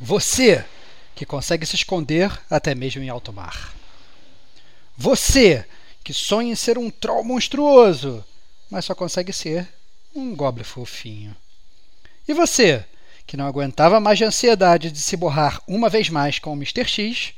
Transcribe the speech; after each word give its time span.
Você 0.00 0.64
que 1.14 1.24
consegue 1.24 1.64
se 1.64 1.76
esconder 1.76 2.30
até 2.50 2.74
mesmo 2.74 3.02
em 3.02 3.08
alto 3.08 3.32
mar. 3.32 3.74
Você 4.96 5.64
que 6.04 6.12
sonha 6.12 6.52
em 6.52 6.54
ser 6.54 6.78
um 6.78 6.90
troll 6.90 7.24
monstruoso, 7.24 8.24
mas 8.70 8.84
só 8.84 8.94
consegue 8.94 9.32
ser 9.32 9.66
um 10.14 10.36
goblin 10.36 10.64
fofinho. 10.64 11.34
E 12.28 12.34
você 12.34 12.84
que 13.26 13.36
não 13.36 13.46
aguentava 13.46 13.98
mais 13.98 14.18
de 14.18 14.24
ansiedade 14.24 14.90
de 14.90 15.00
se 15.00 15.16
borrar 15.16 15.60
uma 15.66 15.88
vez 15.88 16.08
mais 16.08 16.38
com 16.38 16.52
o 16.52 16.56
Mr. 16.56 16.84
X, 16.86 17.32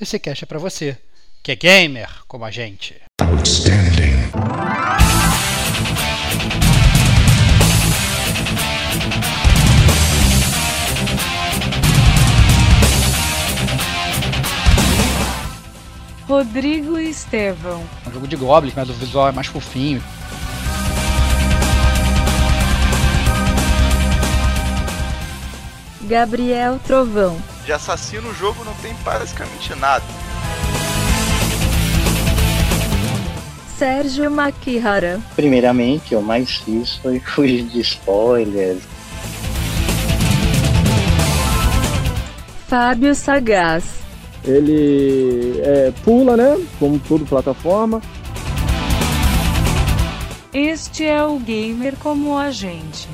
esse 0.00 0.18
cast 0.18 0.44
é 0.44 0.46
para 0.46 0.58
você, 0.58 0.98
que 1.42 1.52
é 1.52 1.56
gamer 1.56 2.10
como 2.26 2.44
a 2.44 2.50
gente. 2.50 3.00
Outstanding. 3.20 4.81
Rodrigo 16.32 16.98
e 16.98 17.10
Estevão. 17.10 17.84
É 18.06 18.08
um 18.08 18.12
jogo 18.14 18.26
de 18.26 18.36
Goblin, 18.36 18.72
mas 18.74 18.88
o 18.88 18.94
visual 18.94 19.28
é 19.28 19.32
mais 19.32 19.48
fofinho. 19.48 20.02
Gabriel 26.00 26.80
Trovão. 26.86 27.36
De 27.66 27.72
assassino 27.74 28.30
o 28.30 28.34
jogo 28.34 28.64
não 28.64 28.72
tem 28.76 28.94
basicamente 29.04 29.74
nada. 29.74 30.02
Sérgio 33.76 34.30
Makihara. 34.30 35.20
Primeiramente, 35.36 36.14
eu 36.14 36.22
mais 36.22 36.56
fiz 36.56 36.96
foi 36.96 37.20
fugir 37.34 37.64
de 37.64 37.80
spoilers. 37.82 38.80
Fábio 42.66 43.14
Sagaz. 43.14 44.01
Ele 44.44 45.60
é, 45.60 45.92
pula, 46.04 46.36
né? 46.36 46.58
Como 46.78 46.98
tudo 46.98 47.24
plataforma. 47.24 48.02
Este 50.52 51.04
é 51.04 51.24
o 51.24 51.38
gamer 51.38 51.96
como 51.96 52.36
a 52.36 52.50
gente. 52.50 53.08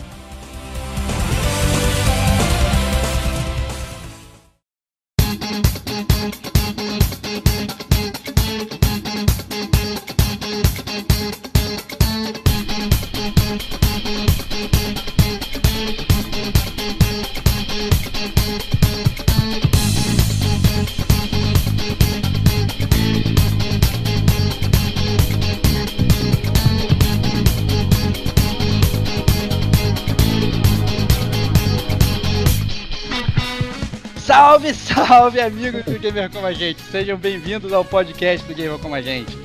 Salve, 34.75 34.75
salve, 34.75 35.41
amigos 35.41 35.85
do 35.85 35.99
Gamer 35.99 36.31
Como 36.31 36.47
a 36.47 36.53
Gente! 36.53 36.81
Sejam 36.83 37.17
bem-vindos 37.17 37.73
ao 37.73 37.85
podcast 37.85 38.47
do 38.47 38.55
Gamer 38.55 38.79
Como 38.79 38.95
a 38.95 39.01
Gente. 39.01 39.37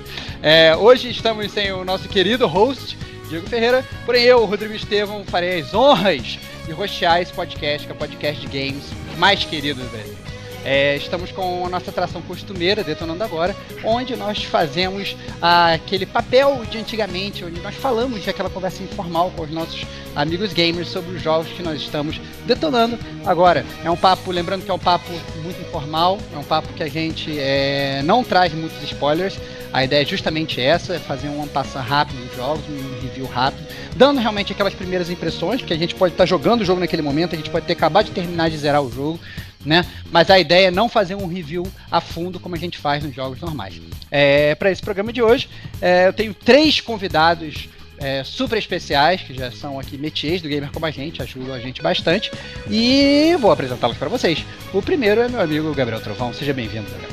É, 0.41 0.75
hoje 0.75 1.09
estamos 1.09 1.51
sem 1.51 1.71
o 1.71 1.85
nosso 1.85 2.09
querido 2.09 2.47
host, 2.47 2.97
Diego 3.29 3.47
Ferreira, 3.47 3.85
porém 4.05 4.23
eu, 4.23 4.43
Rodrigo 4.45 4.73
Estevam, 4.73 5.23
farei 5.25 5.61
as 5.61 5.73
honras 5.73 6.37
de 6.65 6.71
rostear 6.71 7.21
esse 7.21 7.31
podcast, 7.31 7.85
que 7.85 7.91
é 7.91 7.95
o 7.95 7.97
podcast 7.97 8.45
de 8.45 8.47
games 8.47 8.83
mais 9.17 9.43
querido 9.43 9.81
do 9.81 9.89
Brasil. 9.89 10.32
É, 10.65 10.95
estamos 10.95 11.31
com 11.31 11.65
a 11.65 11.69
nossa 11.69 11.89
atração 11.91 12.21
costumeira, 12.21 12.83
Detonando 12.83 13.23
Agora, 13.23 13.55
onde 13.83 14.15
nós 14.15 14.43
fazemos 14.43 15.15
ah, 15.41 15.73
aquele 15.73 16.05
papel 16.05 16.63
de 16.69 16.77
antigamente, 16.77 17.43
onde 17.43 17.59
nós 17.59 17.75
falamos 17.75 18.25
aquela 18.27 18.49
conversa 18.49 18.81
informal 18.81 19.31
com 19.35 19.43
os 19.43 19.51
nossos 19.51 19.85
amigos 20.15 20.53
gamers 20.53 20.87
sobre 20.87 21.15
os 21.15 21.21
jogos 21.21 21.51
que 21.51 21.61
nós 21.61 21.81
estamos 21.81 22.19
detonando 22.45 22.97
agora. 23.25 23.65
É 23.83 23.91
um 23.91 23.97
papo, 23.97 24.31
lembrando 24.31 24.63
que 24.63 24.71
é 24.71 24.73
um 24.73 24.79
papo 24.79 25.11
muito 25.43 25.59
informal, 25.61 26.17
é 26.33 26.37
um 26.37 26.43
papo 26.43 26.71
que 26.73 26.83
a 26.83 26.89
gente 26.89 27.37
é, 27.37 28.01
não 28.03 28.23
traz 28.23 28.53
muitos 28.53 28.81
spoilers. 28.83 29.37
A 29.73 29.83
ideia 29.83 30.03
é 30.03 30.05
justamente 30.05 30.61
essa, 30.61 30.93
é 30.93 30.99
fazer 30.99 31.29
um 31.29 31.47
passar 31.47 31.81
rápido 31.81 32.23
nos 32.23 32.35
jogos, 32.35 32.63
um 32.69 33.01
review 33.01 33.25
rápido, 33.25 33.67
dando 33.95 34.19
realmente 34.19 34.53
aquelas 34.53 34.73
primeiras 34.73 35.09
impressões, 35.09 35.61
porque 35.61 35.73
a 35.73 35.77
gente 35.77 35.95
pode 35.95 36.13
estar 36.13 36.27
jogando 36.27 36.61
o 36.61 36.65
jogo 36.65 36.79
naquele 36.79 37.01
momento, 37.01 37.33
a 37.33 37.37
gente 37.37 37.49
pode 37.49 37.65
ter 37.65 37.73
acabado 37.73 38.05
de 38.05 38.11
terminar 38.11 38.51
de 38.51 38.57
zerar 38.57 38.83
o 38.83 38.91
jogo, 38.91 39.19
né? 39.65 39.85
Mas 40.11 40.29
a 40.29 40.39
ideia 40.39 40.67
é 40.67 40.71
não 40.71 40.89
fazer 40.89 41.15
um 41.15 41.27
review 41.27 41.65
a 41.89 42.01
fundo 42.01 42.39
como 42.39 42.55
a 42.55 42.57
gente 42.57 42.77
faz 42.77 43.03
nos 43.03 43.15
jogos 43.15 43.39
normais. 43.39 43.79
É, 44.11 44.55
Para 44.55 44.71
esse 44.71 44.81
programa 44.81 45.11
de 45.11 45.21
hoje, 45.21 45.49
é, 45.81 46.07
eu 46.07 46.13
tenho 46.13 46.33
três 46.33 46.79
convidados 46.81 47.69
é, 47.97 48.23
super 48.23 48.57
especiais, 48.57 49.21
que 49.21 49.33
já 49.33 49.51
são 49.51 49.79
aqui 49.79 49.97
métiers 49.97 50.41
do 50.41 50.49
Gamer 50.49 50.71
como 50.71 50.85
a 50.85 50.91
gente, 50.91 51.21
ajudam 51.21 51.53
a 51.53 51.59
gente 51.59 51.81
bastante. 51.81 52.31
E 52.69 53.35
vou 53.39 53.51
apresentá-los 53.51 53.97
para 53.97 54.09
vocês. 54.09 54.45
O 54.73 54.81
primeiro 54.81 55.21
é 55.21 55.29
meu 55.29 55.39
amigo 55.39 55.73
Gabriel 55.73 56.01
Trovão. 56.01 56.33
Seja 56.33 56.53
bem-vindo, 56.53 56.89
Gabriel. 56.89 57.11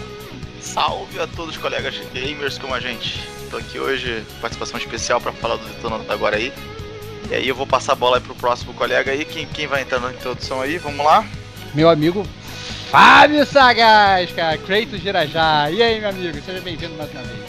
Salve 0.61 1.19
a 1.19 1.27
todos 1.27 1.57
os 1.57 1.63
colegas 1.63 1.95
gamers 2.13 2.59
como 2.59 2.75
a 2.75 2.81
gente. 2.81 3.21
Estou 3.43 3.59
aqui 3.59 3.79
hoje, 3.79 4.23
participação 4.41 4.79
especial 4.79 5.21
para 5.21 5.33
falar 5.33 5.57
do 5.57 5.65
Detonando 5.67 6.11
agora 6.13 6.37
aí. 6.37 6.53
E 7.31 7.35
aí 7.35 7.49
eu 7.49 7.55
vou 7.55 7.67
passar 7.67 7.93
a 7.93 7.97
bola 7.97 8.19
aí 8.19 8.23
pro 8.23 8.35
próximo 8.35 8.75
colega 8.75 9.13
aí. 9.13 9.25
Quem, 9.25 9.47
quem 9.47 9.67
vai 9.67 9.83
entrar 9.83 10.01
na 10.01 10.11
introdução 10.13 10.61
aí? 10.61 10.79
Vamos 10.79 11.05
lá. 11.05 11.25
Meu 11.75 11.89
amigo 11.89 12.27
Fábio 12.91 13.47
Sagaz, 13.47 14.33
cara, 14.33 14.59
Kratos 14.59 15.01
Girajá. 15.01 15.71
E 15.71 15.81
aí, 15.81 16.01
meu 16.01 16.09
amigo, 16.09 16.37
seja 16.45 16.61
bem-vindo 16.61 16.93
mais 16.95 17.09
uma 17.13 17.23
vez. 17.23 17.41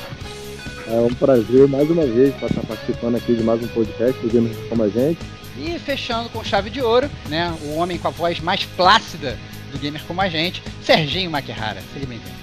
É 0.87 0.99
um 1.01 1.13
prazer 1.15 1.67
mais 1.67 1.89
uma 1.89 2.05
vez 2.05 2.35
estar 2.35 2.61
participando 2.61 3.15
aqui 3.15 3.33
de 3.33 3.41
mais 3.41 3.59
um 3.63 3.67
podcast 3.69 4.21
do 4.21 4.29
Gamer 4.29 4.55
Como 4.69 4.83
a 4.83 4.87
Gente. 4.87 5.17
E 5.57 5.79
fechando 5.79 6.29
com 6.29 6.43
chave 6.43 6.69
de 6.69 6.79
ouro, 6.79 7.09
né? 7.27 7.51
O 7.63 7.77
homem 7.77 7.97
com 7.97 8.09
a 8.09 8.11
voz 8.11 8.39
mais 8.39 8.65
plácida 8.65 9.35
do 9.71 9.79
Gamer 9.79 10.03
Como 10.05 10.21
a 10.21 10.29
Gente, 10.29 10.61
Serginho 10.83 11.31
Maquihara. 11.31 11.81
Seja 11.91 12.05
bem-vindo. 12.05 12.41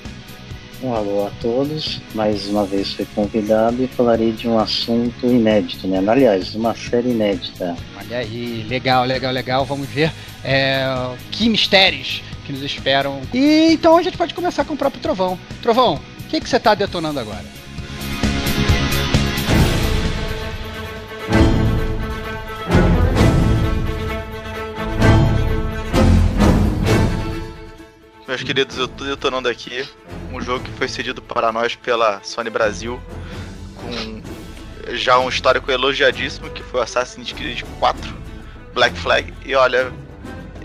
Um 0.82 0.92
alô 0.92 1.28
a 1.28 1.30
todos, 1.40 2.00
mais 2.16 2.48
uma 2.48 2.64
vez 2.66 2.94
fui 2.94 3.06
convidado 3.14 3.80
e 3.80 3.86
falarei 3.86 4.32
de 4.32 4.48
um 4.48 4.58
assunto 4.58 5.24
inédito, 5.26 5.86
né? 5.86 6.02
Aliás, 6.04 6.52
uma 6.56 6.74
série 6.74 7.10
inédita. 7.10 7.76
Olha 7.96 8.18
aí, 8.18 8.66
legal, 8.68 9.04
legal, 9.04 9.32
legal. 9.32 9.64
Vamos 9.64 9.88
ver 9.88 10.12
é, 10.42 10.84
que 11.30 11.48
mistérios 11.48 12.22
que 12.48 12.52
nos 12.54 12.62
esperam. 12.62 13.20
E 13.34 13.72
então 13.74 13.98
a 13.98 14.02
gente 14.02 14.16
pode 14.16 14.32
começar 14.32 14.64
com 14.64 14.72
o 14.72 14.76
próprio 14.76 15.02
Trovão. 15.02 15.38
Trovão, 15.60 15.96
o 15.96 16.28
que, 16.28 16.40
que 16.40 16.48
você 16.48 16.56
está 16.56 16.74
detonando 16.74 17.20
agora? 17.20 17.44
Meus 28.26 28.42
queridos, 28.42 28.78
eu 28.78 28.88
tô 28.88 29.04
detonando 29.04 29.48
aqui 29.48 29.86
um 30.32 30.40
jogo 30.40 30.64
que 30.64 30.70
foi 30.70 30.88
cedido 30.88 31.20
para 31.20 31.52
nós 31.52 31.74
pela 31.74 32.22
Sony 32.22 32.48
Brasil, 32.48 32.98
com 33.76 34.22
já 34.94 35.18
um 35.18 35.28
histórico 35.28 35.70
elogiadíssimo, 35.70 36.48
que 36.48 36.62
foi 36.62 36.80
o 36.80 36.82
Assassin's 36.82 37.30
Creed 37.30 37.62
4 37.78 38.16
Black 38.72 38.98
Flag. 38.98 39.34
E 39.44 39.54
olha, 39.54 39.92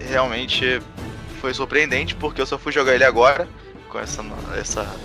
realmente 0.10 0.82
foi 1.44 1.54
surpreendente, 1.54 2.16
porque 2.16 2.40
eu 2.40 2.46
só 2.46 2.58
fui 2.58 2.72
jogar 2.72 2.96
ele 2.96 3.04
agora, 3.04 3.46
com 3.90 4.00
essa, 4.00 4.24
essa 4.58 4.96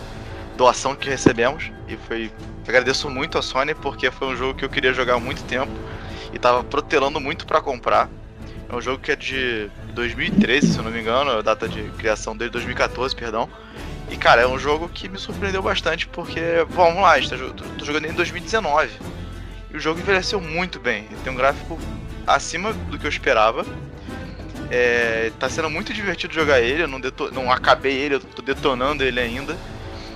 doação 0.56 0.94
que 0.94 1.10
recebemos. 1.10 1.72
E 1.88 1.96
foi. 1.96 2.30
Agradeço 2.62 3.10
muito 3.10 3.36
a 3.36 3.42
Sony, 3.42 3.74
porque 3.74 4.08
foi 4.08 4.28
um 4.28 4.36
jogo 4.36 4.56
que 4.56 4.64
eu 4.64 4.68
queria 4.68 4.92
jogar 4.92 5.14
há 5.14 5.18
muito 5.18 5.42
tempo 5.42 5.72
e 6.32 6.38
tava 6.38 6.62
protelando 6.62 7.18
muito 7.18 7.44
para 7.44 7.60
comprar. 7.60 8.08
É 8.68 8.76
um 8.76 8.80
jogo 8.80 9.02
que 9.02 9.10
é 9.10 9.16
de 9.16 9.68
2013, 9.94 10.74
se 10.74 10.78
eu 10.78 10.84
não 10.84 10.92
me 10.92 11.00
engano, 11.00 11.32
a 11.32 11.42
data 11.42 11.68
de 11.68 11.82
criação 11.98 12.36
dele 12.36 12.50
2014, 12.50 13.16
perdão. 13.16 13.48
E 14.08 14.16
cara, 14.16 14.42
é 14.42 14.46
um 14.46 14.60
jogo 14.60 14.88
que 14.88 15.08
me 15.08 15.18
surpreendeu 15.18 15.60
bastante 15.60 16.06
porque, 16.06 16.40
vamos 16.70 17.02
lá, 17.02 17.14
tô, 17.20 17.64
tô 17.64 17.84
jogando 17.84 18.04
em 18.04 18.12
2019. 18.12 18.90
E 19.72 19.76
o 19.76 19.80
jogo 19.80 19.98
envelheceu 19.98 20.40
muito 20.40 20.78
bem. 20.78 21.06
Ele 21.06 21.20
tem 21.24 21.32
um 21.32 21.36
gráfico 21.36 21.76
acima 22.24 22.72
do 22.72 22.96
que 22.96 23.06
eu 23.06 23.10
esperava. 23.10 23.66
É, 24.70 25.32
tá 25.38 25.48
sendo 25.48 25.70
muito 25.70 25.94
divertido 25.94 26.34
jogar 26.34 26.60
ele, 26.60 26.82
eu 26.82 26.88
não, 26.88 27.00
não 27.32 27.50
acabei 27.50 27.94
ele, 27.94 28.16
eu 28.16 28.20
tô 28.20 28.42
detonando 28.42 29.02
ele 29.02 29.20
ainda. 29.20 29.56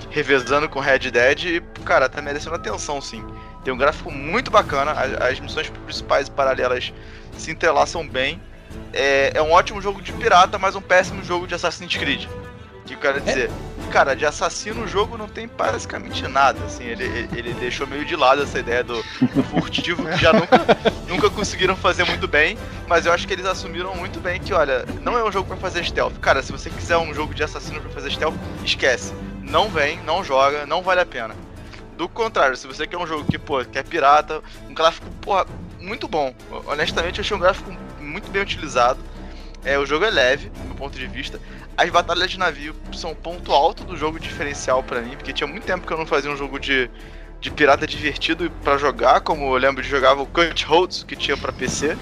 Revezando 0.09 0.69
com 0.69 0.79
Red 0.79 1.09
Dead 1.09 1.45
e, 1.45 1.61
cara, 1.83 2.07
tá 2.07 2.21
merecendo 2.21 2.55
atenção 2.55 3.01
sim. 3.01 3.25
Tem 3.63 3.73
um 3.73 3.77
gráfico 3.77 4.11
muito 4.11 4.51
bacana, 4.51 4.91
as, 4.91 5.31
as 5.31 5.39
missões 5.39 5.69
principais 5.69 6.27
e 6.27 6.31
paralelas 6.31 6.93
se 7.37 7.49
entrelaçam 7.49 8.07
bem. 8.07 8.39
É, 8.91 9.31
é, 9.33 9.41
um 9.41 9.51
ótimo 9.51 9.81
jogo 9.81 10.01
de 10.01 10.13
pirata, 10.13 10.59
mas 10.59 10.75
um 10.75 10.81
péssimo 10.81 11.23
jogo 11.23 11.47
de 11.47 11.55
Assassin's 11.55 11.95
Creed. 11.95 12.25
O 12.25 12.85
que 12.85 12.93
eu 12.93 12.99
quero 12.99 13.21
dizer? 13.21 13.49
É, 13.49 13.72
cara, 13.93 14.15
de 14.15 14.25
assassino 14.25 14.85
o 14.85 14.87
jogo 14.87 15.19
não 15.19 15.27
tem 15.27 15.47
basicamente 15.47 16.27
nada, 16.27 16.59
assim, 16.65 16.83
ele, 16.83 17.29
ele, 17.31 17.53
deixou 17.53 17.85
meio 17.85 18.03
de 18.03 18.15
lado 18.15 18.41
essa 18.41 18.57
ideia 18.57 18.83
do, 18.83 18.95
do 19.35 19.43
furtivo, 19.43 20.03
que 20.03 20.17
já 20.17 20.33
nunca, 20.33 20.57
nunca 21.07 21.29
conseguiram 21.29 21.75
fazer 21.75 22.03
muito 22.03 22.27
bem, 22.27 22.57
mas 22.87 23.05
eu 23.05 23.13
acho 23.13 23.27
que 23.27 23.33
eles 23.33 23.45
assumiram 23.45 23.95
muito 23.95 24.19
bem 24.19 24.41
que, 24.41 24.51
olha, 24.51 24.83
não 25.03 25.15
é 25.15 25.23
um 25.23 25.31
jogo 25.31 25.47
para 25.47 25.57
fazer 25.57 25.83
stealth. 25.85 26.17
Cara, 26.19 26.41
se 26.41 26.51
você 26.51 26.71
quiser 26.71 26.97
um 26.97 27.13
jogo 27.13 27.35
de 27.35 27.43
assassino 27.43 27.79
para 27.81 27.91
fazer 27.91 28.09
stealth, 28.09 28.33
esquece. 28.65 29.13
Não 29.43 29.69
vem, 29.69 29.99
não 29.99 30.23
joga, 30.23 30.65
não 30.65 30.81
vale 30.81 31.01
a 31.01 31.05
pena. 31.05 31.35
Do 31.95 32.09
contrário, 32.09 32.57
se 32.57 32.65
você 32.65 32.87
quer 32.87 32.97
um 32.97 33.05
jogo 33.05 33.29
que, 33.29 33.37
pô, 33.37 33.63
que 33.63 33.77
é 33.77 33.83
pirata, 33.83 34.41
um 34.67 34.73
gráfico, 34.73 35.05
porra, 35.21 35.45
muito 35.79 36.07
bom. 36.07 36.33
Honestamente, 36.65 37.19
eu 37.19 37.23
achei 37.23 37.37
um 37.37 37.39
gráfico 37.39 37.71
muito 37.99 38.31
bem 38.31 38.41
utilizado. 38.41 38.99
É, 39.63 39.77
o 39.77 39.85
jogo 39.85 40.03
é 40.03 40.09
leve, 40.09 40.49
do 40.49 40.63
meu 40.65 40.75
ponto 40.75 40.97
de 40.97 41.05
vista. 41.05 41.39
As 41.75 41.89
batalhas 41.89 42.29
de 42.29 42.37
navio 42.37 42.75
são 42.93 43.11
um 43.11 43.15
ponto 43.15 43.51
alto 43.51 43.83
do 43.83 43.97
jogo 43.97 44.19
diferencial 44.19 44.83
para 44.83 45.01
mim, 45.01 45.15
porque 45.15 45.33
tinha 45.33 45.47
muito 45.47 45.65
tempo 45.65 45.87
que 45.87 45.91
eu 45.91 45.97
não 45.97 46.05
fazia 46.05 46.29
um 46.29 46.37
jogo 46.37 46.59
de, 46.59 46.89
de 47.41 47.49
pirata 47.49 47.87
divertido 47.87 48.49
para 48.63 48.77
jogar, 48.77 49.21
como 49.21 49.53
eu 49.53 49.57
lembro 49.57 49.81
de 49.81 49.89
jogar 49.89 50.13
o 50.13 50.25
Cut 50.27 50.65
Holds, 50.65 51.03
que 51.03 51.15
tinha 51.15 51.35
para 51.35 51.51
PC. 51.51 51.97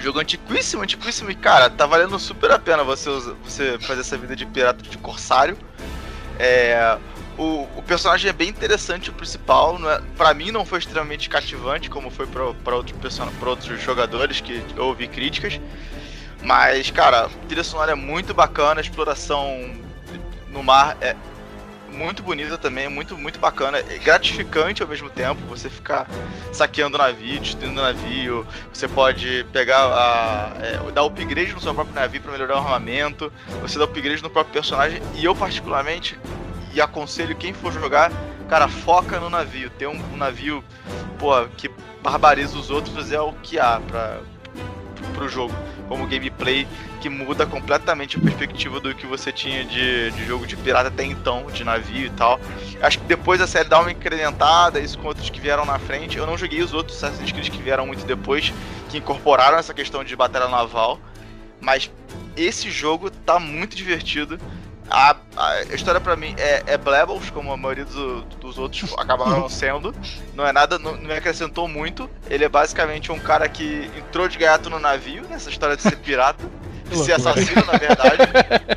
Jogo 0.00 0.18
antiquíssimo, 0.18 0.82
antiquíssimo, 0.82 1.30
e 1.30 1.34
cara, 1.34 1.70
tá 1.70 1.86
valendo 1.86 2.18
super 2.18 2.50
a 2.50 2.58
pena 2.58 2.82
você, 2.82 3.08
você 3.44 3.78
fazer 3.78 4.00
essa 4.00 4.16
vida 4.16 4.34
de 4.34 4.44
pirata 4.46 4.82
de 4.82 4.98
corsário. 4.98 5.56
É, 6.38 6.98
o, 7.38 7.68
o, 7.76 7.82
personagem 7.82 8.28
é 8.28 8.32
bem 8.32 8.48
interessante, 8.48 9.10
o 9.10 9.12
principal. 9.12 9.78
Não 9.78 9.90
é, 9.90 10.00
pra 10.16 10.34
mim 10.34 10.50
não 10.50 10.64
foi 10.64 10.78
extremamente 10.78 11.28
cativante, 11.28 11.88
como 11.88 12.10
foi 12.10 12.26
pra, 12.26 12.44
outro, 12.44 12.96
outros 13.46 13.80
jogadores 13.80 14.40
que 14.40 14.64
eu 14.74 14.86
ouvi 14.86 15.06
críticas. 15.06 15.60
Mas, 16.42 16.90
cara, 16.90 17.28
trilha 17.46 17.64
sonora 17.64 17.92
é 17.92 17.94
muito 17.94 18.32
bacana, 18.32 18.80
a 18.80 18.82
exploração 18.82 19.70
no 20.48 20.62
mar 20.62 20.96
é 21.00 21.14
muito 21.92 22.22
bonita 22.22 22.56
também, 22.56 22.88
muito, 22.88 23.16
muito 23.16 23.38
bacana, 23.38 23.78
é 23.78 23.98
gratificante 23.98 24.82
ao 24.82 24.88
mesmo 24.88 25.10
tempo, 25.10 25.40
você 25.46 25.68
ficar 25.68 26.08
saqueando 26.52 26.96
navio, 26.96 27.40
destruindo 27.40 27.82
navio, 27.82 28.46
você 28.72 28.88
pode 28.88 29.44
pegar 29.52 29.84
a. 29.84 30.52
É, 30.60 30.92
dar 30.92 31.02
upgrade 31.02 31.52
no 31.52 31.60
seu 31.60 31.74
próprio 31.74 31.94
navio 31.94 32.20
para 32.20 32.32
melhorar 32.32 32.54
o 32.56 32.58
armamento, 32.58 33.32
você 33.60 33.78
dá 33.78 33.84
upgrade 33.84 34.22
no 34.22 34.30
próprio 34.30 34.52
personagem, 34.52 35.02
e 35.14 35.24
eu 35.24 35.34
particularmente, 35.34 36.18
e 36.72 36.80
aconselho 36.80 37.36
quem 37.36 37.52
for 37.52 37.72
jogar, 37.72 38.10
cara, 38.48 38.66
foca 38.68 39.20
no 39.20 39.28
navio, 39.28 39.68
ter 39.70 39.86
um, 39.86 40.00
um 40.12 40.16
navio, 40.16 40.64
pô, 41.18 41.44
que 41.56 41.70
barbariza 42.02 42.56
os 42.56 42.70
outros 42.70 43.12
é 43.12 43.20
o 43.20 43.32
que 43.34 43.58
há 43.58 43.80
pra, 43.80 44.20
pro 45.08 45.28
jogo 45.28 45.54
como 45.88 46.06
gameplay 46.06 46.66
que 47.00 47.08
muda 47.08 47.46
completamente 47.46 48.16
a 48.16 48.20
perspectiva 48.20 48.78
do 48.80 48.94
que 48.94 49.06
você 49.06 49.32
tinha 49.32 49.64
de, 49.64 50.10
de 50.10 50.24
jogo 50.26 50.46
de 50.46 50.56
pirata 50.56 50.88
até 50.88 51.04
então, 51.04 51.46
de 51.46 51.64
navio 51.64 52.06
e 52.06 52.10
tal. 52.10 52.38
Acho 52.80 52.98
que 52.98 53.04
depois 53.06 53.40
a 53.40 53.46
série 53.46 53.68
dá 53.68 53.80
uma 53.80 53.90
incrementada, 53.90 54.78
isso 54.78 54.98
com 54.98 55.08
outros 55.08 55.30
que 55.30 55.40
vieram 55.40 55.64
na 55.64 55.78
frente. 55.78 56.16
Eu 56.16 56.26
não 56.26 56.36
joguei 56.36 56.62
os 56.62 56.72
outros 56.72 57.02
Assassin's 57.02 57.32
Creed 57.32 57.48
que 57.48 57.62
vieram 57.62 57.86
muito 57.86 58.04
depois, 58.04 58.52
que 58.88 58.98
incorporaram 58.98 59.58
essa 59.58 59.74
questão 59.74 60.04
de 60.04 60.14
batalha 60.14 60.48
naval. 60.48 61.00
Mas 61.60 61.90
esse 62.36 62.70
jogo 62.70 63.10
tá 63.10 63.38
muito 63.38 63.76
divertido. 63.76 64.38
A, 64.90 65.16
a 65.36 65.62
história 65.72 66.00
para 66.00 66.16
mim 66.16 66.34
é, 66.36 66.64
é 66.66 66.76
Blebbles, 66.76 67.30
como 67.30 67.52
a 67.52 67.56
maioria 67.56 67.84
do, 67.84 68.22
dos 68.22 68.58
outros 68.58 68.92
acabaram 68.98 69.48
sendo. 69.48 69.94
Não 70.34 70.44
é 70.44 70.52
nada, 70.52 70.78
não, 70.78 70.96
não, 70.96 71.02
me 71.02 71.14
acrescentou 71.14 71.68
muito. 71.68 72.10
Ele 72.28 72.44
é 72.44 72.48
basicamente 72.48 73.12
um 73.12 73.18
cara 73.18 73.48
que 73.48 73.88
entrou 73.96 74.28
de 74.28 74.36
gaiato 74.36 74.68
no 74.68 74.80
navio, 74.80 75.22
nessa 75.28 75.48
história 75.48 75.76
de 75.76 75.82
ser 75.82 75.96
pirata. 75.96 76.44
de 76.90 76.96
ser 76.98 77.12
assassino, 77.12 77.64
na 77.64 77.78
verdade. 77.78 78.22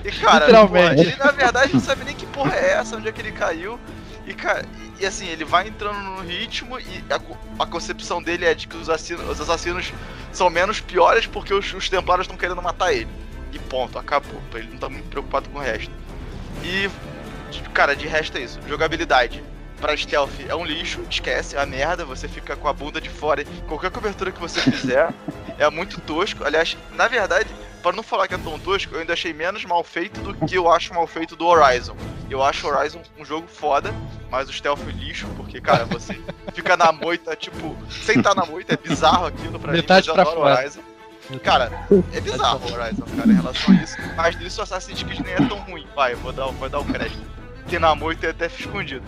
E, 0.06 0.12
cara, 0.12 0.68
porra, 0.68 0.94
ele 0.94 1.16
na 1.16 1.32
verdade 1.32 1.74
não 1.74 1.82
sabe 1.82 2.04
nem 2.06 2.16
que 2.16 2.28
porra 2.28 2.56
é 2.56 2.74
essa, 2.74 2.96
onde 2.96 3.08
é 3.08 3.12
que 3.12 3.22
ele 3.22 3.32
caiu. 3.32 3.80
E, 4.26 4.34
cara, 4.34 4.64
e, 5.00 5.04
e 5.04 5.06
assim, 5.06 5.28
ele 5.28 5.44
vai 5.44 5.68
entrando 5.68 5.98
no 5.98 6.22
ritmo 6.22 6.80
e 6.80 7.04
a, 7.10 7.64
a 7.64 7.66
concepção 7.66 8.22
dele 8.22 8.46
é 8.46 8.54
de 8.54 8.68
que 8.68 8.78
os, 8.78 8.88
assassinos, 8.88 9.28
os 9.28 9.42
assassinos 9.42 9.92
são 10.32 10.50
menos 10.50 10.80
piores 10.80 11.26
porque 11.26 11.54
os, 11.54 11.74
os 11.74 11.90
templários 11.90 12.26
estão 12.26 12.38
querendo 12.38 12.62
matar 12.62 12.94
ele. 12.94 13.10
E 13.52 13.60
ponto, 13.60 14.00
acabou. 14.00 14.42
Ele 14.54 14.70
não 14.72 14.78
tá 14.78 14.90
muito 14.90 15.10
preocupado 15.10 15.50
com 15.50 15.60
o 15.60 15.62
resto. 15.62 16.03
E, 16.64 16.90
cara, 17.74 17.96
de 17.96 18.08
resto 18.08 18.38
é 18.38 18.42
isso. 18.42 18.60
Jogabilidade 18.68 19.44
pra 19.80 19.98
stealth 19.98 20.32
é 20.48 20.56
um 20.56 20.64
lixo, 20.64 21.02
esquece, 21.10 21.58
é 21.58 21.60
a 21.60 21.66
merda, 21.66 22.06
você 22.06 22.28
fica 22.28 22.56
com 22.56 22.70
a 22.70 22.74
bunda 22.74 23.02
de 23.02 23.10
fora 23.10 23.42
e 23.42 23.46
qualquer 23.68 23.92
cobertura 23.92 24.32
que 24.32 24.40
você 24.40 24.62
fizer 24.62 25.14
é 25.60 25.70
muito 25.70 26.00
tosco. 26.00 26.46
Aliás, 26.46 26.78
na 26.94 27.08
verdade, 27.10 27.50
para 27.82 27.94
não 27.94 28.02
falar 28.02 28.30
que 28.30 28.34
é 28.34 28.38
tão 28.38 28.58
tosco, 28.58 28.96
eu 28.96 29.02
ainda 29.02 29.12
achei 29.12 29.34
menos 29.34 29.66
mal 29.66 29.84
feito 29.84 30.22
do 30.22 30.34
que 30.48 30.56
eu 30.56 30.72
acho 30.72 30.94
mal 30.94 31.06
feito 31.06 31.36
do 31.36 31.46
Horizon. 31.46 31.98
Eu 32.30 32.42
acho 32.42 32.66
Horizon 32.66 33.02
um 33.20 33.26
jogo 33.26 33.46
foda, 33.46 33.94
mas 34.32 34.48
o 34.48 34.54
stealth 34.54 34.80
é 34.88 34.92
lixo, 34.92 35.28
porque, 35.36 35.60
cara, 35.60 35.84
você 35.84 36.18
fica 36.54 36.78
na 36.78 36.94
moita, 36.94 37.36
tipo, 37.36 37.76
sem 37.90 38.20
estar 38.20 38.34
na 38.34 38.46
moita, 38.46 38.74
é 38.74 38.78
bizarro 38.78 39.26
aquilo 39.26 39.60
pra 39.60 39.74
Metade 39.74 40.08
mim, 40.08 40.16
mas 40.16 40.26
eu 40.26 40.32
adoro 40.32 40.50
Horizon. 40.50 40.93
Cara, 41.40 41.72
é 42.14 42.22
bizarro 42.22 42.62
o 42.70 42.74
Horizon, 42.74 43.06
cara, 43.16 43.32
em 43.32 43.36
relação 43.36 43.74
a 43.74 43.84
isso. 43.84 43.96
Mas 44.16 44.38
nisso 44.38 44.60
o 44.60 44.64
Assassin's 44.64 45.04
Creed 45.04 45.20
nem 45.22 45.34
é 45.34 45.48
tão 45.48 45.60
ruim. 45.60 45.86
Vai, 45.96 46.16
vou 46.16 46.32
dar, 46.32 46.48
vou 46.48 46.70
dar 46.70 46.80
o 46.80 46.86
crédito. 46.86 47.22
Porque 47.62 47.80
na 47.80 47.96
moita 47.96 48.28
é 48.28 48.30
até 48.32 48.48
escondido. 48.48 49.04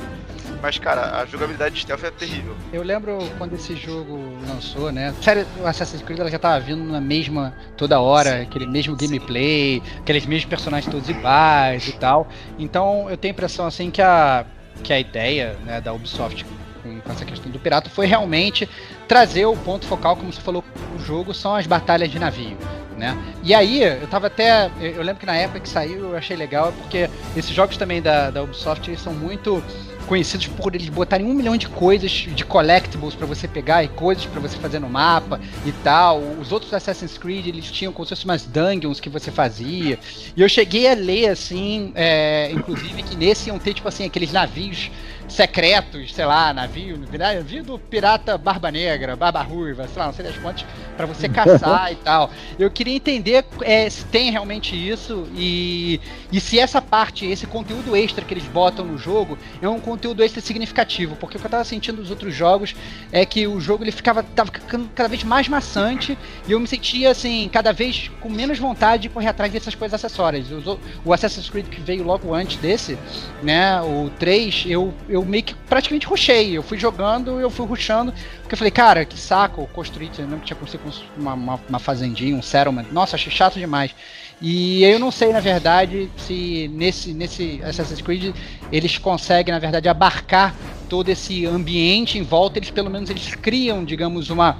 Mas, 0.61 0.79
cara, 0.79 1.21
a 1.21 1.25
jogabilidade 1.25 1.75
de 1.75 1.81
stealth 1.81 2.03
é 2.03 2.11
terrível. 2.11 2.55
Eu 2.71 2.81
lembro 2.81 3.19
quando 3.37 3.53
esse 3.53 3.75
jogo 3.75 4.37
lançou, 4.47 4.91
né? 4.91 5.13
Sério, 5.21 5.45
o 5.61 5.67
Assassin's 5.67 6.01
Creed 6.01 6.19
ela 6.19 6.31
já 6.31 6.39
tava 6.39 6.59
vindo 6.59 6.83
na 6.83 7.01
mesma 7.01 7.53
toda 7.77 7.99
hora, 7.99 8.37
sim, 8.37 8.41
aquele 8.43 8.65
mesmo 8.65 8.95
gameplay, 8.95 9.83
aqueles 9.99 10.25
mesmos 10.25 10.49
personagens 10.49 10.91
todos 10.91 11.09
iguais 11.09 11.87
e 11.87 11.91
tal. 11.93 12.27
Então 12.57 13.09
eu 13.09 13.17
tenho 13.17 13.33
a 13.33 13.35
impressão 13.35 13.67
assim 13.67 13.91
que 13.91 14.01
a, 14.01 14.45
que 14.81 14.93
a 14.93 14.99
ideia 14.99 15.55
né, 15.65 15.81
da 15.81 15.93
Ubisoft 15.93 16.45
com, 16.81 17.11
essa 17.11 17.25
questão 17.25 17.51
do 17.51 17.59
pirata 17.59 17.89
foi 17.89 18.05
realmente 18.05 18.69
trazer 19.07 19.45
o 19.45 19.55
ponto 19.55 19.85
focal, 19.85 20.15
como 20.15 20.31
você 20.31 20.41
falou, 20.41 20.63
o 20.95 20.99
jogo 20.99 21.33
são 21.33 21.55
as 21.55 21.67
batalhas 21.67 22.09
de 22.09 22.19
navio. 22.19 22.57
Né? 22.97 23.17
E 23.43 23.53
aí, 23.53 23.83
eu 23.83 24.07
tava 24.07 24.27
até. 24.27 24.71
Eu 24.79 25.03
lembro 25.03 25.19
que 25.19 25.25
na 25.25 25.35
época 25.35 25.59
que 25.59 25.67
saiu 25.67 26.11
eu 26.11 26.17
achei 26.17 26.35
legal, 26.37 26.71
porque 26.71 27.09
esses 27.35 27.51
jogos 27.51 27.75
também 27.75 28.01
da, 28.01 28.31
da 28.31 28.41
Ubisoft 28.41 28.89
eles 28.89 29.01
são 29.01 29.13
muito 29.13 29.61
conhecidos 30.05 30.47
por 30.47 30.73
eles 30.75 30.87
botarem 30.87 31.25
um 31.25 31.33
milhão 31.33 31.57
de 31.57 31.67
coisas, 31.67 32.11
de 32.11 32.45
collectibles 32.45 33.15
para 33.15 33.25
você 33.25 33.47
pegar 33.47 33.83
e 33.83 33.87
coisas 33.87 34.25
para 34.25 34.39
você 34.39 34.55
fazer 34.57 34.79
no 34.79 34.89
mapa 34.89 35.39
e 35.65 35.71
tal. 35.71 36.19
Os 36.39 36.51
outros 36.51 36.73
Assassin's 36.73 37.17
Creed 37.17 37.47
eles 37.47 37.69
tinham 37.71 37.91
como 37.91 38.05
se 38.05 38.09
fossem 38.11 38.25
umas 38.25 38.45
dungeons 38.45 38.99
que 38.99 39.09
você 39.09 39.31
fazia. 39.31 39.99
E 40.35 40.41
eu 40.41 40.47
cheguei 40.47 40.87
a 40.87 40.93
ler 40.93 41.29
assim, 41.29 41.91
é, 41.95 42.51
inclusive 42.51 43.03
que 43.03 43.15
nesse 43.15 43.49
iam 43.49 43.59
ter 43.59 43.73
tipo 43.73 43.87
assim 43.87 44.05
aqueles 44.05 44.31
navios 44.31 44.91
secretos, 45.27 46.13
sei 46.13 46.25
lá, 46.25 46.53
navio, 46.53 46.99
navio 47.17 47.63
do 47.63 47.79
pirata 47.79 48.37
Barba 48.37 48.71
Negra, 48.71 49.15
Barba 49.15 49.41
Ruiva, 49.41 49.87
sei 49.87 49.99
lá, 49.99 50.05
não 50.07 50.13
sei 50.13 50.25
das 50.25 50.37
quantas, 50.37 50.65
para 50.95 51.05
você 51.05 51.27
caçar 51.27 51.91
e 51.93 51.95
tal. 51.95 52.29
Eu 52.59 52.69
queria 52.69 52.95
entender 52.95 53.45
é, 53.61 53.89
se 53.89 54.05
tem 54.05 54.31
realmente 54.31 54.75
isso 54.75 55.27
e, 55.35 55.99
e 56.31 56.39
se 56.39 56.59
essa 56.59 56.81
parte, 56.81 57.25
esse 57.25 57.47
conteúdo 57.47 57.95
extra 57.95 58.23
que 58.23 58.33
eles 58.33 58.45
botam 58.45 58.85
no 58.85 58.97
jogo 58.97 59.37
é 59.61 59.67
um 59.67 59.79
conteúdo 59.79 60.23
extra 60.23 60.41
significativo, 60.41 61.15
porque 61.15 61.37
o 61.37 61.39
que 61.39 61.45
eu 61.45 61.51
tava 61.51 61.63
sentindo 61.63 61.99
nos 61.99 62.09
outros 62.09 62.33
jogos 62.33 62.75
é 63.11 63.25
que 63.25 63.47
o 63.47 63.59
jogo 63.59 63.83
ele 63.83 63.91
ficava 63.91 64.23
tava 64.23 64.51
ficando 64.51 64.89
cada 64.93 65.09
vez 65.09 65.23
mais 65.23 65.47
maçante 65.47 66.17
e 66.47 66.51
eu 66.51 66.59
me 66.59 66.67
sentia 66.67 67.11
assim, 67.11 67.49
cada 67.51 67.73
vez 67.73 68.11
com 68.21 68.29
menos 68.29 68.59
vontade 68.59 69.03
de 69.03 69.09
correr 69.09 69.27
atrás 69.27 69.51
dessas 69.51 69.75
coisas 69.75 69.93
acessórias. 69.95 70.51
O, 70.51 70.79
o 71.03 71.13
Assassin's 71.13 71.49
Creed 71.49 71.67
que 71.67 71.81
veio 71.81 72.03
logo 72.03 72.33
antes 72.33 72.57
desse, 72.57 72.97
né, 73.41 73.81
o 73.81 74.09
3, 74.19 74.65
eu 74.67 74.93
eu 75.14 75.14
meio 75.23 75.43
que 75.43 75.53
praticamente 75.53 76.07
rushei. 76.07 76.57
Eu 76.57 76.63
fui 76.63 76.77
jogando, 76.77 77.39
eu 77.39 77.49
fui 77.49 77.65
rushando, 77.65 78.13
porque 78.41 78.53
eu 78.53 78.57
falei, 78.57 78.71
cara, 78.71 79.05
que 79.05 79.17
saco 79.17 79.67
construir. 79.73 80.11
Eu 80.17 80.25
lembro 80.25 80.39
que 80.39 80.47
tinha 80.47 80.57
construído 80.57 80.91
uma, 81.17 81.33
uma, 81.33 81.59
uma 81.69 81.79
fazendinha, 81.79 82.35
um 82.35 82.41
settlement. 82.41 82.85
Nossa, 82.91 83.15
achei 83.15 83.31
chato 83.31 83.59
demais. 83.59 83.93
E 84.41 84.83
eu 84.83 84.99
não 84.99 85.11
sei, 85.11 85.31
na 85.31 85.39
verdade, 85.39 86.09
se 86.17 86.69
nesse, 86.73 87.13
nesse 87.13 87.61
Assassin's 87.63 88.01
Creed 88.01 88.35
eles 88.71 88.97
conseguem, 88.97 89.53
na 89.53 89.59
verdade, 89.59 89.87
abarcar 89.87 90.53
todo 90.89 91.09
esse 91.09 91.45
ambiente 91.45 92.17
em 92.17 92.23
volta. 92.23 92.59
Eles, 92.59 92.69
pelo 92.69 92.89
menos, 92.89 93.09
eles 93.09 93.33
criam, 93.35 93.85
digamos, 93.85 94.29
uma, 94.29 94.57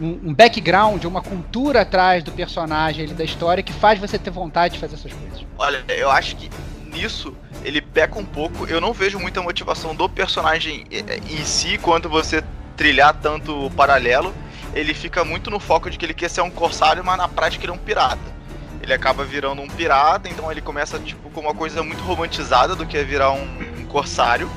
um, 0.00 0.30
um 0.30 0.34
background, 0.34 1.04
uma 1.04 1.20
cultura 1.20 1.82
atrás 1.82 2.24
do 2.24 2.32
personagem, 2.32 3.14
da 3.14 3.24
história, 3.24 3.62
que 3.62 3.72
faz 3.72 3.98
você 3.98 4.18
ter 4.18 4.30
vontade 4.30 4.74
de 4.74 4.80
fazer 4.80 4.94
essas 4.94 5.12
coisas. 5.12 5.44
Olha, 5.58 5.84
eu 5.88 6.10
acho 6.10 6.36
que 6.36 6.48
nisso 6.88 7.36
ele 7.64 7.80
peca 7.80 8.18
um 8.18 8.24
pouco. 8.24 8.66
Eu 8.66 8.80
não 8.80 8.92
vejo 8.92 9.18
muita 9.18 9.42
motivação 9.42 9.94
do 9.94 10.08
personagem 10.08 10.84
eh, 10.90 11.04
eh, 11.06 11.20
em 11.30 11.44
si 11.44 11.78
quanto 11.78 12.08
você 12.08 12.42
trilhar 12.76 13.14
tanto 13.14 13.66
o 13.66 13.70
paralelo. 13.70 14.34
Ele 14.74 14.94
fica 14.94 15.24
muito 15.24 15.50
no 15.50 15.58
foco 15.58 15.90
de 15.90 15.98
que 15.98 16.04
ele 16.04 16.14
quer 16.14 16.28
ser 16.28 16.40
um 16.40 16.50
corsário, 16.50 17.04
mas 17.04 17.16
na 17.18 17.28
prática 17.28 17.64
ele 17.64 17.72
é 17.72 17.74
um 17.74 17.78
pirata. 17.78 18.38
Ele 18.82 18.92
acaba 18.92 19.24
virando 19.24 19.60
um 19.60 19.68
pirata, 19.68 20.28
então 20.28 20.50
ele 20.50 20.60
começa 20.60 20.98
tipo 20.98 21.28
com 21.30 21.40
uma 21.40 21.54
coisa 21.54 21.82
muito 21.82 22.02
romantizada 22.02 22.74
do 22.74 22.86
que 22.86 22.96
é 22.96 23.04
virar 23.04 23.32
um, 23.32 23.58
um 23.80 23.84
corsário. 23.86 24.50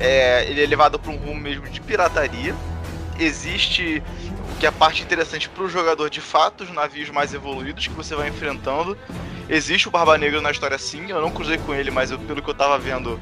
É, 0.00 0.44
ele 0.48 0.62
é 0.62 0.66
levado 0.66 0.98
para 0.98 1.12
um 1.12 1.16
rumo 1.16 1.40
mesmo 1.40 1.68
de 1.68 1.80
pirataria. 1.80 2.54
Existe 3.18 4.02
que 4.62 4.66
a 4.68 4.70
parte 4.70 5.02
interessante 5.02 5.48
pro 5.48 5.68
jogador 5.68 6.08
de 6.08 6.20
fato, 6.20 6.62
os 6.62 6.70
navios 6.70 7.10
mais 7.10 7.34
evoluídos 7.34 7.88
que 7.88 7.94
você 7.94 8.14
vai 8.14 8.28
enfrentando. 8.28 8.96
Existe 9.48 9.88
o 9.88 9.90
Barba 9.90 10.16
Negra 10.16 10.40
na 10.40 10.52
história 10.52 10.78
sim, 10.78 11.10
eu 11.10 11.20
não 11.20 11.32
cruzei 11.32 11.58
com 11.58 11.74
ele, 11.74 11.90
mas 11.90 12.12
eu, 12.12 12.18
pelo 12.20 12.40
que 12.40 12.48
eu 12.48 12.54
tava 12.54 12.78
vendo 12.78 13.20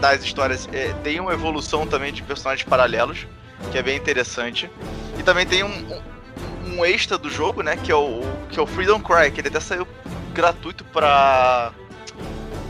das 0.00 0.24
histórias, 0.24 0.68
é, 0.72 0.92
tem 1.04 1.20
uma 1.20 1.32
evolução 1.32 1.86
também 1.86 2.12
de 2.12 2.20
personagens 2.24 2.68
paralelos, 2.68 3.28
que 3.70 3.78
é 3.78 3.82
bem 3.82 3.96
interessante. 3.96 4.68
E 5.16 5.22
também 5.22 5.46
tem 5.46 5.62
um, 5.62 5.68
um, 5.68 6.78
um 6.78 6.84
extra 6.84 7.16
do 7.16 7.30
jogo, 7.30 7.62
né, 7.62 7.76
que 7.76 7.92
é 7.92 7.94
o, 7.94 8.20
que 8.50 8.58
é 8.58 8.62
o 8.62 8.66
Freedom 8.66 8.98
Cry, 8.98 9.30
que 9.30 9.40
ele 9.40 9.50
até 9.50 9.60
saiu 9.60 9.86
gratuito 10.34 10.84
pra. 10.86 11.70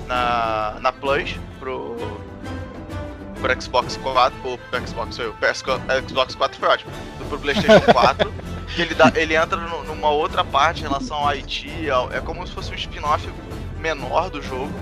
na, 0.07 0.77
na 0.83 0.93
Plus, 0.93 1.35
pro, 1.59 1.97
pro 3.43 3.61
Xbox 3.61 3.97
4, 3.97 4.39
ou 4.45 4.57
pro 4.57 4.87
Xbox, 4.87 5.19
eu, 5.19 5.35
Xbox 6.09 6.35
4 6.37 6.59
foi 6.59 6.69
ótimo, 6.69 6.93
pro 7.29 7.39
PlayStation 7.41 7.93
4, 7.93 8.33
que 8.73 8.83
ele, 8.83 8.95
dá, 8.95 9.13
ele 9.17 9.35
entra 9.35 9.59
no, 9.59 9.83
numa 9.85 10.11
outra 10.11 10.45
parte 10.45 10.81
em 10.81 10.85
relação 10.85 11.17
ao 11.17 11.35
IT, 11.35 11.69
é 12.13 12.21
como 12.21 12.47
se 12.47 12.53
fosse 12.53 12.71
um 12.71 12.75
spin-off 12.75 13.29
menor 13.81 14.31
do 14.31 14.41
jogo. 14.41 14.73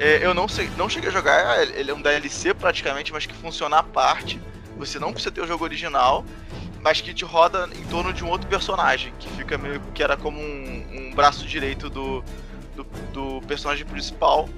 É, 0.00 0.24
eu 0.24 0.34
não, 0.34 0.48
sei, 0.48 0.68
não 0.76 0.88
cheguei 0.88 1.08
a 1.08 1.12
jogar, 1.12 1.62
ele 1.62 1.90
é 1.90 1.94
um 1.94 2.02
DLC 2.02 2.52
praticamente, 2.52 3.12
mas 3.12 3.26
que 3.26 3.34
funciona 3.34 3.78
à 3.78 3.82
parte. 3.82 4.40
Você 4.76 4.98
não 4.98 5.12
precisa 5.12 5.30
ter 5.30 5.42
o 5.42 5.46
jogo 5.46 5.62
original, 5.62 6.24
mas 6.82 7.00
que 7.00 7.14
te 7.14 7.24
roda 7.24 7.68
em 7.72 7.84
torno 7.84 8.12
de 8.12 8.24
um 8.24 8.28
outro 8.28 8.48
personagem, 8.48 9.12
que 9.20 9.28
fica 9.30 9.56
meio 9.56 9.80
que 9.94 10.02
era 10.02 10.16
como 10.16 10.40
um, 10.40 10.86
um 10.92 11.14
braço 11.14 11.46
direito 11.46 11.88
do, 11.88 12.24
do, 12.74 12.84
do 13.12 13.46
personagem 13.46 13.86
principal 13.86 14.48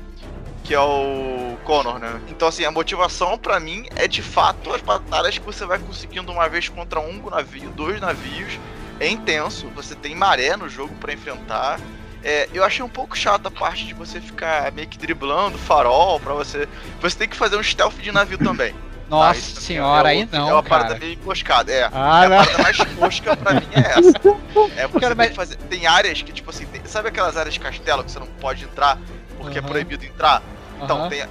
que 0.63 0.75
é 0.75 0.81
o 0.81 1.57
Connor, 1.65 1.99
né? 1.99 2.21
Então, 2.29 2.49
assim, 2.49 2.65
a 2.65 2.71
motivação 2.71 3.37
para 3.37 3.59
mim 3.59 3.87
é 3.97 4.07
de 4.07 4.23
fato 4.23 4.73
as 4.73 4.81
batalhas 4.81 5.39
que 5.39 5.45
você 5.45 5.65
vai 5.65 5.79
conseguindo 5.79 6.31
uma 6.31 6.49
vez 6.49 6.69
contra 6.69 7.01
um 7.01 7.31
navio, 7.31 7.71
dois 7.71 8.01
navios. 8.01 8.59
É 9.01 9.09
intenso, 9.09 9.67
você 9.75 9.95
tem 9.95 10.15
maré 10.15 10.57
no 10.57 10.69
jogo 10.69 10.95
para 10.97 11.13
enfrentar. 11.13 11.81
É, 12.23 12.49
eu 12.55 12.63
achei 12.63 12.85
um 12.85 12.89
pouco 12.89 13.19
chato 13.19 13.47
a 13.47 13.51
parte 13.51 13.85
de 13.85 13.95
você 13.95 14.21
ficar 14.21 14.71
meio 14.71 14.87
que 14.87 14.97
driblando 14.97 15.59
farol 15.59 16.21
para 16.21 16.35
você. 16.35 16.69
Você 17.01 17.19
tem 17.19 17.29
que 17.29 17.37
fazer 17.37 17.57
um 17.57 17.63
stealth 17.63 17.97
de 17.97 18.13
navio 18.13 18.39
também. 18.43 18.75
Nossa 19.09 19.57
tá, 19.57 19.61
senhora, 19.61 20.09
é, 20.09 20.13
aí 20.13 20.29
não. 20.31 20.49
É 20.49 20.53
uma 20.55 20.63
cara. 20.63 20.85
parada 20.85 20.99
meio 20.99 21.15
emboscada, 21.15 21.71
é. 21.71 21.91
Ah, 21.93 22.23
é 22.23 22.27
a 22.27 22.31
parada 22.31 22.63
mais 22.63 22.95
mosca 22.95 23.37
pra 23.37 23.55
mim 23.55 23.69
é 23.73 23.81
essa. 23.81 24.13
É 24.77 24.87
você 24.87 25.01
cara, 25.01 25.15
mas... 25.15 25.27
tem, 25.29 25.37
fazer, 25.37 25.57
tem 25.57 25.87
áreas 25.87 26.23
que, 26.23 26.33
tipo 26.33 26.49
assim, 26.49 26.65
tem, 26.67 26.81
sabe 26.85 27.09
aquelas 27.09 27.37
áreas 27.37 27.55
de 27.55 27.61
castelo 27.61 28.05
que 28.05 28.11
você 28.11 28.19
não 28.19 28.27
pode 28.27 28.65
entrar 28.65 28.99
porque 29.43 29.59
uhum. 29.59 29.67
é 29.67 29.69
proibido 29.69 30.05
entrar? 30.05 30.43
Então, 30.81 31.03
uhum. 31.03 31.09
tem, 31.09 31.25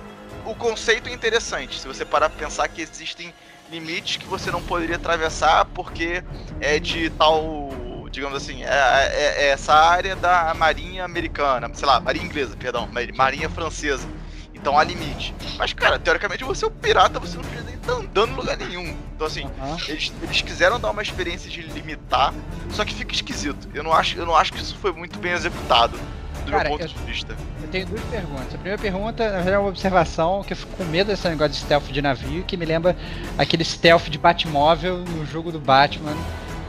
o 0.46 0.56
conceito 0.56 1.10
é 1.10 1.14
interessante. 1.14 1.80
Se 1.80 1.88
você 1.88 2.06
parar 2.06 2.30
pra 2.30 2.46
pensar 2.46 2.68
que 2.68 2.82
existem 2.82 3.34
limites 3.72 4.18
que 4.18 4.26
você 4.26 4.52
não 4.52 4.62
poderia 4.62 4.98
atravessar 4.98 5.66
porque 5.66 6.24
é 6.60 6.80
de 6.80 7.10
tal. 7.12 7.70
Digamos 8.12 8.36
assim, 8.36 8.62
é, 8.62 8.68
é, 8.68 9.36
é 9.38 9.48
essa 9.52 9.74
área 9.74 10.18
da 10.18 10.54
marinha 10.54 11.06
americana, 11.06 11.72
sei 11.74 11.88
lá, 11.88 12.02
marinha 12.02 12.26
inglesa, 12.26 12.58
perdão, 12.58 12.90
marinha 13.16 13.50
francesa. 13.50 14.06
Então 14.54 14.78
há 14.78 14.84
limite. 14.84 15.34
Mas, 15.58 15.72
cara, 15.72 15.98
teoricamente 15.98 16.44
você 16.44 16.66
é 16.66 16.68
um 16.68 16.72
pirata, 16.72 17.22
você 17.22 17.38
não 17.38 17.44
precisa 17.44 17.64
nem 17.64 17.76
estar 17.76 17.94
andando 17.94 18.34
em 18.34 18.36
lugar 18.36 18.58
nenhum. 18.58 18.98
Então, 19.16 19.26
assim, 19.26 19.46
uhum. 19.46 19.78
eles, 19.88 20.12
eles 20.22 20.42
quiseram 20.42 20.78
dar 20.78 20.92
uma 20.92 21.02
experiência 21.02 21.50
de 21.50 21.62
limitar, 21.62 22.34
só 22.70 22.84
que 22.84 22.94
fica 22.94 23.14
esquisito. 23.14 23.70
Eu 23.74 23.82
não 23.82 23.94
acho, 23.94 24.18
eu 24.18 24.26
não 24.26 24.36
acho 24.36 24.52
que 24.52 24.60
isso 24.60 24.76
foi 24.76 24.92
muito 24.92 25.18
bem 25.18 25.32
executado 25.32 25.98
do 26.42 26.52
Cara, 26.52 26.70
meu 26.70 26.78
ponto 26.78 26.84
eu, 26.84 26.88
de 26.88 27.12
vista. 27.12 27.36
Eu 27.62 27.68
tenho 27.70 27.86
duas 27.88 28.02
perguntas. 28.04 28.48
A 28.48 28.58
primeira 28.58 28.78
pergunta 28.78 29.24
é 29.24 29.58
uma 29.58 29.70
observação 29.70 30.44
que 30.44 30.54
eu 30.54 30.58
fico 30.58 30.76
com 30.76 30.84
medo 30.86 31.08
desse 31.08 31.28
negócio 31.28 31.54
de 31.54 31.58
stealth 31.58 31.86
de 31.86 32.02
navio, 32.02 32.44
que 32.44 32.58
me 32.58 32.66
lembra 32.66 32.96
aquele 33.38 33.64
stealth 33.64 34.10
de 34.10 34.18
Batmóvel 34.18 34.98
no 35.00 35.26
jogo 35.26 35.52
do 35.52 35.60
Batman, 35.60 36.16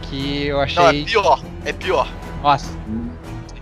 que 0.02 0.46
eu 0.46 0.60
achei. 0.60 0.82
Não, 0.82 0.90
é 0.90 1.04
pior, 1.04 1.44
é 1.64 1.72
pior. 1.72 2.08
Nossa. 2.42 2.70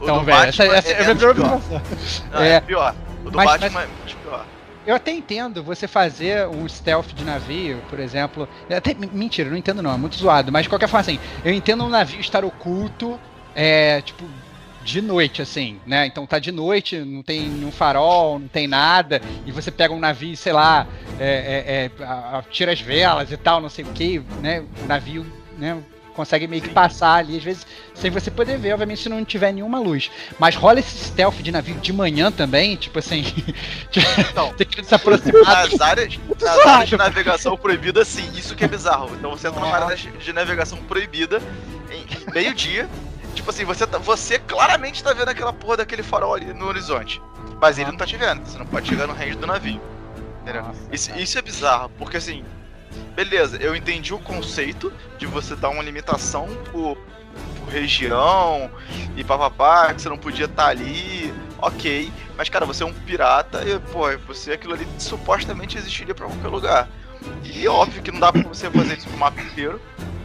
Então, 0.00 0.24
velho, 0.24 0.48
essa, 0.48 0.64
essa 0.64 0.88
é, 0.88 0.92
é 0.92 1.14
primeira 1.14 1.34
Não, 1.34 2.40
é, 2.40 2.52
é 2.52 2.60
pior. 2.60 2.94
O 3.24 3.30
do 3.30 3.36
mas, 3.36 3.50
Batman 3.50 3.70
mas... 3.70 3.88
é 4.12 4.14
pior. 4.22 4.46
Eu 4.86 4.94
até 4.94 5.12
entendo 5.12 5.62
você 5.62 5.86
fazer 5.86 6.48
um 6.48 6.66
stealth 6.66 7.08
de 7.08 7.22
navio, 7.22 7.82
por 7.90 8.00
exemplo. 8.00 8.48
Até, 8.74 8.94
mentira, 8.94 9.50
não 9.50 9.56
entendo 9.56 9.82
não, 9.82 9.92
é 9.92 9.96
muito 9.96 10.16
zoado. 10.16 10.50
Mas 10.50 10.62
de 10.62 10.68
qualquer 10.70 10.88
forma, 10.88 11.02
assim, 11.02 11.20
eu 11.44 11.52
entendo 11.52 11.84
um 11.84 11.88
navio 11.88 12.18
estar 12.18 12.44
oculto, 12.44 13.20
é, 13.54 14.00
tipo, 14.00 14.24
de 14.82 15.00
noite, 15.00 15.42
assim, 15.42 15.78
né? 15.86 16.06
Então 16.06 16.26
tá 16.26 16.38
de 16.38 16.50
noite, 16.50 16.98
não 16.98 17.22
tem 17.22 17.48
nenhum 17.48 17.70
farol, 17.70 18.38
não 18.38 18.48
tem 18.48 18.66
nada, 18.66 19.20
e 19.46 19.52
você 19.52 19.70
pega 19.70 19.92
um 19.92 19.98
navio, 19.98 20.36
sei 20.36 20.52
lá, 20.52 20.86
é, 21.18 21.90
é, 21.94 22.02
é, 22.02 22.42
tira 22.50 22.72
as 22.72 22.80
velas 22.80 23.30
e 23.30 23.36
tal, 23.36 23.60
não 23.60 23.68
sei 23.68 23.84
o 23.84 23.88
que, 23.88 24.22
né? 24.40 24.64
O 24.82 24.86
navio, 24.86 25.26
né? 25.58 25.82
Consegue 26.14 26.46
meio 26.46 26.60
que 26.60 26.70
passar 26.70 27.14
ali, 27.14 27.36
às 27.36 27.42
vezes, 27.42 27.66
sem 27.94 28.10
você 28.10 28.30
poder 28.30 28.58
ver, 28.58 28.72
obviamente, 28.72 29.02
se 29.02 29.08
não 29.08 29.24
tiver 29.24 29.52
nenhuma 29.52 29.78
luz. 29.78 30.10
Mas 30.38 30.54
rola 30.56 30.80
esse 30.80 31.04
stealth 31.04 31.36
de 31.36 31.52
navio 31.52 31.76
de 31.76 31.92
manhã 31.92 32.32
também, 32.32 32.76
tipo 32.76 32.98
assim. 32.98 33.24
Então, 34.30 34.52
tem 34.54 34.66
que 34.66 34.84
se 34.84 34.94
aproximar. 34.94 35.42
Nas 35.44 35.80
áreas, 35.80 36.18
nas 36.40 36.66
áreas 36.66 36.88
de 36.88 36.96
navegação 36.96 37.56
proibida, 37.56 38.04
sim, 38.04 38.28
isso 38.36 38.54
que 38.54 38.64
é 38.64 38.68
bizarro. 38.68 39.10
Então 39.16 39.30
você 39.30 39.48
entra 39.48 39.60
numa 39.60 39.74
área 39.74 39.96
de 39.96 40.32
navegação 40.32 40.78
proibida 40.78 41.40
em 41.90 42.32
meio-dia 42.32 42.88
Tipo 43.34 43.50
assim, 43.50 43.64
você, 43.64 43.86
tá, 43.86 43.98
você 43.98 44.38
claramente 44.38 45.02
tá 45.02 45.12
vendo 45.12 45.28
aquela 45.28 45.52
porra 45.52 45.78
daquele 45.78 46.02
farol 46.02 46.34
ali 46.34 46.52
no 46.52 46.66
horizonte. 46.66 47.20
Mas 47.60 47.78
ele 47.78 47.90
não 47.90 47.96
tá 47.96 48.06
te 48.06 48.16
vendo, 48.16 48.44
você 48.44 48.58
não 48.58 48.66
pode 48.66 48.88
chegar 48.88 49.06
no 49.06 49.12
range 49.12 49.36
do 49.36 49.46
navio. 49.46 49.80
Entendeu? 50.42 50.62
Nossa, 50.62 50.80
isso, 50.92 51.18
isso 51.18 51.38
é 51.38 51.42
bizarro, 51.42 51.90
porque 51.98 52.16
assim, 52.16 52.44
beleza, 53.14 53.56
eu 53.58 53.76
entendi 53.76 54.14
o 54.14 54.18
conceito 54.18 54.92
de 55.18 55.26
você 55.26 55.54
dar 55.54 55.68
uma 55.68 55.82
limitação 55.82 56.48
por, 56.72 56.96
por 57.58 57.68
região 57.68 58.70
e 59.16 59.22
papapá, 59.22 59.92
que 59.92 60.00
você 60.00 60.08
não 60.08 60.18
podia 60.18 60.46
estar 60.46 60.64
tá 60.64 60.68
ali, 60.70 61.32
ok. 61.58 62.10
Mas 62.36 62.48
cara, 62.48 62.64
você 62.64 62.82
é 62.82 62.86
um 62.86 62.92
pirata 62.92 63.62
e, 63.64 63.78
pô, 63.92 64.06
você 64.26 64.52
aquilo 64.52 64.74
ali 64.74 64.88
supostamente 64.98 65.76
existiria 65.76 66.14
pra 66.14 66.26
qualquer 66.26 66.48
lugar. 66.48 66.88
E 67.44 67.68
óbvio 67.68 68.02
que 68.02 68.10
não 68.10 68.18
dá 68.18 68.32
pra 68.32 68.42
você 68.42 68.70
fazer 68.70 68.96
isso 68.96 69.10
no 69.10 69.18
mapa 69.18 69.42
inteiro 69.42 69.78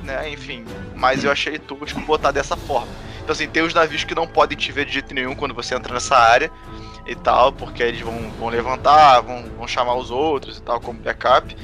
né? 0.05 0.29
Enfim, 0.29 0.63
mas 0.95 1.23
eu 1.23 1.31
achei 1.31 1.59
tosco 1.59 1.99
botar 2.01 2.31
dessa 2.31 2.55
forma. 2.55 2.87
Então, 3.21 3.33
assim, 3.33 3.47
tem 3.47 3.63
os 3.63 3.73
navios 3.73 4.03
que 4.03 4.13
não 4.13 4.27
podem 4.27 4.57
te 4.57 4.71
ver 4.71 4.85
de 4.85 4.93
jeito 4.93 5.13
nenhum 5.13 5.35
quando 5.35 5.53
você 5.53 5.73
entra 5.73 5.93
nessa 5.93 6.15
área 6.15 6.51
e 7.07 7.15
tal, 7.15 7.51
porque 7.51 7.81
eles 7.81 8.01
vão, 8.01 8.31
vão 8.39 8.49
levantar, 8.49 9.21
vão, 9.21 9.43
vão 9.57 9.67
chamar 9.67 9.95
os 9.95 10.11
outros 10.11 10.57
e 10.57 10.61
tal, 10.61 10.79
como 10.79 10.99
backup. 10.99 11.55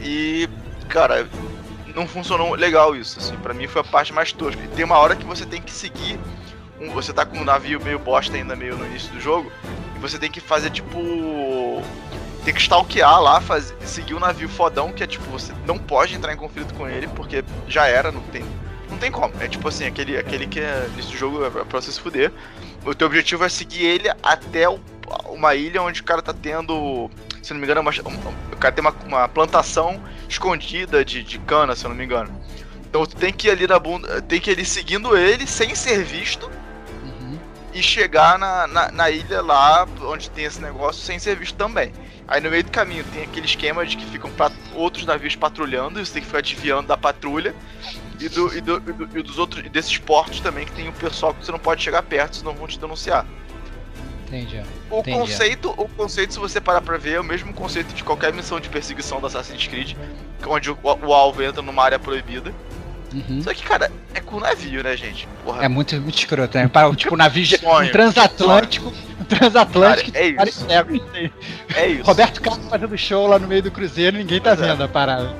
E, 0.00 0.48
cara, 0.88 1.26
não 1.94 2.06
funcionou 2.06 2.54
legal 2.54 2.94
isso, 2.94 3.18
assim, 3.18 3.36
pra 3.36 3.54
mim 3.54 3.66
foi 3.66 3.80
a 3.80 3.84
parte 3.84 4.12
mais 4.12 4.32
tosca. 4.32 4.62
E 4.62 4.68
tem 4.68 4.84
uma 4.84 4.98
hora 4.98 5.16
que 5.16 5.24
você 5.24 5.46
tem 5.46 5.60
que 5.60 5.72
seguir, 5.72 6.18
um, 6.78 6.90
você 6.90 7.12
tá 7.12 7.24
com 7.24 7.38
um 7.38 7.44
navio 7.44 7.80
meio 7.82 7.98
bosta 7.98 8.36
ainda, 8.36 8.54
meio 8.54 8.76
no 8.76 8.86
início 8.86 9.12
do 9.12 9.20
jogo, 9.20 9.50
e 9.96 9.98
você 9.98 10.18
tem 10.18 10.30
que 10.30 10.40
fazer, 10.40 10.70
tipo, 10.70 11.82
tem 12.44 12.54
que 12.54 12.60
stalkear 12.60 13.20
lá, 13.20 13.40
fazer, 13.40 13.76
seguir 13.84 14.14
o 14.14 14.16
um 14.16 14.20
navio 14.20 14.48
fodão, 14.48 14.92
que 14.92 15.02
é 15.02 15.06
tipo, 15.06 15.24
você 15.30 15.52
não 15.66 15.78
pode 15.78 16.14
entrar 16.14 16.32
em 16.32 16.36
conflito 16.36 16.74
com 16.74 16.88
ele, 16.88 17.06
porque 17.08 17.44
já 17.68 17.86
era, 17.86 18.10
não 18.10 18.22
tem. 18.22 18.44
Não 18.88 18.98
tem 18.98 19.10
como. 19.10 19.32
É 19.40 19.48
tipo 19.48 19.68
assim, 19.68 19.86
aquele, 19.86 20.16
aquele 20.16 20.46
que 20.46 20.60
é, 20.60 20.88
nesse 20.96 21.16
jogo 21.16 21.44
é 21.44 21.50
pra 21.50 21.80
você 21.80 21.92
se 21.92 22.00
fuder. 22.00 22.32
O 22.84 22.94
teu 22.94 23.06
objetivo 23.06 23.44
é 23.44 23.48
seguir 23.48 23.84
ele 23.84 24.08
até 24.22 24.68
o, 24.68 24.80
uma 25.26 25.54
ilha 25.54 25.82
onde 25.82 26.00
o 26.00 26.04
cara 26.04 26.22
tá 26.22 26.32
tendo. 26.32 27.10
Se 27.42 27.52
não 27.52 27.60
me 27.60 27.66
engano, 27.66 27.80
uma, 27.80 27.90
o 28.52 28.56
cara 28.56 28.74
tem 28.74 28.84
uma, 28.84 28.94
uma 29.06 29.28
plantação 29.28 30.00
escondida 30.28 31.04
de, 31.04 31.22
de 31.22 31.38
cana, 31.38 31.74
se 31.76 31.84
eu 31.84 31.90
não 31.90 31.96
me 31.96 32.04
engano. 32.04 32.30
Então 32.88 33.06
tu 33.06 33.16
tem 33.16 33.32
que 33.32 33.46
ir 33.46 33.52
ali 33.52 33.66
na 33.66 33.78
bunda. 33.78 34.20
Tem 34.22 34.40
que 34.40 34.50
ir 34.50 34.54
ali 34.54 34.64
seguindo 34.64 35.16
ele 35.16 35.46
sem 35.46 35.74
ser 35.74 36.02
visto 36.02 36.50
uhum. 37.04 37.38
e 37.72 37.82
chegar 37.82 38.38
na, 38.38 38.66
na, 38.66 38.90
na, 38.90 39.10
ilha 39.10 39.40
lá 39.40 39.86
onde 40.02 40.28
tem 40.30 40.44
esse 40.44 40.60
negócio 40.60 41.00
sem 41.00 41.18
ser 41.18 41.36
visto 41.36 41.56
também. 41.56 41.92
Aí 42.30 42.40
no 42.40 42.48
meio 42.48 42.62
do 42.62 42.70
caminho 42.70 43.04
tem 43.12 43.24
aquele 43.24 43.44
esquema 43.44 43.84
de 43.84 43.96
que 43.96 44.06
ficam 44.06 44.30
outros 44.72 45.04
navios 45.04 45.34
patrulhando, 45.34 46.00
e 46.00 46.06
você 46.06 46.12
tem 46.12 46.22
que 46.22 46.28
ficar 46.28 46.40
desviando 46.40 46.86
da 46.86 46.96
patrulha. 46.96 47.52
E, 48.20 48.28
do, 48.28 48.56
e, 48.56 48.60
do, 48.60 48.76
e, 48.76 48.92
do, 48.92 49.18
e 49.18 49.22
dos 49.22 49.38
outros 49.38 49.68
desses 49.70 49.96
portos 49.98 50.40
também 50.40 50.66
que 50.66 50.72
tem 50.72 50.88
o 50.88 50.92
pessoal 50.92 51.34
que 51.34 51.44
você 51.44 51.50
não 51.50 51.58
pode 51.58 51.82
chegar 51.82 52.02
perto, 52.02 52.36
senão 52.36 52.54
vão 52.54 52.68
te 52.68 52.78
denunciar. 52.78 53.26
Entendi. 54.28 54.62
O 54.88 55.00
Entendi. 55.00 55.18
conceito, 55.18 55.74
o 55.76 55.88
conceito, 55.88 56.34
se 56.34 56.38
você 56.38 56.60
parar 56.60 56.82
pra 56.82 56.96
ver, 56.96 57.14
é 57.14 57.20
o 57.20 57.24
mesmo 57.24 57.52
conceito 57.52 57.92
de 57.92 58.04
qualquer 58.04 58.32
missão 58.32 58.60
de 58.60 58.68
perseguição 58.68 59.20
da 59.20 59.26
Assassin's 59.26 59.66
Creed, 59.66 59.96
onde 60.46 60.70
o, 60.70 60.78
o 60.82 61.12
alvo 61.12 61.42
entra 61.42 61.60
numa 61.62 61.82
área 61.82 61.98
proibida. 61.98 62.54
Uhum. 63.12 63.42
Só 63.42 63.52
que, 63.52 63.64
cara, 63.64 63.90
é 64.14 64.20
com 64.20 64.38
navio, 64.38 64.84
né, 64.84 64.96
gente? 64.96 65.26
Porra. 65.42 65.64
É 65.64 65.68
muito, 65.68 65.96
muito 66.00 66.16
escroto, 66.16 66.56
né? 66.56 66.70
Tipo, 66.96 67.16
navio 67.16 67.44
sonho, 67.58 67.88
um 67.88 67.92
transatlântico. 67.92 68.92
Um 69.18 69.19
transatlântico. 69.30 70.12
Cara, 70.12 70.24
é 70.24 70.28
isso. 70.48 70.66
É 71.74 71.86
isso. 71.86 72.04
Roberto 72.04 72.40
Carlos 72.42 72.68
fazendo 72.68 72.98
show 72.98 73.26
lá 73.26 73.38
no 73.38 73.48
meio 73.48 73.62
do 73.62 73.70
cruzeiro 73.70 74.16
ninguém 74.16 74.40
tá 74.40 74.54
vendo 74.54 74.82
a 74.82 74.88
parada. 74.88 75.34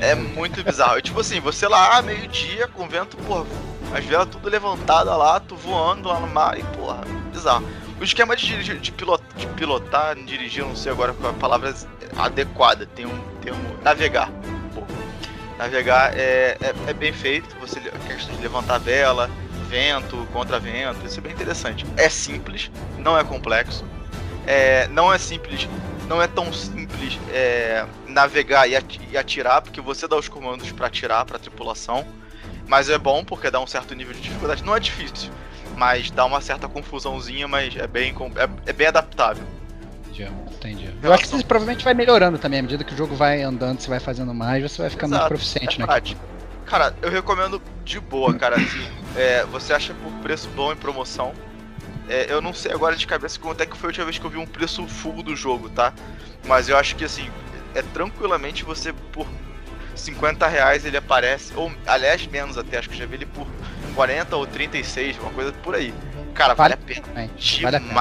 É 0.00 0.14
muito 0.14 0.62
bizarro. 0.62 1.00
Tipo 1.00 1.20
assim, 1.20 1.40
você 1.40 1.66
lá, 1.66 2.00
meio-dia, 2.02 2.68
com 2.68 2.86
vento, 2.88 3.16
porra, 3.16 3.44
as 3.92 4.04
velas 4.04 4.28
tudo 4.28 4.48
levantada 4.48 5.14
lá, 5.16 5.40
tu 5.40 5.56
voando 5.56 6.08
lá 6.08 6.20
no 6.20 6.28
mar 6.28 6.58
e, 6.58 6.62
porra, 6.76 7.00
bizarro. 7.32 7.66
O 8.00 8.04
esquema 8.04 8.36
de, 8.36 8.46
dirigir, 8.46 8.78
de, 8.78 8.92
pilotar, 8.92 9.26
de 9.36 9.46
pilotar, 9.48 10.16
dirigir, 10.16 10.64
não 10.64 10.74
sei 10.74 10.90
agora 10.92 11.12
qual 11.12 11.32
é 11.32 11.36
a 11.36 11.38
palavra 11.38 11.74
adequada, 12.16 12.86
tem 12.86 13.06
um, 13.06 13.18
tem 13.40 13.52
um 13.52 13.82
navegar 13.82 14.28
Navegar 15.58 16.12
é, 16.16 16.56
é, 16.60 16.74
é 16.88 16.92
bem 16.92 17.12
feito, 17.12 17.54
você 17.60 17.78
a 17.78 18.08
questão 18.08 18.34
de 18.34 18.42
levantar 18.42 18.74
a 18.74 18.78
vela, 18.78 19.30
vento, 19.72 20.28
contra 20.34 20.60
vento, 20.60 21.06
isso 21.06 21.18
é 21.18 21.22
bem 21.22 21.32
interessante. 21.32 21.86
É 21.96 22.06
simples, 22.10 22.70
não 22.98 23.18
é 23.18 23.24
complexo. 23.24 23.86
É, 24.46 24.86
não 24.88 25.10
é 25.10 25.16
simples, 25.16 25.66
não 26.06 26.20
é 26.20 26.26
tão 26.26 26.52
simples 26.52 27.18
é, 27.30 27.86
navegar 28.06 28.68
e 28.68 28.76
atirar, 29.16 29.62
porque 29.62 29.80
você 29.80 30.06
dá 30.06 30.16
os 30.16 30.28
comandos 30.28 30.70
para 30.72 30.88
atirar 30.88 31.24
para 31.24 31.36
a 31.36 31.40
tripulação. 31.40 32.04
Mas 32.68 32.90
é 32.90 32.98
bom 32.98 33.24
porque 33.24 33.50
dá 33.50 33.60
um 33.60 33.66
certo 33.66 33.94
nível 33.94 34.12
de 34.12 34.20
dificuldade. 34.20 34.62
Não 34.62 34.76
é 34.76 34.80
difícil, 34.80 35.30
mas 35.76 36.10
dá 36.10 36.26
uma 36.26 36.42
certa 36.42 36.68
confusãozinha, 36.68 37.48
mas 37.48 37.74
é 37.74 37.86
bem, 37.86 38.14
é, 38.36 38.70
é 38.70 38.72
bem 38.74 38.86
adaptável. 38.88 39.44
Entendi, 40.10 40.30
entendi. 40.50 40.94
Eu 41.02 41.14
acho 41.14 41.24
que 41.24 41.30
você 41.30 41.44
provavelmente 41.44 41.82
vai 41.82 41.94
melhorando 41.94 42.36
também, 42.36 42.60
à 42.60 42.62
medida 42.62 42.84
que 42.84 42.92
o 42.92 42.96
jogo 42.96 43.14
vai 43.14 43.42
andando, 43.42 43.80
você 43.80 43.88
vai 43.88 44.00
fazendo 44.00 44.34
mais, 44.34 44.62
você 44.62 44.82
vai 44.82 44.90
ficando 44.90 45.14
Exato, 45.14 45.22
mais 45.22 45.28
proficiente, 45.28 45.82
é 45.82 45.86
né? 45.86 46.16
Cara, 46.66 46.94
eu 47.02 47.10
recomendo 47.10 47.60
de 47.84 47.98
boa, 47.98 48.32
cara. 48.34 48.56
Assim, 48.56 48.86
é, 49.16 49.44
você 49.46 49.72
acha 49.72 49.94
por 49.94 50.12
preço 50.22 50.48
bom 50.50 50.72
em 50.72 50.76
promoção. 50.76 51.32
É, 52.08 52.26
eu 52.28 52.40
não 52.40 52.52
sei 52.52 52.72
agora 52.72 52.96
de 52.96 53.06
cabeça 53.06 53.38
quanto 53.38 53.62
é 53.62 53.66
que 53.66 53.76
foi 53.76 53.88
a 53.88 53.90
última 53.90 54.04
vez 54.06 54.18
que 54.18 54.24
eu 54.24 54.30
vi 54.30 54.38
um 54.38 54.46
preço 54.46 54.86
full 54.86 55.22
do 55.22 55.36
jogo, 55.36 55.68
tá? 55.70 55.92
Mas 56.46 56.68
eu 56.68 56.76
acho 56.76 56.96
que 56.96 57.04
assim, 57.04 57.30
é 57.74 57.82
tranquilamente 57.82 58.64
você 58.64 58.92
por 59.12 59.26
50 59.94 60.46
reais 60.48 60.84
ele 60.84 60.96
aparece, 60.96 61.52
ou 61.54 61.72
aliás 61.86 62.26
menos 62.26 62.58
até, 62.58 62.78
acho 62.78 62.90
que 62.90 62.96
já 62.96 63.06
vi 63.06 63.14
ele 63.14 63.26
por 63.26 63.46
40 63.94 64.36
ou 64.36 64.46
36, 64.46 65.18
uma 65.18 65.30
coisa 65.30 65.52
por 65.52 65.74
aí. 65.74 65.94
Cara, 66.34 66.54
vale, 66.54 66.74
vale 66.76 66.82
a 66.82 67.02
pena. 67.02 67.06
Demais. 67.06 67.60
Vale 67.62 67.76
a 67.76 67.80
pena, 67.80 67.92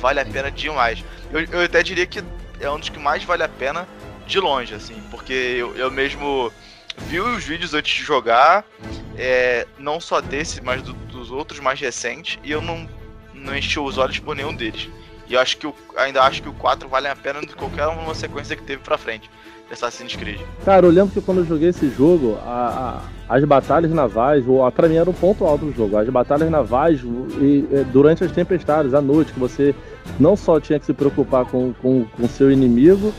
vale 0.00 0.20
a 0.20 0.24
pena 0.24 0.50
demais. 0.50 1.04
Eu, 1.32 1.40
eu 1.44 1.64
até 1.64 1.82
diria 1.82 2.06
que 2.06 2.22
é 2.60 2.70
um 2.70 2.78
dos 2.78 2.88
que 2.88 2.98
mais 2.98 3.24
vale 3.24 3.42
a 3.42 3.48
pena 3.48 3.86
de 4.26 4.40
longe, 4.40 4.74
assim, 4.74 5.02
porque 5.10 5.32
eu, 5.32 5.76
eu 5.76 5.90
mesmo 5.90 6.52
vi 7.08 7.20
os 7.20 7.44
vídeos 7.44 7.74
antes 7.74 7.94
de 7.94 8.02
jogar, 8.02 8.64
é, 9.16 9.66
não 9.78 10.00
só 10.00 10.20
desse, 10.20 10.62
mas 10.62 10.82
do, 10.82 10.92
dos 10.92 11.30
outros 11.30 11.60
mais 11.60 11.80
recentes, 11.80 12.38
e 12.42 12.50
eu 12.50 12.60
não, 12.60 12.88
não 13.32 13.56
enchi 13.56 13.78
os 13.78 13.98
olhos 13.98 14.18
por 14.18 14.34
nenhum 14.34 14.54
deles. 14.54 14.88
E 15.28 15.34
eu 15.34 15.40
acho 15.40 15.56
que 15.56 15.66
o, 15.66 15.74
ainda 15.96 16.22
acho 16.22 16.42
que 16.42 16.48
o 16.48 16.52
4 16.52 16.88
vale 16.88 17.08
a 17.08 17.16
pena 17.16 17.40
de 17.40 17.54
qualquer 17.54 17.86
uma 17.86 18.14
sequência 18.14 18.56
que 18.56 18.62
teve 18.62 18.82
pra 18.82 18.98
frente. 18.98 19.30
Assassin's 19.70 20.14
Creed. 20.14 20.40
Cara, 20.64 20.86
eu 20.86 20.90
lembro 20.90 21.12
que 21.12 21.20
quando 21.20 21.38
eu 21.38 21.46
joguei 21.46 21.70
esse 21.70 21.88
jogo, 21.90 22.38
a, 22.44 23.02
a, 23.28 23.34
as 23.36 23.44
batalhas 23.44 23.90
navais, 23.90 24.44
o, 24.46 24.70
pra 24.70 24.88
mim 24.88 24.96
era 24.96 25.08
o 25.08 25.14
ponto 25.14 25.44
alto 25.44 25.64
do 25.64 25.72
jogo. 25.72 25.96
As 25.96 26.08
batalhas 26.08 26.50
navais 26.50 27.00
e, 27.00 27.66
e, 27.70 27.84
durante 27.92 28.22
as 28.24 28.30
tempestades, 28.30 28.94
à 28.94 29.00
noite, 29.00 29.32
que 29.32 29.40
você 29.40 29.74
não 30.20 30.36
só 30.36 30.60
tinha 30.60 30.78
que 30.78 30.86
se 30.86 30.92
preocupar 30.92 31.46
com 31.46 31.70
o 31.70 31.74
com, 31.74 32.04
com 32.04 32.28
seu 32.28 32.50
inimigo, 32.52 33.12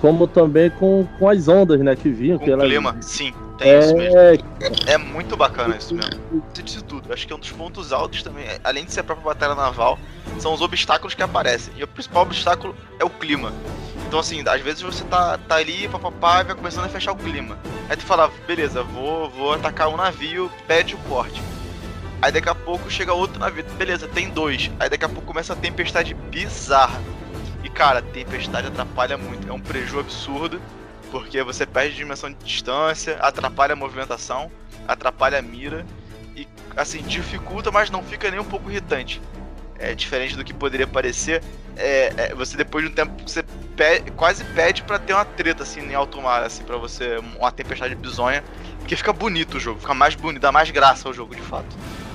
como 0.00 0.26
também 0.26 0.70
com, 0.70 1.06
com 1.18 1.28
as 1.28 1.46
ondas, 1.46 1.80
né, 1.80 1.94
que 1.94 2.08
vinham. 2.10 2.38
Com 2.38 2.50
o 2.50 2.58
clima, 2.58 2.96
sim, 3.00 3.32
tem 3.58 3.70
é... 3.70 3.78
isso 3.80 3.94
mesmo. 3.94 4.44
É 4.86 4.96
muito 4.96 5.36
bacana 5.36 5.76
isso 5.76 5.94
mesmo. 5.94 6.20
Isso 6.64 6.82
tudo, 6.82 7.12
acho 7.12 7.26
que 7.26 7.32
é 7.32 7.36
um 7.36 7.38
dos 7.38 7.52
pontos 7.52 7.92
altos 7.92 8.22
também, 8.22 8.44
é, 8.44 8.58
além 8.64 8.84
de 8.84 8.92
ser 8.92 9.00
a 9.00 9.04
própria 9.04 9.26
batalha 9.26 9.54
naval, 9.54 9.98
são 10.38 10.54
os 10.54 10.62
obstáculos 10.62 11.14
que 11.14 11.22
aparecem. 11.22 11.72
E 11.76 11.84
o 11.84 11.86
principal 11.88 12.22
obstáculo 12.22 12.74
é 12.98 13.04
o 13.04 13.10
clima. 13.10 13.52
Então, 14.06 14.18
assim, 14.18 14.42
às 14.46 14.60
vezes 14.60 14.82
você 14.82 15.04
tá, 15.04 15.38
tá 15.38 15.56
ali, 15.56 15.88
papapá, 15.88 16.40
e 16.40 16.44
vai 16.44 16.56
começando 16.56 16.86
a 16.86 16.88
fechar 16.88 17.12
o 17.12 17.16
clima. 17.16 17.56
Aí 17.88 17.96
tu 17.96 18.02
fala, 18.02 18.30
beleza, 18.46 18.82
vou, 18.82 19.30
vou 19.30 19.52
atacar 19.52 19.88
um 19.88 19.96
navio, 19.96 20.50
pede 20.66 20.94
o 20.94 20.98
corte. 21.08 21.40
Aí 22.22 22.32
daqui 22.32 22.48
a 22.48 22.54
pouco 22.54 22.90
chega 22.90 23.14
outro 23.14 23.38
navio, 23.38 23.64
beleza, 23.78 24.08
tem 24.08 24.28
dois. 24.30 24.70
Aí 24.80 24.88
daqui 24.90 25.04
a 25.04 25.08
pouco 25.08 25.26
começa 25.26 25.52
a 25.52 25.56
tempestade 25.56 26.12
bizarra. 26.12 27.00
Cara, 27.74 28.02
tempestade 28.02 28.68
atrapalha 28.68 29.16
muito. 29.16 29.48
É 29.48 29.52
um 29.52 29.60
prejuízo 29.60 30.00
absurdo, 30.00 30.60
porque 31.10 31.42
você 31.42 31.66
perde 31.66 31.96
dimensão 31.96 32.30
de 32.30 32.36
distância, 32.44 33.16
atrapalha 33.20 33.72
a 33.72 33.76
movimentação, 33.76 34.50
atrapalha 34.86 35.38
a 35.38 35.42
mira. 35.42 35.86
E 36.36 36.46
assim, 36.76 37.02
dificulta, 37.02 37.70
mas 37.70 37.90
não 37.90 38.02
fica 38.02 38.30
nem 38.30 38.40
um 38.40 38.44
pouco 38.44 38.70
irritante. 38.70 39.20
É 39.78 39.94
diferente 39.94 40.36
do 40.36 40.44
que 40.44 40.52
poderia 40.52 40.86
parecer. 40.86 41.42
É, 41.76 42.12
é, 42.16 42.34
você 42.34 42.56
depois 42.56 42.84
de 42.84 42.90
um 42.90 42.94
tempo 42.94 43.12
você 43.26 43.42
quase 44.14 44.44
pede 44.44 44.82
para 44.82 44.98
ter 44.98 45.14
uma 45.14 45.24
treta 45.24 45.62
assim 45.62 45.80
em 45.80 45.94
alto 45.94 46.20
mar, 46.20 46.42
assim, 46.42 46.62
para 46.62 46.76
você 46.76 47.16
uma 47.38 47.50
tempestade 47.50 47.94
bizonha, 47.94 48.44
porque 48.78 48.94
fica 48.94 49.12
bonito 49.12 49.56
o 49.56 49.60
jogo, 49.60 49.80
fica 49.80 49.94
mais 49.94 50.14
bonito, 50.14 50.42
dá 50.42 50.52
mais 50.52 50.70
graça 50.70 51.08
ao 51.08 51.14
jogo 51.14 51.34
de 51.34 51.40
fato. 51.40 51.74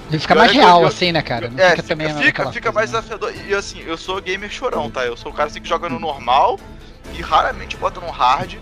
Ele 0.10 0.20
fica 0.20 0.36
mais 0.36 0.52
real, 0.52 0.82
eu, 0.82 0.88
assim, 0.88 1.12
né, 1.12 1.22
cara? 1.22 1.50
Não 1.50 1.64
é, 1.64 1.72
fica, 1.72 1.84
também 1.84 2.14
fica, 2.14 2.52
fica 2.52 2.72
mais 2.72 2.92
né? 2.92 3.00
desafiador. 3.00 3.34
E 3.48 3.54
assim, 3.54 3.82
eu 3.82 3.98
sou 3.98 4.22
gamer 4.22 4.50
chorão, 4.50 4.90
tá? 4.90 5.06
Eu 5.06 5.18
sou 5.18 5.32
o 5.32 5.36
cara 5.36 5.50
assim, 5.50 5.62
que 5.62 5.68
joga 5.68 5.90
no 5.90 6.00
normal 6.00 6.60
e 7.14 7.22
raramente 7.22 7.76
bota 7.78 8.00
no 8.00 8.10
hard. 8.10 8.56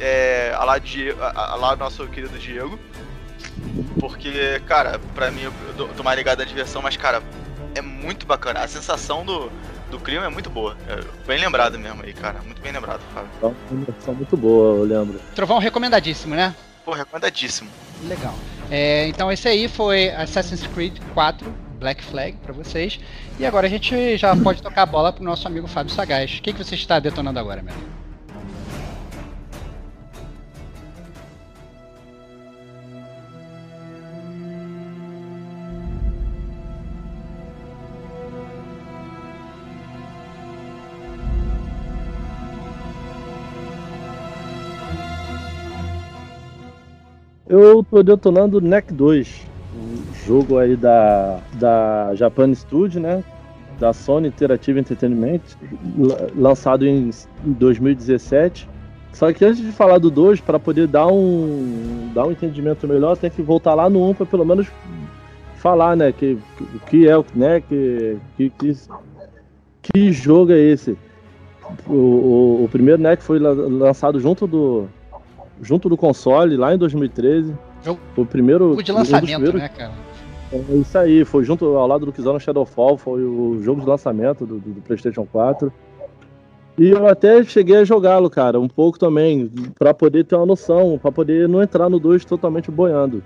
É, 0.00 0.54
a 0.56 0.64
lá, 0.64 0.78
de, 0.78 1.10
a, 1.20 1.52
a 1.52 1.56
lá 1.56 1.76
nosso 1.76 2.06
querido 2.06 2.38
Diego. 2.38 2.78
Porque, 4.00 4.60
cara, 4.66 5.00
pra 5.14 5.30
mim, 5.30 5.42
eu 5.42 5.88
tô 5.88 6.02
mais 6.02 6.16
ligado 6.16 6.40
à 6.40 6.44
diversão, 6.44 6.80
mas, 6.80 6.96
cara, 6.96 7.22
é 7.74 7.82
muito 7.82 8.26
bacana. 8.26 8.60
A 8.60 8.68
sensação 8.68 9.24
do, 9.24 9.50
do 9.90 9.98
clima 9.98 10.24
é 10.24 10.28
muito 10.28 10.48
boa. 10.48 10.76
É 10.88 11.00
bem 11.26 11.38
lembrado 11.38 11.78
mesmo 11.78 12.02
aí, 12.02 12.12
cara. 12.12 12.40
Muito 12.42 12.60
bem 12.62 12.72
lembrado, 12.72 13.00
Fábio. 13.12 13.30
É 13.42 13.46
uma 13.46 13.86
sensação 13.86 14.14
muito 14.14 14.36
boa, 14.36 14.76
eu 14.76 14.84
lembro. 14.84 15.20
Trovão 15.34 15.58
recomendadíssimo, 15.58 16.34
né? 16.34 16.54
Pô, 16.84 16.92
recomendadíssimo. 16.92 17.70
Legal. 18.04 18.34
É, 18.70 19.08
então 19.08 19.32
esse 19.32 19.48
aí 19.48 19.68
foi 19.68 20.10
Assassin's 20.10 20.66
Creed 20.66 20.98
4 21.14 21.54
Black 21.78 22.02
Flag 22.02 22.36
para 22.38 22.52
vocês. 22.52 23.00
E 23.38 23.46
agora 23.46 23.66
a 23.66 23.70
gente 23.70 24.16
já 24.16 24.36
pode 24.36 24.62
tocar 24.62 24.82
a 24.82 24.86
bola 24.86 25.12
pro 25.12 25.24
nosso 25.24 25.46
amigo 25.46 25.66
Fábio 25.66 25.92
Sagaz. 25.92 26.38
O 26.38 26.42
que, 26.42 26.52
que 26.52 26.64
você 26.64 26.74
está 26.74 26.98
detonando 26.98 27.38
agora, 27.38 27.62
meu 27.62 27.72
amigo? 27.72 28.07
Eu 47.48 47.82
tô 47.82 48.02
detonando 48.02 48.60
NEC 48.60 48.92
2, 48.92 49.46
um 49.74 50.26
jogo 50.26 50.58
aí 50.58 50.76
da, 50.76 51.40
da 51.54 52.14
Japan 52.14 52.54
Studio, 52.54 53.00
né? 53.00 53.24
Da 53.80 53.94
Sony 53.94 54.28
Interactive 54.28 54.78
Entertainment, 54.78 55.40
lançado 56.36 56.86
em 56.86 57.10
2017. 57.42 58.68
Só 59.14 59.32
que 59.32 59.42
antes 59.46 59.62
de 59.62 59.72
falar 59.72 59.96
do 59.96 60.10
2, 60.10 60.42
para 60.42 60.58
poder 60.58 60.86
dar 60.88 61.06
um, 61.06 62.10
dar 62.14 62.26
um 62.26 62.32
entendimento 62.32 62.86
melhor, 62.86 63.16
tem 63.16 63.30
que 63.30 63.40
voltar 63.40 63.72
lá 63.72 63.88
no 63.88 64.00
1 64.00 64.10
um, 64.10 64.14
para 64.14 64.26
pelo 64.26 64.44
menos 64.44 64.66
falar, 65.56 65.96
né? 65.96 66.12
Que, 66.12 66.38
o 66.60 66.80
que 66.80 67.08
é 67.08 67.16
o 67.16 67.24
NEC, 67.34 67.64
que, 68.36 68.50
que, 68.50 68.76
que 69.82 70.12
jogo 70.12 70.52
é 70.52 70.58
esse. 70.58 70.98
O, 71.86 71.94
o, 71.94 72.64
o 72.64 72.68
primeiro 72.70 73.00
NEC 73.00 73.22
foi 73.22 73.38
lançado 73.38 74.20
junto 74.20 74.46
do, 74.46 74.86
junto 75.62 75.88
do 75.88 75.96
console 75.96 76.56
lá 76.56 76.74
em 76.74 76.78
2013. 76.78 77.54
Eu, 77.84 77.98
foi 78.14 78.24
o 78.24 78.26
primeiro. 78.26 78.72
O 78.72 78.82
de 78.82 78.92
lançamento, 78.92 79.50
um 79.50 79.58
né, 79.58 79.68
cara? 79.68 79.92
É 80.52 80.74
isso 80.76 80.96
aí, 80.96 81.24
foi 81.24 81.44
junto 81.44 81.66
ao 81.76 81.86
lado 81.86 82.06
do 82.06 82.12
Kizona 82.12 82.40
Shadowfall, 82.40 82.96
foi 82.96 83.22
o 83.22 83.60
jogo 83.62 83.82
de 83.82 83.86
lançamento 83.86 84.46
do, 84.46 84.58
do, 84.58 84.80
PlayStation 84.80 85.26
4. 85.30 85.70
E 86.78 86.88
eu 86.88 87.06
até 87.06 87.42
cheguei 87.44 87.76
a 87.76 87.84
jogá-lo, 87.84 88.30
cara, 88.30 88.58
um 88.58 88.68
pouco 88.68 88.98
também, 88.98 89.50
para 89.78 89.92
poder 89.92 90.24
ter 90.24 90.36
uma 90.36 90.46
noção, 90.46 90.98
para 91.00 91.12
poder 91.12 91.48
não 91.48 91.62
entrar 91.62 91.90
no 91.90 91.98
2 91.98 92.24
totalmente 92.24 92.70
boiando. 92.70 93.22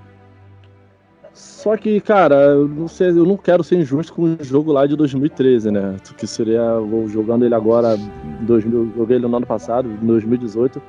Só 1.32 1.76
que, 1.76 2.00
cara, 2.00 2.34
eu 2.34 2.66
não 2.66 2.88
sei, 2.88 3.10
eu 3.10 3.24
não 3.24 3.36
quero 3.36 3.62
ser 3.62 3.76
injusto 3.76 4.12
com 4.12 4.22
o 4.22 4.44
jogo 4.44 4.72
lá 4.72 4.86
de 4.86 4.96
2013, 4.96 5.70
né? 5.70 5.96
Que 6.16 6.26
seria, 6.26 6.78
vou 6.80 7.08
jogando 7.08 7.44
ele 7.44 7.54
agora, 7.54 7.96
2000, 8.40 8.92
joguei 8.96 9.16
ele 9.16 9.28
no 9.28 9.36
ano 9.36 9.46
passado, 9.46 9.88
2018 10.02 10.82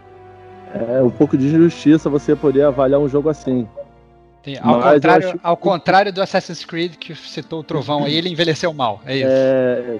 é 0.74 1.02
um 1.02 1.10
pouco 1.10 1.38
de 1.38 1.46
injustiça 1.46 2.10
você 2.10 2.36
poder 2.36 2.64
avaliar 2.64 3.00
um 3.00 3.08
jogo 3.08 3.30
assim. 3.30 3.68
Sim, 4.44 4.58
ao, 4.62 4.82
contrário, 4.82 5.30
acho... 5.30 5.40
ao 5.42 5.58
contrário 5.58 6.14
do 6.14 6.22
Assassin's 6.22 6.66
Creed, 6.66 6.96
que 6.96 7.16
citou 7.16 7.62
o 7.62 7.64
Trovão 7.64 8.04
aí, 8.04 8.16
ele 8.16 8.30
envelheceu 8.30 8.74
mal, 8.74 9.00
é 9.06 9.18
isso. 9.18 9.28
É, 9.28 10.00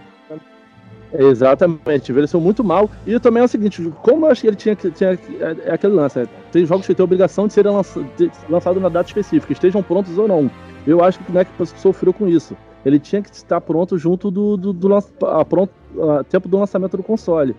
exatamente, 1.14 2.12
envelheceu 2.12 2.42
muito 2.42 2.64
mal. 2.64 2.90
E 3.08 3.18
também 3.20 3.42
é 3.42 3.46
o 3.46 3.48
seguinte, 3.48 3.82
como 4.02 4.26
eu 4.26 4.32
acho 4.32 4.42
que 4.42 4.48
ele 4.48 4.56
tinha 4.58 4.76
que. 4.76 4.92
Tinha, 4.92 5.12
é, 5.12 5.70
é 5.70 5.74
aquele 5.74 5.94
lance, 5.94 6.20
é, 6.20 6.28
tem 6.52 6.66
jogos 6.66 6.86
que 6.86 6.94
têm 6.94 7.04
obrigação 7.04 7.48
de 7.48 7.54
serem 7.54 7.72
lançados 7.72 8.12
lançado 8.50 8.80
na 8.80 8.90
data 8.90 9.08
específica, 9.08 9.54
estejam 9.54 9.82
prontos 9.82 10.18
ou 10.18 10.28
não. 10.28 10.52
Eu 10.86 11.02
acho 11.04 11.20
que 11.20 11.24
o 11.24 11.28
Kinect 11.28 11.80
sofreu 11.80 12.12
com 12.12 12.28
isso. 12.28 12.58
Ele 12.86 13.00
tinha 13.00 13.22
que 13.22 13.34
estar 13.34 13.62
pronto 13.62 13.98
junto 13.98 14.30
do, 14.30 14.58
do, 14.58 14.74
do, 14.74 14.90
do 14.90 14.96
a, 15.26 15.46
pronto, 15.46 15.72
a, 16.02 16.24
tempo 16.26 16.50
do 16.50 16.58
lançamento 16.58 16.98
do 16.98 17.04
console 17.04 17.56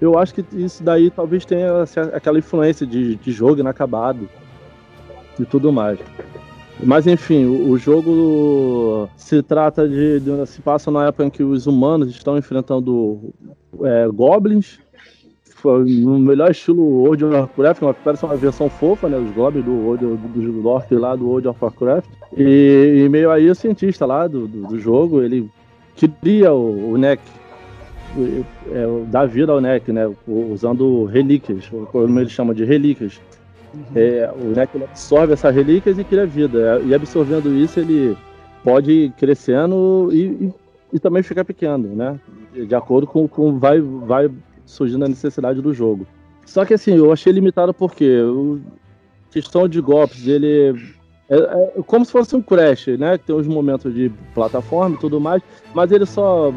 eu 0.00 0.18
acho 0.18 0.34
que 0.34 0.44
isso 0.52 0.82
daí 0.82 1.10
talvez 1.10 1.44
tenha 1.44 1.82
assim, 1.82 2.00
aquela 2.00 2.38
influência 2.38 2.86
de, 2.86 3.16
de 3.16 3.32
jogo 3.32 3.60
inacabado 3.60 4.28
e 5.38 5.44
tudo 5.44 5.72
mais. 5.72 5.98
Mas 6.82 7.06
enfim, 7.06 7.46
o, 7.46 7.70
o 7.70 7.78
jogo 7.78 9.08
se 9.16 9.42
trata 9.42 9.88
de, 9.88 10.20
de, 10.20 10.46
se 10.46 10.60
passa 10.60 10.90
na 10.90 11.06
época 11.06 11.24
em 11.24 11.30
que 11.30 11.42
os 11.42 11.66
humanos 11.66 12.10
estão 12.10 12.36
enfrentando 12.36 13.32
é, 13.82 14.06
goblins 14.08 14.78
no 15.64 16.18
melhor 16.18 16.50
estilo 16.50 16.82
World 16.82 17.24
of 17.24 17.34
Warcraft, 17.34 17.82
uma, 17.82 17.94
parece 17.94 18.24
uma 18.24 18.36
versão 18.36 18.68
fofa, 18.68 19.08
né? 19.08 19.16
Os 19.16 19.30
goblins 19.32 19.64
do 19.64 19.72
World 19.72 20.04
do, 20.04 20.16
do, 20.16 20.62
do 20.62 20.68
Orc 20.68 20.94
lá 20.94 21.16
do 21.16 21.26
World 21.26 21.48
of 21.48 21.58
Warcraft. 21.60 22.08
E, 22.36 23.02
e 23.04 23.08
meio 23.08 23.30
aí 23.30 23.50
o 23.50 23.54
cientista 23.54 24.06
lá 24.06 24.28
do, 24.28 24.46
do, 24.46 24.68
do 24.68 24.78
jogo, 24.78 25.22
ele 25.22 25.50
cria 26.20 26.52
o, 26.52 26.92
o 26.92 26.98
NEC, 26.98 27.20
é, 28.70 28.86
dá 29.08 29.24
vida 29.24 29.52
ao 29.52 29.60
NEC, 29.60 29.92
né? 29.92 30.10
Usando 30.26 31.04
relíquias, 31.04 31.68
como 31.90 32.20
ele 32.20 32.30
chama 32.30 32.54
de 32.54 32.64
relíquias. 32.64 33.20
Uhum. 33.74 33.82
É, 33.94 34.30
o 34.34 34.54
NEC 34.54 34.70
absorve 34.82 35.32
essas 35.32 35.54
relíquias 35.54 35.98
e 35.98 36.04
cria 36.04 36.26
vida. 36.26 36.80
E 36.84 36.94
absorvendo 36.94 37.54
isso, 37.54 37.80
ele 37.80 38.16
pode 38.64 38.90
ir 38.90 39.12
crescendo 39.12 40.10
e, 40.12 40.22
e, 40.24 40.54
e 40.94 40.98
também 40.98 41.22
ficar 41.22 41.44
pequeno, 41.44 41.94
né? 41.94 42.18
De 42.52 42.74
acordo 42.74 43.06
com, 43.06 43.28
com 43.28 43.58
vai, 43.58 43.80
vai 43.80 44.30
surgindo 44.64 45.04
a 45.04 45.08
necessidade 45.08 45.60
do 45.60 45.74
jogo. 45.74 46.06
Só 46.44 46.64
que 46.64 46.74
assim, 46.74 46.96
eu 46.96 47.12
achei 47.12 47.32
limitado 47.32 47.74
porque 47.74 48.20
o 48.22 48.60
questão 49.30 49.68
de 49.68 49.80
golpes, 49.80 50.26
ele 50.26 50.74
é, 51.28 51.36
é, 51.36 51.82
como 51.86 52.04
se 52.04 52.12
fosse 52.12 52.36
um 52.36 52.42
Crash, 52.42 52.86
né? 52.98 53.18
Tem 53.18 53.34
uns 53.34 53.46
momentos 53.46 53.92
de 53.92 54.10
plataforma 54.34 54.96
e 54.96 54.98
tudo 54.98 55.20
mais, 55.20 55.42
mas 55.74 55.90
ele 55.90 56.06
só 56.06 56.52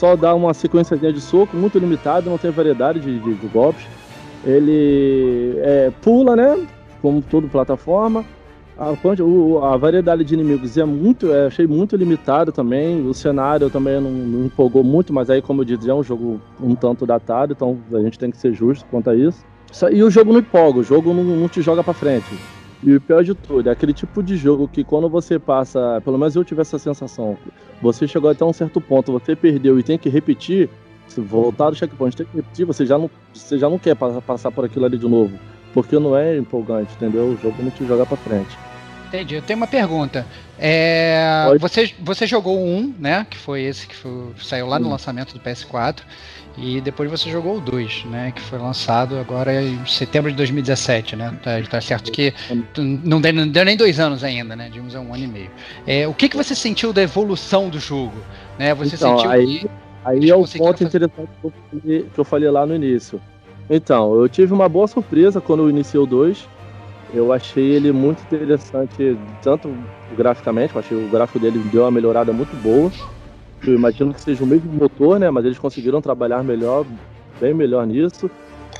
só 0.00 0.16
dá 0.16 0.34
uma 0.34 0.54
sequência 0.54 0.96
de 0.96 1.20
soco 1.20 1.54
muito 1.54 1.78
limitada, 1.78 2.30
não 2.30 2.38
tem 2.38 2.50
variedade 2.50 3.00
de, 3.00 3.18
de, 3.18 3.34
de 3.34 3.46
golpes. 3.48 3.84
Ele 4.42 5.56
é, 5.58 5.92
pula, 6.00 6.34
né? 6.34 6.66
Como 7.02 7.20
todo 7.20 7.46
plataforma. 7.50 8.24
A, 8.78 8.92
a, 8.92 9.76
variedade 9.76 10.24
de 10.24 10.32
inimigos 10.32 10.78
é 10.78 10.86
muito, 10.86 11.30
é, 11.30 11.48
achei 11.48 11.66
muito 11.66 11.96
limitado 11.96 12.50
também. 12.50 13.06
O 13.06 13.12
cenário 13.12 13.68
também 13.68 14.00
não, 14.00 14.10
não, 14.10 14.46
empolgou 14.46 14.82
muito, 14.82 15.12
mas 15.12 15.28
aí, 15.28 15.42
como 15.42 15.60
eu 15.60 15.66
disse, 15.66 15.90
é 15.90 15.94
um 15.94 16.02
jogo 16.02 16.40
um 16.58 16.74
tanto 16.74 17.04
datado, 17.04 17.52
então 17.52 17.76
a 17.92 18.00
gente 18.00 18.18
tem 18.18 18.30
que 18.30 18.38
ser 18.38 18.54
justo 18.54 18.86
quanto 18.90 19.10
a 19.10 19.14
isso. 19.14 19.44
E 19.92 20.02
o 20.02 20.10
jogo 20.10 20.32
não 20.32 20.40
empolga, 20.40 20.80
o 20.80 20.82
jogo 20.82 21.12
não, 21.12 21.22
não 21.22 21.46
te 21.46 21.60
joga 21.60 21.84
para 21.84 21.92
frente. 21.92 22.24
E 22.82 22.94
o 22.94 23.00
pior 23.00 23.22
de 23.22 23.34
tudo, 23.34 23.68
é 23.68 23.72
aquele 23.72 23.92
tipo 23.92 24.22
de 24.22 24.36
jogo 24.36 24.66
que 24.66 24.82
quando 24.82 25.08
você 25.08 25.38
passa, 25.38 26.00
pelo 26.02 26.16
menos 26.16 26.34
eu 26.34 26.44
tive 26.44 26.62
essa 26.62 26.78
sensação, 26.78 27.36
você 27.82 28.08
chegou 28.08 28.30
até 28.30 28.44
um 28.44 28.52
certo 28.52 28.80
ponto, 28.80 29.12
você 29.12 29.36
perdeu 29.36 29.78
e 29.78 29.82
tem 29.82 29.98
que 29.98 30.08
repetir, 30.08 30.68
se 31.06 31.20
voltar 31.20 31.70
do 31.70 31.76
checkpoint 31.76 32.16
tem 32.16 32.26
que 32.26 32.36
repetir, 32.36 32.64
você 32.64 32.86
já 32.86 32.96
não, 32.96 33.10
você 33.34 33.58
já 33.58 33.68
não 33.68 33.78
quer 33.78 33.94
passar 33.94 34.50
por 34.50 34.64
aquilo 34.64 34.86
ali 34.86 34.96
de 34.96 35.08
novo. 35.08 35.38
Porque 35.74 35.98
não 35.98 36.16
é 36.16 36.36
empolgante, 36.36 36.92
entendeu? 36.94 37.26
O 37.26 37.38
jogo 37.40 37.62
não 37.62 37.70
te 37.70 37.86
joga 37.86 38.04
pra 38.04 38.16
frente. 38.16 38.58
Entendi. 39.08 39.34
Eu 39.34 39.42
tenho 39.42 39.56
uma 39.56 39.66
pergunta. 39.66 40.24
É, 40.58 41.46
você, 41.58 41.92
você 42.00 42.26
jogou 42.26 42.64
um, 42.64 42.94
né? 42.98 43.26
Que 43.28 43.36
foi 43.36 43.62
esse 43.62 43.86
que 43.86 43.94
foi, 43.94 44.32
saiu 44.40 44.66
lá 44.66 44.78
no 44.78 44.88
lançamento 44.88 45.32
do 45.32 45.40
PS4. 45.40 46.00
E 46.62 46.78
depois 46.78 47.10
você 47.10 47.30
jogou 47.30 47.56
o 47.56 47.60
2, 47.60 48.04
né? 48.04 48.32
Que 48.32 48.42
foi 48.42 48.58
lançado 48.58 49.18
agora 49.18 49.62
em 49.62 49.84
setembro 49.86 50.30
de 50.30 50.36
2017, 50.36 51.16
né? 51.16 51.34
Tá, 51.42 51.52
tá 51.62 51.80
certo 51.80 52.12
que 52.12 52.34
não 52.76 53.18
deu, 53.18 53.32
não 53.32 53.48
deu, 53.48 53.64
nem 53.64 53.78
dois 53.78 53.98
anos 53.98 54.22
ainda, 54.22 54.54
né? 54.54 54.68
Digamos, 54.68 54.94
é 54.94 55.00
um 55.00 55.14
ano 55.14 55.24
e 55.24 55.26
meio. 55.26 55.50
É, 55.86 56.06
o 56.06 56.12
que, 56.12 56.28
que 56.28 56.36
você 56.36 56.54
sentiu 56.54 56.92
da 56.92 57.02
evolução 57.02 57.70
do 57.70 57.80
jogo? 57.80 58.12
Né? 58.58 58.74
Você 58.74 58.94
então, 58.94 59.16
sentiu 59.16 59.30
aí, 59.30 59.60
que. 59.60 59.70
Aí 60.04 60.28
é 60.28 60.34
o 60.34 60.46
ponto 60.46 60.84
fazer... 60.84 60.84
interessante 60.84 61.30
que 61.82 62.18
eu, 62.18 62.24
falei, 62.24 62.50
lá 62.50 62.66
no 62.66 62.74
início. 62.74 63.18
Então, 63.68 64.14
eu 64.14 64.28
tive 64.28 64.52
uma 64.52 64.68
boa 64.68 64.86
surpresa 64.86 65.40
quando 65.40 65.62
eu 65.62 65.70
iniciei 65.70 66.00
o 66.00 66.06
2. 66.06 66.46
Eu 67.14 67.32
achei 67.32 67.70
ele 67.72 67.90
muito 67.90 68.22
interessante, 68.22 69.16
tanto 69.42 69.74
graficamente, 70.16 70.74
eu 70.74 70.80
achei 70.80 70.96
o 70.96 71.08
gráfico 71.08 71.38
dele 71.38 71.58
deu 71.72 71.82
uma 71.82 71.90
melhorada 71.90 72.32
muito 72.32 72.54
boa. 72.62 72.92
Eu 73.66 73.74
imagino 73.74 74.14
que 74.14 74.20
seja 74.20 74.42
o 74.42 74.46
mesmo 74.46 74.72
motor, 74.72 75.18
né? 75.18 75.30
Mas 75.30 75.44
eles 75.44 75.58
conseguiram 75.58 76.00
trabalhar 76.00 76.42
melhor, 76.42 76.86
bem 77.40 77.52
melhor 77.52 77.86
nisso. 77.86 78.30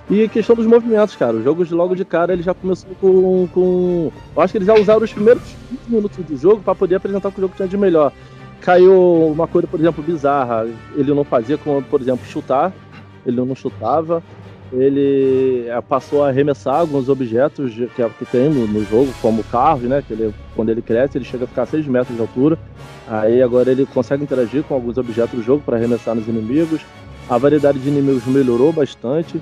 E 0.08 0.24
a 0.24 0.28
questão 0.28 0.56
dos 0.56 0.66
movimentos, 0.66 1.14
cara. 1.14 1.36
O 1.36 1.42
jogo 1.42 1.64
de 1.64 1.74
logo 1.74 1.94
de 1.94 2.04
cara 2.04 2.32
ele 2.32 2.42
já 2.42 2.54
começou 2.54 2.90
com, 3.00 3.48
com. 3.52 4.12
Eu 4.34 4.42
acho 4.42 4.52
que 4.52 4.58
eles 4.58 4.66
já 4.66 4.74
usaram 4.74 5.02
os 5.02 5.12
primeiros 5.12 5.42
20 5.70 5.80
minutos 5.88 6.24
do 6.24 6.36
jogo 6.36 6.62
para 6.62 6.74
poder 6.74 6.96
apresentar 6.96 7.28
o 7.28 7.32
que 7.32 7.38
o 7.38 7.42
jogo 7.42 7.54
tinha 7.54 7.68
de 7.68 7.76
melhor. 7.76 8.12
Caiu 8.60 9.28
uma 9.28 9.46
coisa, 9.46 9.68
por 9.68 9.78
exemplo, 9.78 10.02
bizarra. 10.02 10.66
Ele 10.96 11.14
não 11.14 11.24
fazia 11.24 11.56
como, 11.58 11.82
por 11.82 12.00
exemplo, 12.00 12.26
chutar. 12.26 12.72
Ele 13.24 13.36
não 13.36 13.54
chutava 13.54 14.22
ele 14.72 15.66
é, 15.68 15.80
passou 15.80 16.22
a 16.22 16.28
arremessar 16.28 16.76
alguns 16.76 17.08
objetos 17.08 17.74
que, 17.74 18.08
que 18.18 18.24
tem 18.26 18.48
no, 18.48 18.66
no 18.66 18.84
jogo, 18.84 19.12
como 19.20 19.40
o 19.40 19.44
carro, 19.44 19.80
né? 19.80 20.02
Que 20.06 20.12
ele, 20.12 20.34
quando 20.54 20.70
ele 20.70 20.82
cresce, 20.82 21.18
ele 21.18 21.24
chega 21.24 21.44
a 21.44 21.48
ficar 21.48 21.66
6 21.66 21.86
metros 21.86 22.14
de 22.14 22.22
altura. 22.22 22.58
Aí 23.08 23.42
agora 23.42 23.70
ele 23.70 23.84
consegue 23.86 24.22
interagir 24.22 24.62
com 24.62 24.74
alguns 24.74 24.96
objetos 24.96 25.34
do 25.34 25.42
jogo 25.42 25.62
para 25.64 25.76
arremessar 25.76 26.14
nos 26.14 26.28
inimigos. 26.28 26.80
A 27.28 27.36
variedade 27.38 27.78
de 27.78 27.88
inimigos 27.88 28.24
melhorou 28.26 28.72
bastante. 28.72 29.40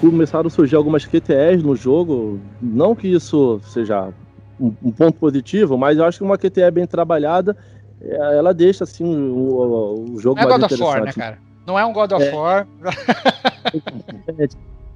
Começaram 0.00 0.46
a 0.46 0.50
surgir 0.50 0.76
algumas 0.76 1.04
QTEs 1.04 1.62
no 1.62 1.74
jogo. 1.74 2.38
Não 2.60 2.94
que 2.94 3.08
isso 3.08 3.60
seja 3.64 4.12
um, 4.60 4.72
um 4.82 4.92
ponto 4.92 5.18
positivo, 5.18 5.76
mas 5.76 5.98
eu 5.98 6.04
acho 6.04 6.18
que 6.18 6.24
uma 6.24 6.38
QTE 6.38 6.70
bem 6.70 6.86
trabalhada, 6.86 7.56
é, 8.00 8.36
ela 8.36 8.54
deixa 8.54 8.84
assim 8.84 9.04
o, 9.04 10.12
o 10.12 10.20
jogo 10.20 10.38
é 10.38 10.44
mais 10.44 10.56
God 10.56 10.64
interessante. 10.64 10.82
Of 10.82 10.98
War, 10.98 11.04
né, 11.04 11.12
cara? 11.12 11.49
Não 11.70 11.78
é 11.78 11.86
um 11.86 11.92
God 11.92 12.10
of 12.10 12.24
é. 12.24 12.34
War. 12.34 12.66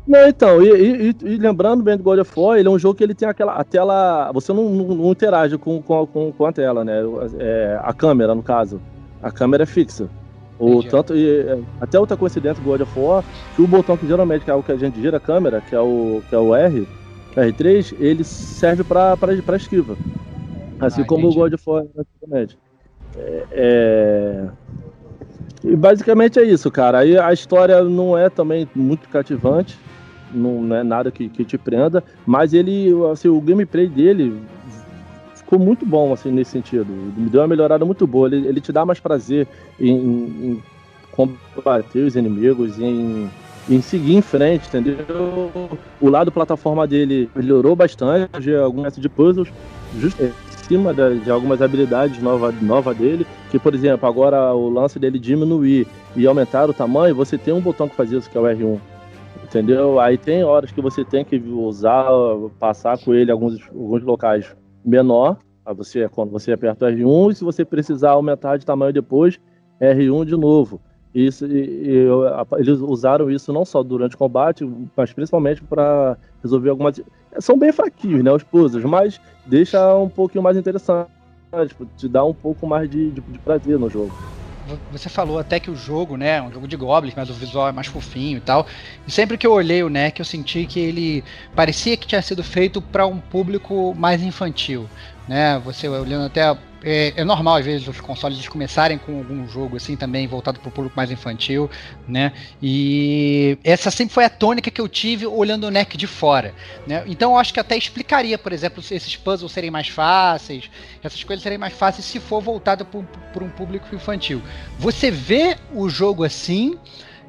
Não, 0.07 0.29
então, 0.29 0.61
e, 0.61 1.09
e, 1.09 1.17
e, 1.23 1.37
lembrando 1.37 1.83
bem 1.83 1.97
do 1.97 2.03
God 2.03 2.19
of 2.19 2.33
War, 2.37 2.59
ele 2.59 2.67
é 2.69 2.71
um 2.71 2.79
jogo 2.79 2.97
que 2.97 3.05
ele 3.05 3.15
tem 3.15 3.27
aquela 3.29 3.55
a 3.55 3.65
tela. 3.65 4.31
Você 4.35 4.53
não, 4.53 4.69
não, 4.69 4.95
não 4.97 5.13
interage 5.13 5.57
com, 5.57 5.81
com, 5.81 6.33
com, 6.33 6.45
a 6.47 6.53
tela, 6.53 6.85
né? 6.85 7.01
É, 7.39 7.81
a 7.83 7.95
câmera, 7.95 8.35
no 8.35 8.43
caso. 8.43 8.83
A 9.23 9.31
câmera 9.31 9.63
é 9.63 9.67
fixa. 9.67 10.11
O, 10.59 10.83
tanto, 10.83 11.17
e, 11.17 11.41
é, 11.41 11.59
até 11.81 11.99
outra 11.99 12.19
coincidência 12.19 12.63
do 12.63 12.69
God 12.69 12.83
of 12.83 12.99
War, 12.99 13.25
que 13.57 13.63
o 13.63 13.67
botão 13.67 13.97
que 13.97 14.07
geralmente 14.07 14.51
é 14.51 14.55
o 14.55 14.63
que 14.63 14.73
a 14.73 14.77
gente 14.77 15.01
gira 15.01 15.17
a 15.17 15.21
câmera, 15.21 15.63
que 15.63 15.75
é 15.75 15.81
o, 15.81 16.21
que 16.29 16.35
é 16.35 16.39
o 16.39 16.55
R, 16.55 16.87
R3, 17.35 17.97
ele 17.99 18.25
serve 18.25 18.85
para 18.85 19.57
esquiva. 19.57 19.97
Assim 20.81 21.01
ah, 21.01 21.07
como 21.07 21.29
entendi. 21.29 21.39
o 21.39 21.41
God 21.41 21.55
of 21.55 21.65
War 21.67 21.85
antigamente. 21.97 22.59
É, 23.17 23.47
é, 23.53 24.49
e 25.65 25.75
basicamente 25.75 26.39
é 26.39 26.45
isso, 26.45 26.71
cara. 26.71 26.99
Aí 26.99 27.17
a 27.17 27.33
história 27.33 27.83
não 27.83 28.17
é 28.17 28.29
também 28.29 28.69
muito 28.75 29.09
cativante, 29.09 29.79
não 30.33 30.75
é 30.75 30.83
nada 30.83 31.11
que, 31.11 31.29
que 31.29 31.43
te 31.43 31.57
prenda, 31.57 32.05
mas 32.27 32.53
ele, 32.53 32.91
assim, 33.11 33.29
o 33.29 33.41
gameplay 33.41 33.89
dele 33.89 34.39
ficou 35.35 35.59
muito 35.59 35.87
bom, 35.87 36.13
assim, 36.13 36.31
nesse 36.31 36.51
sentido. 36.51 36.87
Me 37.17 37.31
deu 37.31 37.41
uma 37.41 37.49
melhorada 37.49 37.85
muito 37.85 38.07
boa. 38.07 38.27
Ele, 38.29 38.47
ele 38.47 38.61
te 38.61 38.73
dá 38.73 38.85
mais 38.85 39.01
prazer 39.01 39.49
em, 39.81 39.95
em 39.97 40.63
combater 41.11 42.01
os 42.01 42.15
inimigos, 42.15 42.79
em, 42.79 43.31
em 43.69 43.81
seguir 43.81 44.17
em 44.17 44.23
frente, 44.23 44.69
entendeu? 44.69 44.97
O 45.99 46.11
lado 46.11 46.31
plataforma 46.31 46.87
dele 46.87 47.31
melhorou 47.35 47.75
bastante, 47.75 48.55
alguns 48.55 48.97
de 48.97 49.09
puzzles, 49.09 49.49
justamente 49.99 50.44
cima 50.65 50.95
de, 50.95 51.21
de 51.21 51.31
algumas 51.31 51.61
habilidades 51.61 52.21
novas 52.21 52.61
nova 52.61 52.95
dele, 52.95 53.27
que 53.51 53.59
por 53.59 53.75
exemplo, 53.75 54.09
agora 54.09 54.55
o 54.55 54.69
lance 54.69 54.99
dele 54.99 55.19
diminuir 55.19 55.87
e 56.17 56.27
aumentar 56.27 56.69
o 56.69 56.75
tamanho, 56.75 57.15
você 57.15 57.37
tem 57.37 57.53
um 57.53 57.61
botão 57.61 57.89
que 57.89 57.95
faz 57.95 58.11
isso, 58.11 58.31
que 58.31 58.37
é 58.37 58.41
o 58.41 58.45
R1. 58.45 58.81
Entendeu? 59.45 60.01
Aí 60.01 60.17
tem 60.17 60.43
horas 60.43 60.73
que 60.73 60.81
você 60.81 61.05
tem 61.05 61.25
que 61.25 61.37
usar, 61.37 62.09
passar 62.59 62.99
com 62.99 63.15
ele 63.15 63.31
alguns, 63.31 63.61
alguns 63.69 64.03
locais 64.03 64.57
menor, 64.85 65.39
você, 65.77 66.09
quando 66.09 66.31
você 66.31 66.53
aperta 66.53 66.87
o 66.87 66.89
R1, 66.89 67.31
e 67.31 67.35
se 67.35 67.45
você 67.45 67.65
precisar 67.65 68.11
aumentar 68.11 68.57
de 68.57 68.67
tamanho 68.67 68.93
depois, 68.93 69.39
R1 69.81 70.25
de 70.25 70.37
novo. 70.37 70.81
Isso, 71.15 71.47
e, 71.47 71.61
e, 71.61 72.07
eles 72.59 72.81
usaram 72.81 73.31
isso 73.31 73.53
não 73.53 73.65
só 73.65 73.83
durante 73.83 74.17
o 74.17 74.19
combate, 74.19 74.69
mas 74.97 75.13
principalmente 75.13 75.63
para 75.63 76.19
resolver 76.43 76.71
algumas. 76.71 77.01
São 77.39 77.57
bem 77.57 77.71
fraquinhos, 77.73 78.25
né? 78.25 78.33
Os 78.33 78.43
puzzles, 78.43 78.85
mas 78.85 79.21
deixa 79.47 79.97
um 79.97 80.09
pouquinho 80.09 80.43
mais 80.43 80.57
interessante. 80.57 81.09
Tipo, 81.69 81.87
te 81.97 82.09
dá 82.09 82.25
um 82.25 82.35
pouco 82.35 82.67
mais 82.67 82.91
de, 82.91 83.13
de, 83.13 83.21
de 83.21 83.39
prazer 83.39 83.79
no 83.79 83.89
jogo 83.89 84.13
você 84.91 85.09
falou 85.09 85.39
até 85.39 85.61
que 85.61 85.71
o 85.71 85.77
jogo, 85.77 86.17
né, 86.17 86.39
é 86.39 86.43
um 86.43 86.51
jogo 86.51 86.67
de 86.67 86.77
goblins, 86.77 87.15
mas 87.15 87.29
o 87.29 87.35
visual 87.35 87.69
é 87.69 87.73
mais 87.73 87.87
fofinho 87.87 88.39
e 88.39 88.41
tal. 88.41 88.67
E 89.07 89.11
sempre 89.11 89.37
que 89.37 89.47
eu 89.47 89.53
olhei 89.53 89.83
o 89.83 89.91
NEC, 89.91 90.21
eu 90.21 90.25
senti 90.25 90.67
que 90.67 90.81
ele 90.81 91.25
parecia 91.55 91.97
que 91.97 92.07
tinha 92.07 92.23
sido 92.23 92.43
feito 92.43 92.81
para 92.81 93.07
um 93.07 93.21
público 93.21 93.95
mais 93.95 94.23
infantil, 94.23 94.89
né? 95.29 95.59
Você 95.65 95.89
olhando 95.89 96.27
até 96.27 96.57
é, 96.85 97.15
é, 97.17 97.25
normal 97.25 97.57
às 97.57 97.65
vezes 97.65 97.89
os 97.89 98.01
consoles 98.01 98.47
começarem 98.47 98.99
com 98.99 99.17
algum 99.19 99.49
jogo 99.49 99.77
assim 99.77 99.97
também 99.97 100.27
voltado 100.27 100.61
para 100.61 100.69
o 100.69 100.73
público 100.73 100.95
mais 100.97 101.11
infantil, 101.11 101.71
né? 102.07 102.33
E 102.63 103.59
essa 103.65 103.91
sempre 103.91 104.13
foi 104.13 104.25
a 104.25 104.31
tônica 104.31 104.71
que 104.71 104.81
eu 104.81 104.89
tive 104.89 105.27
olhando 105.27 105.65
o 105.65 105.71
NEC 105.71 105.97
de 105.97 106.07
fora, 106.07 106.55
né? 106.87 107.03
Então 107.07 107.33
eu 107.33 107.39
acho 107.39 107.55
que 107.55 107.61
até 107.61 107.77
explicaria, 107.77 108.37
por 108.37 108.53
exemplo, 108.53 108.83
se 108.83 108.95
esses 108.95 109.17
puzzles 109.17 109.51
serem 109.51 109.71
mais 109.71 109.89
fáceis, 109.89 110.71
essas 111.03 111.25
coisas 111.25 111.43
serem 111.43 111.59
mais 111.59 111.73
fáceis 111.73 112.05
se 112.05 112.21
for 112.21 112.43
voltado 112.43 112.85
para 112.85 113.45
um 113.45 113.51
público 113.51 113.95
infantil. 113.95 114.43
Você 114.79 115.11
vê 115.11 115.57
o 115.73 115.89
jogo 115.89 116.23
assim? 116.23 116.79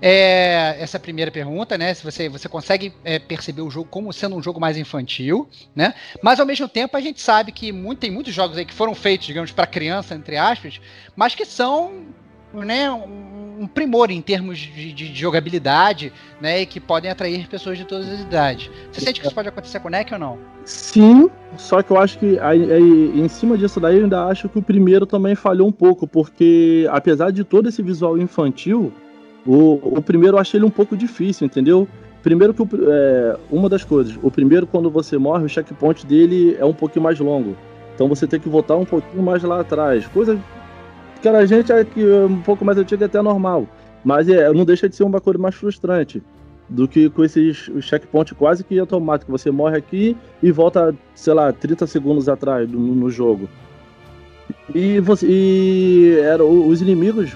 É, 0.01 0.75
essa 0.79 0.97
é 0.97 0.99
primeira 0.99 1.31
pergunta, 1.31 1.77
né? 1.77 1.93
Se 1.93 2.03
você, 2.03 2.29
você 2.29 2.49
consegue 2.49 2.93
é, 3.03 3.17
perceber 3.17 3.61
o 3.61 3.69
jogo 3.69 3.87
como 3.89 4.11
sendo 4.11 4.35
um 4.35 4.41
jogo 4.41 4.59
mais 4.59 4.77
infantil, 4.77 5.47
né? 5.75 5.93
Mas 6.21 6.39
ao 6.39 6.45
mesmo 6.45 6.67
tempo 6.67 6.95
a 6.95 7.01
gente 7.01 7.21
sabe 7.21 7.51
que 7.51 7.71
muito, 7.71 7.99
tem 7.99 8.11
muitos 8.11 8.33
jogos 8.33 8.57
aí 8.57 8.65
que 8.65 8.73
foram 8.73 8.93
feitos, 8.93 9.27
digamos, 9.27 9.51
para 9.51 9.65
criança, 9.65 10.15
entre 10.15 10.37
aspas, 10.37 10.79
mas 11.15 11.33
que 11.33 11.45
são 11.45 12.05
né, 12.63 12.89
um, 12.91 13.67
primor 13.67 14.11
em 14.11 14.21
termos 14.21 14.57
de, 14.59 14.93
de, 14.93 15.09
de, 15.09 15.19
jogabilidade, 15.19 16.13
né, 16.39 16.61
e 16.61 16.65
que 16.65 16.79
podem 16.79 17.09
atrair 17.09 17.47
pessoas 17.47 17.77
de 17.77 17.85
todas 17.85 18.07
as 18.07 18.21
idades. 18.21 18.69
Você 18.91 19.01
sente 19.01 19.19
que 19.19 19.25
isso 19.25 19.35
pode 19.35 19.49
acontecer 19.49 19.79
com 19.79 19.87
o 19.87 19.91
NEC 19.91 20.13
ou 20.13 20.19
não? 20.19 20.37
Sim, 20.63 21.29
só 21.57 21.81
que 21.81 21.91
eu 21.91 21.97
acho 21.97 22.17
que 22.19 22.39
aí, 22.39 22.71
aí, 22.71 23.19
em 23.19 23.27
cima 23.27 23.57
disso 23.57 23.79
daí 23.79 23.97
eu 23.97 24.03
ainda 24.03 24.25
acho 24.25 24.47
que 24.47 24.59
o 24.59 24.61
primeiro 24.61 25.05
também 25.05 25.35
falhou 25.35 25.67
um 25.67 25.71
pouco, 25.71 26.07
porque 26.07 26.87
apesar 26.91 27.31
de 27.31 27.43
todo 27.43 27.67
esse 27.67 27.81
visual 27.81 28.17
infantil, 28.17 28.93
o, 29.45 29.97
o 29.97 30.01
primeiro 30.01 30.37
eu 30.37 30.41
achei 30.41 30.57
ele 30.57 30.65
um 30.65 30.71
pouco 30.71 30.97
difícil, 30.97 31.45
entendeu? 31.45 31.87
Primeiro 32.23 32.53
que 32.53 32.61
o, 32.63 32.69
é, 32.89 33.37
uma 33.51 33.69
das 33.69 33.83
coisas, 33.83 34.17
o 34.21 34.31
primeiro 34.31 34.65
quando 34.65 34.89
você 34.89 35.17
morre, 35.17 35.45
o 35.45 35.49
checkpoint 35.49 36.05
dele 36.05 36.55
é 36.59 36.65
um 36.65 36.73
pouquinho 36.73 37.03
mais 37.03 37.19
longo. 37.19 37.55
Então 37.93 38.09
você 38.09 38.25
tem 38.25 38.39
que 38.39 38.49
voltar 38.49 38.75
um 38.75 38.85
pouquinho 38.85 39.21
mais 39.21 39.43
lá 39.43 39.61
atrás. 39.61 40.07
Coisa 40.07 40.37
que 41.21 41.27
a 41.29 41.45
gente 41.45 41.71
é 41.71 41.83
que 41.83 42.03
um 42.03 42.41
pouco 42.41 42.65
mais 42.65 42.77
antiga 42.77 43.05
até 43.05 43.21
normal. 43.21 43.67
Mas 44.03 44.27
é, 44.27 44.51
não 44.51 44.65
deixa 44.65 44.89
de 44.89 44.95
ser 44.95 45.03
uma 45.03 45.21
coisa 45.21 45.39
mais 45.39 45.55
frustrante 45.55 46.21
do 46.67 46.87
que 46.87 47.09
com 47.09 47.23
esses 47.23 47.69
checkpoints 47.81 48.33
quase 48.37 48.63
que 48.63 48.77
automáticos. 48.77 49.41
Você 49.41 49.51
morre 49.51 49.77
aqui 49.77 50.17
e 50.41 50.51
volta, 50.51 50.95
sei 51.13 51.33
lá, 51.33 51.51
30 51.53 51.87
segundos 51.87 52.27
atrás 52.27 52.69
no, 52.69 52.79
no 52.79 53.09
jogo. 53.09 53.47
E, 54.73 54.99
você, 54.99 55.27
e 55.27 56.19
era, 56.23 56.43
os 56.43 56.81
inimigos, 56.81 57.35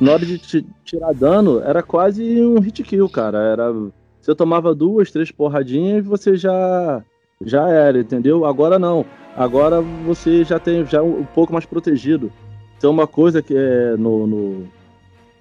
na 0.00 0.12
hora 0.12 0.26
de 0.26 0.38
tirar 0.84 1.14
dano, 1.14 1.60
era 1.60 1.82
quase 1.82 2.40
um 2.40 2.60
hit 2.60 2.82
kill, 2.82 3.08
cara. 3.08 3.38
Era, 3.38 3.72
você 4.20 4.34
tomava 4.34 4.74
duas, 4.74 5.10
três 5.10 5.30
porradinhas 5.30 6.04
e 6.04 6.08
você 6.08 6.36
já, 6.36 7.02
já 7.44 7.68
era, 7.68 7.98
entendeu? 7.98 8.44
Agora 8.44 8.78
não. 8.78 9.04
Agora 9.36 9.80
você 9.80 10.44
já 10.44 10.58
tem 10.58 10.84
já 10.86 11.02
um, 11.02 11.24
pouco 11.24 11.52
mais 11.52 11.64
protegido. 11.64 12.32
Tem 12.80 12.88
uma 12.88 13.06
coisa 13.06 13.42
que 13.42 13.54
é 13.56 13.96
no, 13.96 14.26
no, 14.26 14.66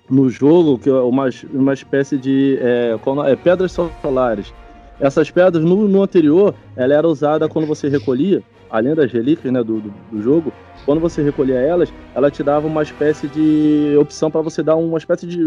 no 0.10 0.30
jogo, 0.30 0.78
que 0.78 0.90
é 0.90 0.94
uma, 0.94 1.30
uma 1.54 1.74
espécie 1.74 2.18
de 2.18 2.58
é, 2.62 2.98
é, 3.26 3.36
pedras 3.36 3.78
solares. 4.02 4.54
Essas 5.00 5.30
pedras, 5.30 5.64
no, 5.64 5.88
no 5.88 6.02
anterior, 6.02 6.56
ela 6.76 6.94
era 6.94 7.08
usada 7.08 7.50
quando 7.50 7.68
você 7.68 7.90
recolhia, 7.90 8.42
além 8.70 8.96
das 8.96 9.12
relíquias 9.12 9.52
né, 9.52 9.62
do, 9.62 9.82
do, 9.82 9.94
do 10.12 10.22
jogo, 10.22 10.54
quando 10.86 11.02
você 11.02 11.24
recolhia 11.24 11.60
elas, 11.60 11.92
ela 12.14 12.30
te 12.30 12.44
dava 12.44 12.68
uma 12.68 12.84
espécie 12.84 13.28
de 13.28 13.98
opção 14.00 14.30
para 14.30 14.42
você 14.42 14.62
dar 14.62 14.76
uma 14.76 14.98
espécie 14.98 15.26
de 15.26 15.38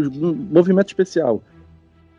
movimento 0.51 0.89
especial. 0.89 1.41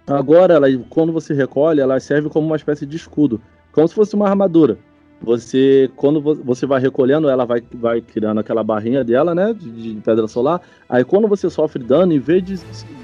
Agora, 0.06 0.54
ela, 0.54 0.66
quando 0.88 1.12
você 1.12 1.35
recolhe, 1.35 1.80
ela 1.80 2.00
serve 2.00 2.30
como 2.30 2.46
uma 2.46 2.56
espécie 2.56 2.87
de 2.87 2.96
escudo, 2.96 3.40
como 3.72 3.87
se 3.87 3.94
fosse 3.94 4.14
uma 4.14 4.26
armadura. 4.26 4.78
Você 5.22 5.90
quando 5.96 6.18
você 6.18 6.64
vai 6.64 6.80
recolhendo 6.80 7.28
ela 7.28 7.44
vai, 7.44 7.62
vai 7.74 8.00
criando 8.00 8.40
aquela 8.40 8.64
barrinha 8.64 9.04
dela 9.04 9.35
né 9.35 9.52
de, 9.52 9.70
de, 9.70 10.00
pedra 10.00 10.26
solar. 10.26 10.62
Aí 10.88 11.04
quando 11.04 11.28
você 11.28 11.50
sofre 11.50 11.85
dano 11.85 12.14
em 12.14 12.18
vez 12.18 12.42
de 12.42 12.59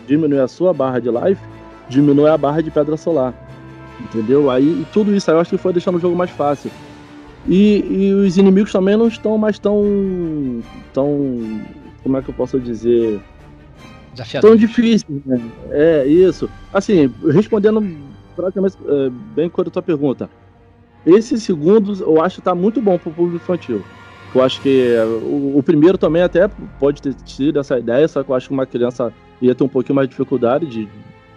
diminuir 0.06 0.40
a 0.40 0.48
sua 0.48 0.72
barra 0.72 0.98
de 0.98 1.10
life 1.10 1.42
diminui 1.90 2.30
a 2.30 2.38
barra 2.38 2.62
de 2.62 2.70
pedra 2.70 2.96
solar. 2.96 3.34
Entendeu? 4.00 4.50
Aí 4.50 4.86
tudo 4.94 5.14
isso 5.14 5.30
aí 5.30 5.36
eu 5.36 5.40
acho 5.40 5.50
que 5.50 5.58
foi 5.58 5.74
deixando 5.74 5.96
o 5.96 6.00
jogo 6.00 6.16
mais 6.16 6.30
fácil 6.30 6.70
e, 7.48 7.84
e 7.88 8.12
os 8.12 8.36
inimigos 8.36 8.72
também 8.72 8.96
não 8.96 9.08
estão 9.08 9.36
mais 9.38 9.58
tão 9.58 10.62
tão 10.92 11.60
como 12.02 12.16
é 12.16 12.22
que 12.22 12.30
eu 12.30 12.34
posso 12.34 12.58
dizer 12.58 13.20
tão 14.40 14.56
difíceis 14.56 15.04
né? 15.24 15.40
é 15.70 16.06
isso 16.06 16.48
assim 16.72 17.12
respondendo 17.32 17.82
praticamente 18.34 18.76
é, 18.86 19.10
bem 19.34 19.48
com 19.48 19.60
a 19.60 19.64
tua 19.64 19.82
pergunta 19.82 20.28
esse 21.06 21.38
segundo 21.38 22.02
eu 22.02 22.20
acho 22.20 22.36
que 22.36 22.42
tá 22.42 22.54
muito 22.54 22.80
bom 22.82 22.98
pro 22.98 23.12
público 23.12 23.36
infantil. 23.36 23.80
Eu 24.34 24.42
acho 24.42 24.60
que 24.60 24.92
o, 25.22 25.56
o, 25.56 25.62
primeiro 25.62 25.96
também 25.96 26.20
até 26.20 26.48
pode 26.80 27.00
ter 27.00 27.14
tido 27.14 27.60
essa 27.60 27.78
ideia, 27.78 28.08
só 28.08 28.24
que 28.24 28.30
eu 28.30 28.34
acho 28.34 28.48
que 28.48 28.54
uma 28.54 28.66
criança 28.66 29.12
ia 29.40 29.54
ter 29.54 29.62
um 29.62 29.68
pouquinho 29.68 29.94
mais 29.94 30.08
de 30.08 30.10
dificuldade 30.10 30.66
de 30.66 30.88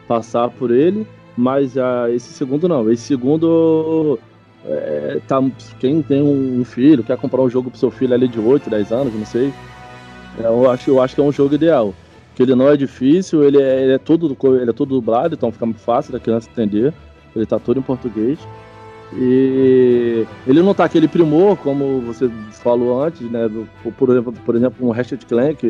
passar 0.07 0.49
por 0.49 0.71
ele, 0.71 1.05
mas 1.37 1.75
uh, 1.75 2.07
esse 2.09 2.33
segundo 2.33 2.67
não. 2.67 2.89
Esse 2.91 3.03
segundo 3.03 4.17
é, 4.65 5.19
tá, 5.27 5.41
quem 5.79 6.01
tem 6.01 6.21
um 6.21 6.63
filho, 6.65 7.03
quer 7.03 7.17
comprar 7.17 7.41
um 7.41 7.49
jogo 7.49 7.69
pro 7.69 7.79
seu 7.79 7.89
filho 7.89 8.13
ali 8.13 8.27
de 8.27 8.39
8, 8.39 8.69
10 8.69 8.91
anos, 8.91 9.13
não 9.13 9.25
sei. 9.25 9.53
É, 10.39 10.45
eu 10.45 10.69
acho, 10.69 10.89
eu 10.89 11.01
acho 11.01 11.15
que 11.15 11.21
é 11.21 11.23
um 11.23 11.31
jogo 11.31 11.55
ideal. 11.55 11.93
Que 12.35 12.43
ele 12.43 12.55
não 12.55 12.67
é 12.67 12.77
difícil, 12.77 13.43
ele 13.43 13.61
é, 13.61 13.83
ele 13.83 13.93
é 13.93 13.97
todo 13.97 14.37
ele 14.55 14.69
é 14.69 14.73
todo 14.73 14.95
dublado, 14.95 15.35
então 15.35 15.51
fica 15.51 15.65
muito 15.65 15.81
fácil 15.81 16.11
da 16.11 16.19
criança 16.19 16.49
entender. 16.49 16.93
Ele 17.35 17.45
tá 17.45 17.59
todo 17.59 17.79
em 17.79 17.83
português. 17.83 18.39
E 19.13 20.25
ele 20.45 20.61
não 20.61 20.73
tá 20.73 20.83
aquele 20.83 21.07
primor, 21.07 21.57
como 21.57 22.01
você 22.01 22.29
falou 22.51 23.01
antes, 23.01 23.21
né? 23.29 23.49
Por, 23.97 24.09
exemplo, 24.09 24.33
por 24.45 24.55
exemplo, 24.55 24.87
um 24.87 24.91
Ratchet 24.91 25.25
Clank 25.25 25.67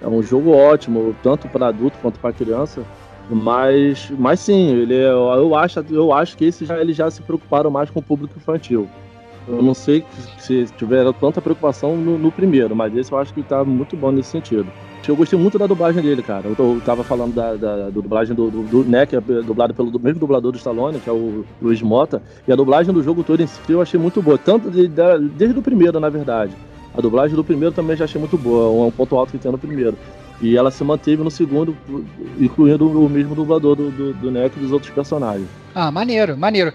é 0.00 0.08
um 0.08 0.22
jogo 0.22 0.50
ótimo, 0.52 1.14
tanto 1.22 1.48
para 1.48 1.68
adulto 1.68 1.98
quanto 2.00 2.20
para 2.20 2.32
criança. 2.32 2.82
Mas, 3.30 4.10
mas 4.18 4.40
sim, 4.40 4.74
ele 4.74 4.94
é, 4.94 5.10
eu 5.10 5.54
acho, 5.54 5.84
eu 5.90 6.12
acho 6.12 6.36
que 6.36 6.44
esse 6.44 6.64
já 6.64 6.78
eles 6.80 6.96
já 6.96 7.10
se 7.10 7.22
preocuparam 7.22 7.70
mais 7.70 7.88
com 7.88 8.00
o 8.00 8.02
público 8.02 8.34
infantil. 8.36 8.88
Eu 9.46 9.62
não 9.62 9.74
sei 9.74 10.04
se 10.38 10.66
tiveram 10.76 11.12
tanta 11.12 11.40
preocupação 11.40 11.96
no, 11.96 12.16
no 12.16 12.30
primeiro, 12.30 12.76
mas 12.76 12.94
esse 12.96 13.10
eu 13.10 13.18
acho 13.18 13.34
que 13.34 13.42
tá 13.42 13.64
muito 13.64 13.96
bom 13.96 14.12
nesse 14.12 14.30
sentido. 14.30 14.66
Eu 15.06 15.16
gostei 15.16 15.36
muito 15.36 15.58
da 15.58 15.66
dublagem 15.66 16.00
dele, 16.00 16.22
cara. 16.22 16.46
Eu, 16.46 16.54
eu 16.56 16.80
tava 16.84 17.02
falando 17.02 17.34
da, 17.34 17.56
da, 17.56 17.76
da 17.76 17.90
dublagem 17.90 18.36
do, 18.36 18.50
do, 18.50 18.62
do 18.62 18.84
né, 18.84 19.02
é 19.02 19.42
dublado 19.42 19.74
pelo 19.74 19.90
mesmo 19.98 20.20
dublador 20.20 20.52
do 20.52 20.58
Stallone, 20.58 21.00
que 21.00 21.08
é 21.08 21.12
o 21.12 21.44
Luiz 21.60 21.82
Mota. 21.82 22.22
E 22.46 22.52
a 22.52 22.56
dublagem 22.56 22.94
do 22.94 23.02
jogo 23.02 23.24
todo 23.24 23.42
em 23.42 23.46
si 23.46 23.60
eu 23.68 23.82
achei 23.82 23.98
muito 23.98 24.22
boa. 24.22 24.38
Tanto 24.38 24.70
de, 24.70 24.86
de, 24.86 25.18
desde 25.36 25.58
o 25.58 25.62
primeiro, 25.62 25.98
na 25.98 26.08
verdade. 26.08 26.54
A 26.94 27.00
dublagem 27.00 27.34
do 27.34 27.42
primeiro 27.42 27.74
também 27.74 27.96
já 27.96 28.04
achei 28.04 28.20
muito 28.20 28.38
boa. 28.38 28.86
Um 28.86 28.92
ponto 28.92 29.16
alto 29.16 29.32
que 29.32 29.38
tem 29.38 29.50
no 29.50 29.58
primeiro. 29.58 29.96
E 30.42 30.56
ela 30.56 30.70
se 30.70 30.82
manteve 30.82 31.22
no 31.22 31.30
segundo, 31.30 31.76
incluindo 32.38 32.86
o 32.86 33.08
mesmo 33.08 33.34
dublador 33.34 33.76
do, 33.76 33.90
do, 33.90 34.12
do 34.12 34.30
NEC 34.30 34.56
e 34.56 34.60
dos 34.60 34.72
outros 34.72 34.92
personagens. 34.92 35.46
Ah, 35.74 35.90
maneiro, 35.90 36.36
maneiro 36.36 36.72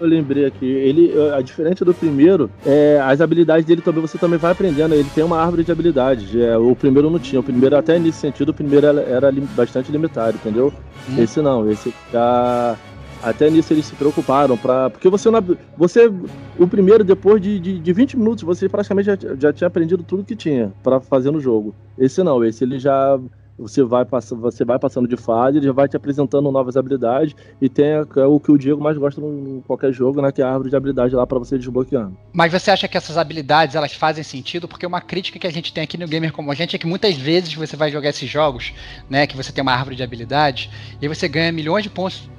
eu 0.00 0.06
lembrei 0.06 0.46
aqui. 0.46 0.64
Ele, 0.64 1.12
a 1.36 1.40
diferença 1.42 1.84
do 1.84 1.92
primeiro, 1.92 2.50
é, 2.64 2.98
as 3.04 3.20
habilidades 3.20 3.66
dele 3.66 3.82
também 3.82 4.00
você 4.00 4.16
também 4.16 4.38
vai 4.38 4.52
aprendendo. 4.52 4.94
Ele 4.94 5.08
tem 5.14 5.22
uma 5.22 5.40
árvore 5.40 5.62
de 5.62 5.70
habilidades. 5.70 6.34
É, 6.34 6.56
o 6.56 6.74
primeiro 6.74 7.10
não 7.10 7.18
tinha. 7.18 7.38
O 7.38 7.44
primeiro, 7.44 7.76
até 7.76 7.98
nesse 7.98 8.18
sentido, 8.18 8.48
o 8.48 8.54
primeiro 8.54 8.86
era, 8.86 9.00
era 9.02 9.32
bastante 9.54 9.92
limitado, 9.92 10.36
entendeu? 10.36 10.72
Hum. 11.08 11.22
Esse 11.22 11.40
não. 11.42 11.70
Esse 11.70 11.92
já. 12.10 12.76
Até 13.22 13.50
nisso 13.50 13.72
eles 13.72 13.86
se 13.86 13.94
preocuparam, 13.94 14.56
pra, 14.56 14.90
porque 14.90 15.08
você, 15.08 15.28
você 15.76 16.10
o 16.58 16.66
primeiro, 16.66 17.04
depois 17.04 17.40
de, 17.40 17.58
de, 17.60 17.78
de 17.78 17.92
20 17.92 18.16
minutos, 18.16 18.44
você 18.44 18.68
praticamente 18.68 19.06
já, 19.06 19.16
já 19.38 19.52
tinha 19.52 19.68
aprendido 19.68 20.02
tudo 20.02 20.24
que 20.24 20.36
tinha 20.36 20.72
para 20.82 21.00
fazer 21.00 21.30
no 21.30 21.40
jogo. 21.40 21.74
Esse 21.98 22.22
não, 22.22 22.44
esse 22.44 22.64
ele 22.64 22.78
já 22.78 23.18
você 23.60 23.82
vai, 23.82 24.04
passando, 24.04 24.40
você 24.40 24.64
vai 24.64 24.78
passando 24.78 25.06
de 25.06 25.16
fase, 25.16 25.58
ele 25.58 25.66
já 25.66 25.72
vai 25.72 25.86
te 25.86 25.96
apresentando 25.96 26.50
novas 26.50 26.76
habilidades 26.76 27.34
e 27.60 27.68
tem 27.68 27.86
é 27.86 28.24
o 28.24 28.40
que 28.40 28.50
o 28.50 28.56
Diego 28.56 28.82
mais 28.82 28.96
gosta 28.96 29.20
em 29.20 29.62
qualquer 29.66 29.92
jogo, 29.92 30.22
né? 30.22 30.32
Que 30.32 30.40
é 30.40 30.44
a 30.44 30.48
árvore 30.48 30.70
de 30.70 30.76
habilidade 30.76 31.14
lá 31.14 31.26
para 31.26 31.38
você 31.38 31.58
desbloqueando. 31.58 32.16
Mas 32.32 32.50
você 32.50 32.70
acha 32.70 32.88
que 32.88 32.96
essas 32.96 33.18
habilidades 33.18 33.76
elas 33.76 33.92
fazem 33.92 34.24
sentido? 34.24 34.66
Porque 34.66 34.86
uma 34.86 35.00
crítica 35.00 35.38
que 35.38 35.46
a 35.46 35.52
gente 35.52 35.72
tem 35.72 35.84
aqui 35.84 35.98
no 35.98 36.08
Gamer 36.08 36.32
como 36.32 36.50
a 36.50 36.54
gente 36.54 36.74
é 36.74 36.78
que 36.78 36.86
muitas 36.86 37.16
vezes 37.16 37.54
você 37.54 37.76
vai 37.76 37.90
jogar 37.90 38.08
esses 38.08 38.28
jogos, 38.28 38.72
né? 39.08 39.26
Que 39.26 39.36
você 39.36 39.52
tem 39.52 39.62
uma 39.62 39.72
árvore 39.72 39.96
de 39.96 40.02
habilidades 40.02 40.70
e 41.00 41.06
você 41.06 41.28
ganha 41.28 41.52
milhões 41.52 41.82
de 41.82 41.90
pontos 41.90 42.30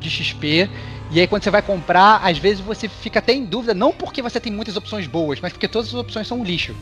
de 0.00 0.10
XP. 0.10 0.68
E 1.12 1.20
aí 1.20 1.26
quando 1.26 1.42
você 1.42 1.50
vai 1.50 1.62
comprar, 1.62 2.20
às 2.24 2.38
vezes 2.38 2.60
você 2.60 2.88
fica 2.88 3.18
até 3.18 3.32
em 3.32 3.44
dúvida, 3.44 3.74
não 3.74 3.92
porque 3.92 4.22
você 4.22 4.40
tem 4.40 4.52
muitas 4.52 4.76
opções 4.76 5.06
boas, 5.06 5.40
mas 5.40 5.52
porque 5.52 5.68
todas 5.68 5.88
as 5.88 5.94
opções 5.94 6.26
são 6.26 6.40
um 6.40 6.44
lixo 6.44 6.74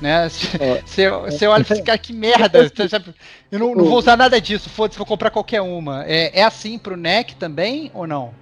né? 0.00 0.28
Você 0.84 1.02
é. 1.02 1.48
olha 1.48 1.62
e 1.62 1.64
fala, 1.64 1.82
cara, 1.82 1.98
que 1.98 2.12
merda, 2.12 2.70
eu 3.50 3.58
não, 3.58 3.74
não, 3.74 3.84
vou 3.84 3.98
usar 3.98 4.16
nada 4.16 4.40
disso, 4.40 4.68
foda-se, 4.68 4.98
vou 4.98 5.06
comprar 5.06 5.30
qualquer 5.30 5.60
uma. 5.60 6.04
É, 6.06 6.40
é 6.40 6.44
assim 6.44 6.78
pro 6.78 6.96
NEC 6.96 7.34
também 7.36 7.90
ou 7.94 8.06
não? 8.06 8.32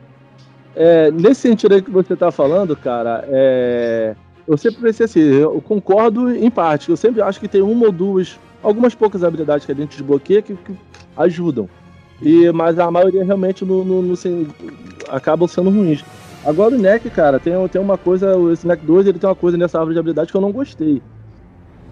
É, 0.75 1.11
nesse 1.11 1.43
sentido 1.43 1.75
aí 1.75 1.83
que 1.83 1.91
você 1.91 2.17
tá 2.17 2.31
falando, 2.31 2.75
cara, 2.75 3.25
é, 3.29 4.15
eu 4.49 4.57
sempre 4.57 4.81
pensei 4.81 5.05
assim, 5.05 5.21
eu 5.21 5.61
concordo 5.61 6.35
em 6.35 6.51
parte, 6.51 6.91
eu 6.91 6.97
sempre 6.97 7.21
acho 7.21 7.39
que 7.39 7.47
tem 7.47 7.61
uma 7.61 7.87
ou 7.87 7.93
duas, 7.93 8.39
algumas 8.63 8.95
poucas 8.95 9.23
habilidades 9.23 9.67
que 9.67 9.73
a 9.73 9.75
gente 9.75 9.91
desbloqueia 9.91 10.41
que, 10.41 10.55
que 10.55 10.75
ajudam. 11.17 11.69
E, 12.23 12.51
mas 12.53 12.79
a 12.79 12.91
maioria 12.91 13.25
realmente 13.25 13.65
no, 13.65 13.85
no, 13.85 14.03
no, 14.03 14.13
assim, 14.13 14.47
acabam 15.09 15.49
sendo 15.49 15.71
ruins. 15.71 16.05
Agora 16.45 16.75
o 16.75 16.79
NEC, 16.79 17.11
cara, 17.11 17.39
tem, 17.39 17.53
tem 17.69 17.81
uma 17.81 17.99
coisa, 17.99 18.35
esse 18.53 18.67
NEC 18.67 18.85
2 18.85 19.07
ele 19.07 19.19
tem 19.19 19.29
uma 19.29 19.37
coisa 19.37 19.57
nessa 19.57 19.79
árvore 19.79 19.95
de 19.95 20.01
habilidade 20.01 20.31
que 20.31 20.37
eu 20.37 20.41
não 20.41 20.53
gostei. 20.53 21.03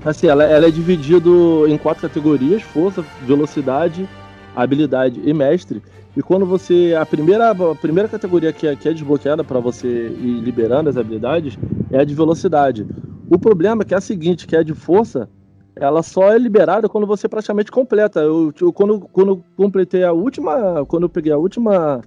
Assim, 0.04 0.28
ela, 0.28 0.44
ela 0.44 0.66
é 0.66 0.70
dividida 0.70 1.28
em 1.68 1.76
quatro 1.76 2.02
categorias: 2.02 2.62
força, 2.62 3.04
velocidade, 3.26 4.08
habilidade 4.56 5.20
e 5.24 5.32
mestre. 5.32 5.82
E 6.16 6.22
quando 6.22 6.46
você. 6.46 6.96
A 6.98 7.04
primeira, 7.04 7.50
a 7.50 7.74
primeira 7.74 8.08
categoria 8.08 8.52
que 8.52 8.66
é, 8.66 8.74
que 8.74 8.88
é 8.88 8.92
desbloqueada 8.92 9.44
para 9.44 9.60
você 9.60 9.88
ir 9.88 10.40
liberando 10.40 10.88
as 10.88 10.96
habilidades 10.96 11.58
é 11.90 12.00
a 12.00 12.04
de 12.04 12.14
velocidade. 12.14 12.86
O 13.28 13.38
problema 13.38 13.82
é 13.82 13.84
que 13.84 13.94
é 13.94 13.96
a 13.96 14.00
seguinte, 14.00 14.46
que 14.46 14.56
é 14.56 14.60
a 14.60 14.62
de 14.64 14.74
força, 14.74 15.28
ela 15.76 16.02
só 16.02 16.32
é 16.32 16.38
liberada 16.38 16.88
quando 16.88 17.06
você 17.06 17.28
praticamente 17.28 17.70
completa. 17.70 18.20
Eu, 18.20 18.52
eu 18.60 18.72
quando, 18.72 19.00
quando 19.12 19.28
eu 19.32 19.44
completei 19.56 20.04
a 20.04 20.12
última. 20.12 20.84
Quando 20.86 21.04
eu 21.04 21.08
peguei 21.08 21.32
a 21.32 21.38
última 21.38 22.02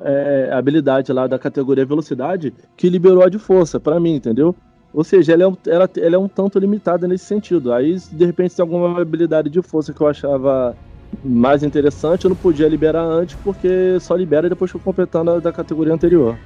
é, 0.00 0.50
habilidade 0.52 1.12
lá 1.12 1.26
da 1.26 1.38
categoria 1.38 1.84
velocidade, 1.84 2.54
que 2.76 2.88
liberou 2.88 3.22
a 3.22 3.28
de 3.28 3.38
força 3.38 3.78
para 3.78 4.00
mim, 4.00 4.14
entendeu? 4.14 4.54
Ou 4.92 5.02
seja, 5.02 5.32
ela 5.32 5.44
é, 5.44 5.46
um, 5.46 5.56
ela, 5.66 5.90
ela 5.96 6.16
é 6.16 6.18
um 6.18 6.28
tanto 6.28 6.58
limitada 6.58 7.08
nesse 7.08 7.24
sentido. 7.24 7.72
Aí, 7.72 7.98
se 7.98 8.14
de 8.14 8.26
repente, 8.26 8.54
tem 8.54 8.62
alguma 8.62 9.00
habilidade 9.00 9.48
de 9.48 9.62
força 9.62 9.92
que 9.92 10.00
eu 10.00 10.06
achava 10.06 10.76
mais 11.24 11.62
interessante, 11.62 12.24
eu 12.24 12.30
não 12.30 12.36
podia 12.36 12.68
liberar 12.68 13.02
antes, 13.02 13.36
porque 13.42 13.98
só 14.00 14.14
libera 14.14 14.48
depois 14.48 14.70
que 14.70 14.76
eu 14.76 14.80
completar 14.80 15.24
na, 15.24 15.38
da 15.38 15.52
categoria 15.52 15.92
anterior. 15.92 16.36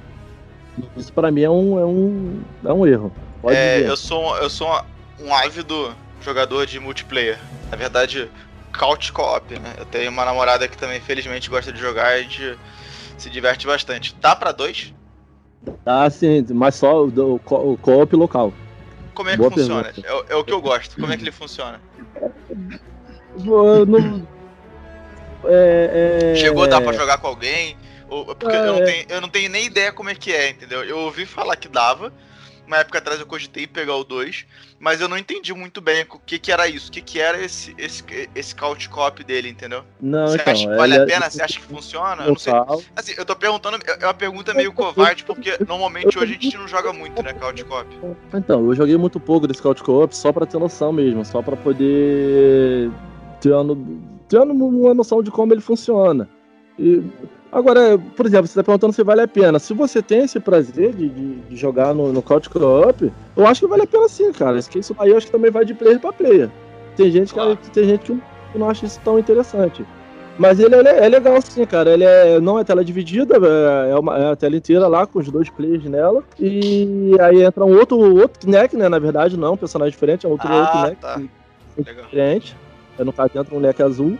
Isso 0.95 1.11
pra 1.11 1.31
mim 1.31 1.41
é 1.41 1.49
um, 1.49 1.79
é 1.79 1.85
um, 1.85 2.39
é 2.65 2.73
um 2.73 2.85
erro. 2.85 3.11
Pode 3.41 3.55
é, 3.55 3.77
dizer. 3.77 3.89
eu 3.89 3.97
sou, 3.97 4.37
eu 4.37 4.49
sou 4.49 4.67
um 5.19 5.33
ávido 5.33 5.93
jogador 6.21 6.65
de 6.65 6.79
multiplayer. 6.79 7.39
Na 7.69 7.77
verdade, 7.77 8.29
couch 8.77 9.11
co-op, 9.11 9.57
né? 9.59 9.73
Eu 9.77 9.85
tenho 9.85 10.09
uma 10.11 10.25
namorada 10.25 10.67
que 10.67 10.77
também, 10.77 10.99
felizmente, 10.99 11.49
gosta 11.49 11.71
de 11.71 11.79
jogar 11.79 12.17
e 12.17 12.19
a 12.19 12.23
gente 12.23 12.59
se 13.17 13.29
diverte 13.29 13.65
bastante. 13.67 14.15
Dá 14.19 14.35
pra 14.35 14.51
dois? 14.51 14.93
Ah, 15.85 16.09
sim, 16.09 16.45
mas 16.51 16.75
só 16.75 17.03
o, 17.05 17.35
o, 17.35 17.39
co- 17.39 17.73
o 17.73 17.77
co-op 17.77 18.15
local. 18.15 18.53
Como 19.13 19.29
é 19.29 19.33
que 19.33 19.37
Boa 19.39 19.51
funciona? 19.51 19.91
É, 20.03 20.13
o- 20.13 20.25
é 20.29 20.35
o 20.35 20.43
que 20.43 20.53
eu 20.53 20.61
gosto. 20.61 20.95
Como 20.99 21.11
é 21.11 21.17
que 21.17 21.23
ele 21.23 21.31
funciona? 21.31 21.81
Não- 23.35 24.27
é, 25.45 26.31
é- 26.33 26.35
Chegou 26.35 26.63
a 26.63 26.67
dar 26.67 26.81
pra 26.81 26.93
jogar 26.93 27.17
com 27.17 27.27
alguém? 27.27 27.77
Porque 28.07 28.55
eu, 28.55 28.65
não 28.65 28.77
É. 28.77 28.83
tenho, 28.83 29.05
eu 29.09 29.21
não 29.21 29.29
tenho 29.29 29.49
nem 29.49 29.65
ideia 29.65 29.91
como 29.91 30.09
é 30.09 30.15
que 30.15 30.31
é, 30.31 30.49
entendeu? 30.49 30.83
Eu 30.83 30.99
ouvi 30.99 31.25
falar 31.25 31.55
que 31.57 31.67
dava. 31.67 32.13
Uma 32.67 32.77
época 32.77 32.97
atrás 32.97 33.17
eu 33.17 33.25
cogitei 33.25 33.65
pegar 33.65 33.95
o 33.95 34.03
2, 34.03 34.45
mas 34.77 34.99
eu 34.99 35.07
não 35.07 35.17
entendi 35.17 35.53
muito 35.53 35.79
bem 35.79 36.03
o 36.03 36.19
que, 36.19 36.37
que 36.37 36.51
era 36.51 36.67
isso. 36.67 36.89
O 36.89 36.91
que, 36.91 37.01
que 37.01 37.17
era 37.17 37.41
esse, 37.41 37.73
esse, 37.77 38.03
esse 38.35 38.53
couch 38.53 38.89
cop 38.89 39.23
dele, 39.23 39.47
entendeu? 39.47 39.85
Não, 40.01 40.27
Você 40.27 40.35
então. 40.35 40.51
acha 40.53 40.67
que 40.67 40.75
vale 40.75 40.93
a 40.97 41.01
é- 41.01 41.05
pena? 41.05 41.29
Você 41.29 41.41
acha 41.41 41.57
que 41.57 41.65
funciona? 41.65 42.23
Eu 42.23 42.29
não 42.29 42.35
sei. 42.37 42.53
Assim, 42.93 43.13
eu 43.17 43.25
tô 43.25 43.35
perguntando, 43.37 43.79
é 43.87 44.05
uma 44.05 44.13
pergunta 44.13 44.53
meio 44.53 44.73
covarde, 44.73 45.23
porque 45.23 45.57
normalmente 45.65 46.19
hoje 46.19 46.37
a 46.37 46.41
gente 46.41 46.57
não 46.57 46.67
joga 46.67 46.91
muito, 46.91 47.23
né, 47.23 47.31
couch 47.33 47.63
cop. 47.63 47.87
Então, 48.33 48.65
eu 48.65 48.75
joguei 48.75 48.97
muito 48.97 49.17
pouco 49.17 49.47
desse 49.47 49.61
Couch 49.61 49.81
Co-op 49.81 50.13
só 50.13 50.33
pra 50.33 50.45
ter 50.45 50.59
noção 50.59 50.91
mesmo, 50.91 51.23
só 51.23 51.41
pra 51.41 51.55
poder 51.55 52.91
ter 53.39 53.53
uma, 53.53 53.77
ter 54.27 54.39
uma 54.39 54.93
noção 54.93 55.23
de 55.23 55.31
como 55.31 55.53
ele 55.53 55.61
funciona. 55.61 56.27
E, 56.77 57.01
agora, 57.51 57.97
por 58.15 58.25
exemplo, 58.25 58.47
você 58.47 58.55
tá 58.55 58.63
perguntando 58.63 58.93
se 58.93 59.03
vale 59.03 59.21
a 59.21 59.27
pena. 59.27 59.59
Se 59.59 59.73
você 59.73 60.01
tem 60.01 60.19
esse 60.23 60.39
prazer 60.39 60.93
de, 60.93 61.09
de- 61.09 61.35
de 61.41 61.55
jogar 61.55 61.93
no, 61.93 62.11
no 62.13 62.21
Couch 62.21 62.49
Co-op, 62.49 63.11
eu 63.35 63.47
acho 63.47 63.61
que 63.61 63.67
vale 63.67 63.83
a 63.83 63.87
pena 63.87 64.07
sim, 64.07 64.31
cara. 64.31 64.57
Isso, 64.59 64.95
aí 64.99 65.09
eu 65.11 65.17
acho 65.17 65.25
que 65.27 65.31
também 65.31 65.51
vai 65.51 65.63
de 65.65 65.73
player 65.73 65.99
pra 65.99 66.11
player. 66.13 66.49
Tem 66.95 67.11
gente 67.11 67.29
que, 67.29 67.33
Claro. 67.35 67.57
tem 67.73 67.83
gente 67.85 68.11
que 68.11 68.57
não 68.57 68.69
acha 68.69 68.85
isso 68.85 68.99
tão 69.03 69.17
interessante. 69.19 69.85
Mas 70.39 70.59
ele 70.59 70.75
é, 70.75 71.05
é 71.05 71.09
legal 71.09 71.41
sim, 71.41 71.65
cara. 71.65 71.91
Ele 71.91 72.03
é, 72.03 72.39
não 72.39 72.59
é 72.59 72.63
tela 72.63 72.85
dividida, 72.85 73.37
é, 73.37 73.91
é 73.91 73.95
uma, 73.95 74.17
é 74.19 74.31
a 74.31 74.35
tela 74.35 74.55
inteira 74.55 74.87
lá, 74.87 75.05
com 75.07 75.17
os 75.19 75.29
dois 75.31 75.49
players 75.49 75.83
nela. 75.85 76.23
E 76.39 77.11
aí 77.19 77.41
entra 77.43 77.65
um 77.65 77.75
outro, 77.75 77.97
outro 77.97 78.39
Kinect, 78.39 78.75
né? 78.77 78.87
Na 78.87 78.99
verdade, 78.99 79.35
não, 79.37 79.47
é 79.47 79.51
um 79.51 79.57
personagem 79.57 79.91
diferente, 79.91 80.25
é 80.27 80.29
outro, 80.29 80.47
Ah, 80.47 80.59
outro 80.59 80.71
Kinect 80.77 81.01
tá. 81.01 81.21
Legal. 81.77 82.05
diferente. 82.05 82.55
É, 82.99 83.03
no 83.03 83.11
caso, 83.13 83.31
entra 83.35 83.55
um 83.55 83.59
leque 83.59 83.81
azul. 83.81 84.15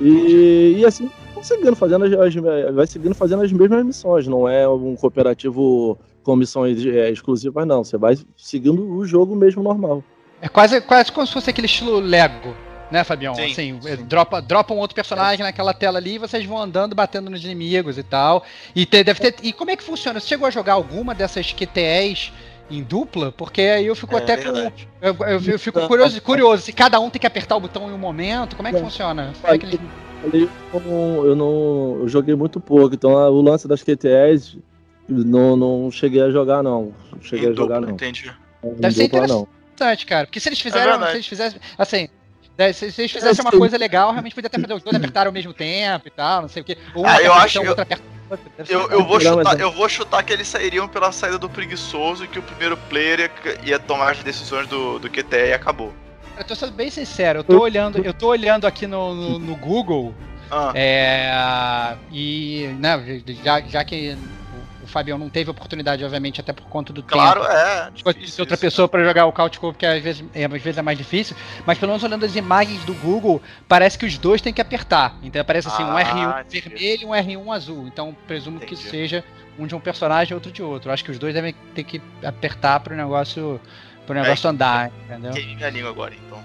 E, 0.00 0.76
e 0.78 0.84
assim, 0.84 1.08
vai 1.36 1.44
seguindo, 1.44 1.76
fazendo 1.76 2.04
as, 2.04 2.12
as- 2.12 2.74
vai 2.74 2.86
seguindo 2.86 3.14
fazendo 3.14 3.42
as 3.42 3.52
mesmas 3.52 3.84
missões. 3.86 4.26
Não 4.26 4.48
é 4.48 4.68
um 4.68 4.96
cooperativo 4.96 5.98
com 6.22 6.34
missões 6.36 6.84
é, 6.84 7.10
exclusivas, 7.10 7.66
não. 7.66 7.84
Você 7.84 7.96
vai 7.96 8.18
seguindo 8.36 8.82
o 8.96 9.06
jogo 9.06 9.36
mesmo 9.36 9.62
normal. 9.62 10.02
É 10.42 10.48
quase, 10.48 10.80
quase 10.80 11.12
como 11.12 11.26
se 11.26 11.32
fosse 11.32 11.48
aquele 11.50 11.66
estilo 11.66 11.98
Lego, 12.00 12.54
né, 12.90 13.02
Fabião? 13.04 13.34
Sim, 13.34 13.44
assim, 13.52 13.80
sim. 13.80 13.96
Dropa, 14.04 14.42
dropa 14.42 14.74
um 14.74 14.78
outro 14.78 14.94
personagem 14.94 15.42
naquela 15.44 15.72
tela 15.72 15.98
ali 15.98 16.14
e 16.16 16.18
vocês 16.18 16.44
vão 16.44 16.58
andando, 16.58 16.94
batendo 16.94 17.30
nos 17.30 17.42
inimigos 17.44 17.96
e 17.96 18.02
tal. 18.02 18.44
E 18.74 18.84
te- 18.84 19.02
deve 19.04 19.20
ter. 19.20 19.34
E 19.42 19.52
como 19.52 19.70
é 19.70 19.76
que 19.76 19.82
funciona? 19.82 20.20
Você 20.20 20.26
chegou 20.26 20.46
a 20.46 20.50
jogar 20.50 20.74
alguma 20.74 21.14
dessas 21.14 21.52
QTEs 21.52 22.32
em 22.70 22.82
dupla? 22.82 23.32
Porque 23.32 23.62
aí 23.62 23.86
eu 23.86 23.96
fico 23.96 24.14
É 24.14 24.18
até 24.18 24.36
verdade. 24.36 24.88
com. 25.00 25.06
Eu, 25.06 25.16
eu- 25.20 25.40
eu 25.52 25.58
fico 25.58 25.86
curioso, 25.88 26.20
curioso, 26.20 26.62
se 26.64 26.72
cada 26.72 27.00
um 27.00 27.08
tem 27.08 27.20
que 27.20 27.26
apertar 27.26 27.56
o 27.56 27.60
botão 27.60 27.88
em 27.88 27.92
um 27.94 27.98
momento, 27.98 28.56
como 28.56 28.68
é 28.68 28.72
que 28.72 28.78
Não. 28.78 28.84
funciona? 28.84 29.32
Como 29.40 29.54
é 29.54 29.58
que 29.58 29.64
eles- 29.66 29.80
eu 30.24 30.80
não, 30.80 31.24
eu 31.24 31.36
não 31.36 31.98
eu 32.00 32.08
joguei 32.08 32.34
muito 32.34 32.58
pouco, 32.60 32.94
então 32.94 33.12
o 33.12 33.40
lance 33.40 33.68
das 33.68 33.82
QTEs 33.82 34.56
não, 35.08 35.56
não 35.56 35.90
cheguei 35.90 36.22
a 36.22 36.30
jogar, 36.30 36.62
não. 36.62 36.92
Não 37.12 37.20
cheguei 37.22 37.48
Em 37.48 37.52
a 37.52 37.54
jogar, 37.54 37.76
dupla, 37.76 37.86
não. 37.88 37.94
entendi. 37.94 38.32
Em 38.64 38.74
Deve 38.74 38.94
ser 38.94 39.02
dupla, 39.08 39.26
não. 39.26 39.48
interessante, 39.74 40.06
cara. 40.06 40.26
Porque 40.26 40.40
se 40.40 40.48
eles 40.48 40.60
fizeram. 40.60 40.92
verdade. 40.92 41.10
se 41.12 41.16
eles 41.18 41.26
fizessem. 41.26 41.60
Assim. 41.78 42.08
né, 42.58 42.72
Se 42.72 42.90
se 42.90 43.00
eles 43.02 43.12
fizessem 43.12 43.44
uma 43.44 43.52
coisa 43.52 43.76
legal, 43.76 44.10
realmente 44.10 44.34
podia 44.34 44.48
até 44.48 44.58
fazer 44.58 44.74
os 44.74 44.82
dois 44.82 44.96
apertar 44.96 45.26
ao 45.26 45.32
mesmo 45.32 45.52
tempo 45.54 46.08
e 46.08 46.10
tal, 46.10 46.42
não 46.42 46.48
sei 46.48 46.62
o 46.62 46.64
quê. 46.64 46.76
Ou 46.94 47.06
Ah, 47.06 47.22
eu 47.22 47.32
acho 47.34 47.62
botão, 47.62 47.84
que 47.84 47.92
Eu, 48.72 48.80
legal. 48.80 48.90
eu, 48.98 49.04
vou 49.06 49.20
Não, 49.20 49.38
chutar, 49.38 49.60
é- 49.60 49.62
eu 49.62 49.70
vou 49.70 49.88
chutar 49.88 50.22
que 50.24 50.32
eles 50.32 50.48
sairiam 50.48 50.88
pela 50.88 51.12
saída 51.12 51.38
do 51.38 51.48
preguiçoso 51.48 52.24
e 52.24 52.28
que 52.28 52.38
o 52.40 52.42
primeiro 52.42 52.76
player 52.88 53.20
ia, 53.20 53.30
ia 53.64 53.78
tomar 53.78 54.10
as 54.12 54.22
decisões 54.24 54.66
do, 54.66 54.98
do 54.98 55.08
QTE 55.08 55.36
e 55.50 55.52
acabou. 55.52 55.92
Eu 56.36 56.44
tô 56.44 56.54
sendo 56.54 56.72
bem 56.72 56.90
sincero, 56.90 57.40
eu 57.40 57.44
tô 57.44 57.60
olhando, 57.60 57.98
eu 57.98 58.12
tô 58.12 58.28
olhando 58.28 58.66
aqui 58.66 58.86
no, 58.86 59.14
no, 59.14 59.38
no 59.38 59.56
Google, 59.56 60.14
Ah, 60.50 60.70
é, 60.74 61.96
e 62.12 62.68
né, 62.78 63.22
já, 63.42 63.60
já 63.62 63.84
que 63.84 64.16
o, 64.82 64.86
Fabião 64.86 65.18
não 65.18 65.28
teve 65.28 65.50
oportunidade, 65.50 66.04
obviamente, 66.04 66.40
até 66.40 66.52
por 66.52 66.64
conta 66.66 66.92
do 66.92 67.02
claro, 67.02 67.40
tempo. 67.40 67.52
é. 67.52 67.90
Pode 68.04 68.18
difícil 68.20 68.42
outra 68.42 68.54
isso. 68.54 68.60
pessoa 68.60 68.86
para 68.88 69.02
jogar 69.02 69.26
o 69.26 69.32
Couch 69.32 69.58
Co, 69.58 69.72
porque 69.72 69.84
às 69.86 70.00
vezes, 70.02 70.24
é, 70.34 70.44
às 70.44 70.50
vezes 70.62 70.78
é 70.78 70.82
mais 70.82 70.96
difícil, 70.98 71.34
mas 71.64 71.78
pelo 71.78 71.90
menos 71.90 72.04
olhando 72.04 72.24
as 72.24 72.36
imagens 72.36 72.84
do 72.84 72.94
Google, 72.94 73.42
parece 73.66 73.98
que 73.98 74.06
os 74.06 74.16
dois 74.18 74.40
têm 74.40 74.52
que 74.52 74.60
apertar. 74.60 75.18
Então 75.22 75.40
aparece 75.40 75.68
assim, 75.68 75.82
um 75.82 75.96
Ah, 75.96 76.04
R1 76.04 76.40
entendi. 76.46 76.68
vermelho 76.68 77.02
e 77.02 77.04
um 77.06 77.10
R1 77.10 77.54
azul. 77.54 77.86
Então 77.88 78.14
presumo 78.28 78.60
que 78.60 78.74
Entendi. 78.74 78.88
seja 78.88 79.24
um 79.58 79.66
de 79.66 79.74
um 79.74 79.80
personagem 79.80 80.32
e 80.32 80.34
outro 80.34 80.52
de 80.52 80.62
outro. 80.62 80.92
Acho 80.92 81.02
que 81.04 81.10
os 81.10 81.18
dois 81.18 81.34
devem 81.34 81.54
ter 81.74 81.82
que 81.82 82.00
apertar 82.22 82.78
para 82.80 82.92
o 82.94 82.96
negócio, 82.96 83.60
pro 84.06 84.14
negócio 84.14 84.48
andar, 84.48 84.90
entendeu? 85.04 85.32
Queimei 85.32 85.56
minha 85.56 85.70
língua 85.70 85.90
agora, 85.90 86.14
então. 86.14 86.42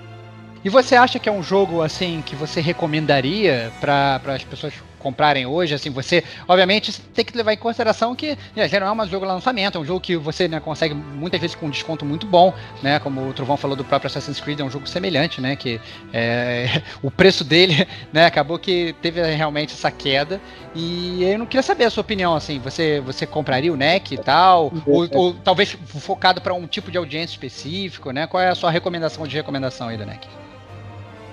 E 0.63 0.69
você 0.69 0.95
acha 0.95 1.17
que 1.17 1.27
é 1.27 1.31
um 1.31 1.41
jogo 1.41 1.81
assim 1.81 2.21
que 2.21 2.35
você 2.35 2.61
recomendaria 2.61 3.71
para 3.79 4.21
as 4.27 4.43
pessoas 4.43 4.73
comprarem 5.01 5.45
hoje? 5.45 5.73
Assim, 5.73 5.89
você, 5.89 6.23
obviamente, 6.47 6.91
você 6.91 7.01
tem 7.13 7.25
que 7.25 7.35
levar 7.35 7.53
em 7.53 7.57
consideração 7.57 8.15
que 8.15 8.37
né, 8.55 8.67
já 8.67 8.79
não 8.79 8.87
é 8.87 8.91
um 8.91 9.07
jogo 9.07 9.25
lançamento, 9.25 9.77
é 9.77 9.81
um 9.81 9.85
jogo 9.85 9.99
que 9.99 10.15
você 10.15 10.47
né, 10.47 10.59
consegue 10.59 10.93
muitas 10.93 11.39
vezes 11.39 11.55
com 11.55 11.65
um 11.65 11.69
desconto 11.69 12.05
muito 12.05 12.25
bom, 12.25 12.53
né? 12.81 12.99
Como 12.99 13.27
o 13.27 13.33
Trovão 13.33 13.57
falou 13.57 13.75
do 13.75 13.83
próprio 13.83 14.07
Assassin's 14.07 14.39
Creed, 14.39 14.59
é 14.59 14.63
um 14.63 14.69
jogo 14.69 14.87
semelhante, 14.87 15.41
né? 15.41 15.55
Que 15.55 15.81
é, 16.13 16.81
o 17.01 17.09
preço 17.09 17.43
dele, 17.43 17.87
né? 18.13 18.25
Acabou 18.25 18.57
que 18.59 18.95
teve 19.01 19.21
realmente 19.21 19.73
essa 19.73 19.91
queda. 19.91 20.39
E 20.73 21.23
eu 21.23 21.37
não 21.37 21.45
queria 21.45 21.63
saber 21.63 21.85
a 21.85 21.89
sua 21.89 22.01
opinião, 22.01 22.35
assim, 22.35 22.59
você 22.59 23.01
você 23.01 23.25
compraria 23.25 23.73
o 23.73 23.75
NEC 23.75 24.13
e 24.13 24.17
tal, 24.17 24.71
ou, 24.85 25.07
ou 25.13 25.33
talvez 25.33 25.77
focado 25.85 26.41
para 26.41 26.53
um 26.53 26.67
tipo 26.67 26.91
de 26.91 26.97
audiência 26.97 27.33
específico, 27.33 28.11
né? 28.11 28.27
Qual 28.27 28.41
é 28.41 28.49
a 28.49 28.55
sua 28.55 28.71
recomendação 28.71 29.27
de 29.27 29.35
recomendação 29.35 29.89
aí 29.89 29.97
do 29.97 30.05
NEC? 30.05 30.40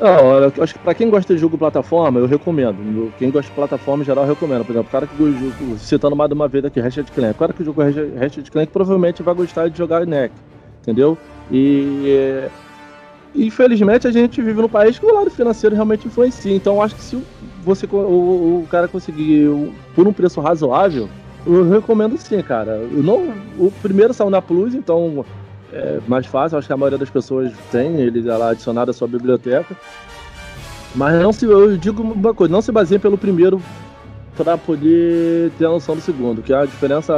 Não, 0.00 0.38
eu 0.44 0.52
acho 0.62 0.74
que 0.74 0.78
pra 0.78 0.94
quem 0.94 1.11
gosta 1.11 1.34
de 1.34 1.40
jogo 1.40 1.58
plataforma, 1.58 2.20
eu 2.20 2.26
recomendo. 2.26 3.12
Quem 3.16 3.30
gosta 3.32 3.48
de 3.50 3.54
plataforma 3.54 4.02
em 4.02 4.06
geral, 4.06 4.24
eu 4.24 4.28
recomendo. 4.28 4.64
Por 4.64 4.72
exemplo, 4.72 4.87
o 4.88 4.90
cara 4.90 5.08
que 5.08 5.78
citando 5.78 6.14
mais 6.14 6.28
de 6.28 6.34
uma 6.34 6.46
vez 6.48 6.64
aqui, 6.64 6.78
Ratchet 6.80 7.11
Clank. 7.11 7.32
O 7.32 7.34
cara 7.38 7.52
que 7.52 7.64
jogou 7.64 7.84
Ratchet 7.84 8.48
Clank 8.50 8.70
provavelmente 8.72 9.22
vai 9.24 9.34
gostar 9.34 9.68
de 9.68 9.76
jogar 9.76 10.06
NEC, 10.06 10.40
entendeu? 10.80 11.18
E 11.50 12.04
é, 12.16 12.52
infelizmente 13.34 14.06
a 14.06 14.12
gente 14.12 14.42
vive 14.42 14.61
num 14.62 14.68
país 14.68 14.98
que 14.98 15.06
o 15.06 15.14
lado 15.14 15.30
financeiro 15.30 15.74
realmente 15.74 16.06
influencia. 16.08 16.54
Então 16.54 16.82
acho 16.82 16.96
que 16.96 17.04
se 17.04 17.16
você 17.40 17.87
o, 17.90 18.62
o 18.64 18.68
cara 18.68 18.88
conseguir 18.88 19.48
por 19.94 20.06
um 20.08 20.12
preço 20.14 20.40
razoável, 20.40 21.11
eu 21.44 21.68
recomendo 21.68 22.16
sim, 22.18 22.42
cara. 22.42 22.72
Eu 22.72 23.02
não, 23.02 23.44
o 23.56 23.72
primeiro 23.72 24.14
saiu 24.14 24.30
na 24.30 24.42
Plus, 24.42 24.74
então 24.74 25.24
é 25.72 26.00
mais 26.07 26.26
fácil, 26.26 26.59
acho 26.59 26.66
que 26.66 26.72
a 26.72 26.76
maioria 26.76 26.98
das 26.98 27.11
pessoas 27.11 27.52
tem 27.70 28.00
ele 28.00 28.22
lá 28.22 28.50
adicionado 28.50 28.90
à 28.90 28.94
sua 28.94 29.09
biblioteca. 29.09 29.76
Mas 30.94 31.20
não 31.22 31.33
se, 31.33 31.44
eu 31.44 31.76
digo 31.76 32.02
uma 32.02 32.35
coisa, 32.35 32.52
não 32.52 32.62
se 32.62 32.72
baseie 32.72 32.98
pelo 32.98 33.18
primeiro 33.18 33.61
para 34.37 34.57
poder 34.57 35.50
ter 35.59 35.66
a 35.66 35.70
noção 35.70 35.94
do 35.94 36.00
segundo, 36.00 36.42
que 36.42 36.52
é 36.52 36.57
a 36.57 36.64
diferença 36.64 37.14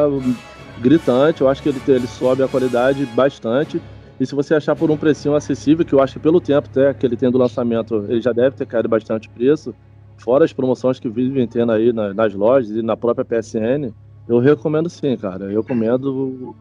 gritante, 0.80 1.42
eu 1.42 1.48
acho 1.48 1.62
que 1.62 1.68
ele, 1.68 1.80
ele 1.86 2.06
sobe 2.06 2.42
a 2.42 2.48
qualidade 2.48 3.04
bastante. 3.14 3.80
E 4.18 4.26
se 4.26 4.34
você 4.34 4.54
achar 4.54 4.74
por 4.76 4.90
um 4.90 4.96
precinho 4.96 5.34
acessível, 5.34 5.84
que 5.84 5.92
eu 5.94 6.02
acho 6.02 6.14
que 6.14 6.18
pelo 6.18 6.40
tempo 6.40 6.68
até 6.70 6.92
que 6.92 7.06
ele 7.06 7.16
tem 7.16 7.30
do 7.30 7.38
lançamento, 7.38 8.04
ele 8.08 8.20
já 8.20 8.32
deve 8.32 8.56
ter 8.56 8.66
caído 8.66 8.88
bastante 8.88 9.28
preço, 9.28 9.74
fora 10.18 10.44
as 10.44 10.52
promoções 10.52 10.98
que 10.98 11.08
vivem 11.08 11.46
tendo 11.46 11.72
aí 11.72 11.92
na- 11.92 12.12
nas 12.12 12.34
lojas 12.34 12.70
e 12.70 12.82
na 12.82 12.96
própria 12.96 13.24
PSN, 13.24 13.92
eu 14.28 14.38
recomendo 14.38 14.90
sim, 14.90 15.16
cara. 15.16 15.50
Eu 15.50 15.62
recomendo. 15.62 16.54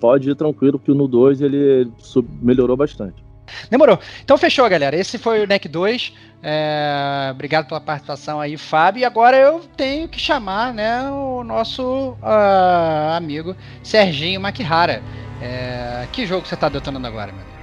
Pode 0.00 0.30
ir 0.30 0.34
tranquilo, 0.34 0.78
que 0.78 0.92
no 0.92 1.06
2 1.08 1.40
ele 1.40 1.90
sub- 1.98 2.28
melhorou 2.42 2.76
bastante. 2.76 3.24
Demorou. 3.70 3.98
Então 4.22 4.38
fechou, 4.38 4.68
galera. 4.68 4.96
Esse 4.96 5.18
foi 5.18 5.42
o 5.42 5.46
NEC 5.46 5.68
2. 5.68 6.12
É, 6.42 7.28
Obrigado 7.32 7.66
pela 7.66 7.80
participação 7.80 8.40
aí, 8.40 8.56
Fábio. 8.56 9.00
E 9.00 9.04
agora 9.04 9.36
eu 9.36 9.60
tenho 9.76 10.08
que 10.08 10.18
chamar 10.18 10.72
né, 10.72 11.02
o 11.10 11.44
nosso 11.44 12.16
ah, 12.22 13.14
amigo 13.16 13.54
Serginho 13.82 14.40
Makihara. 14.40 15.02
É, 15.42 16.06
Que 16.12 16.26
jogo 16.26 16.46
você 16.46 16.54
está 16.54 16.68
detonando 16.68 17.06
agora, 17.06 17.32
meu 17.32 17.53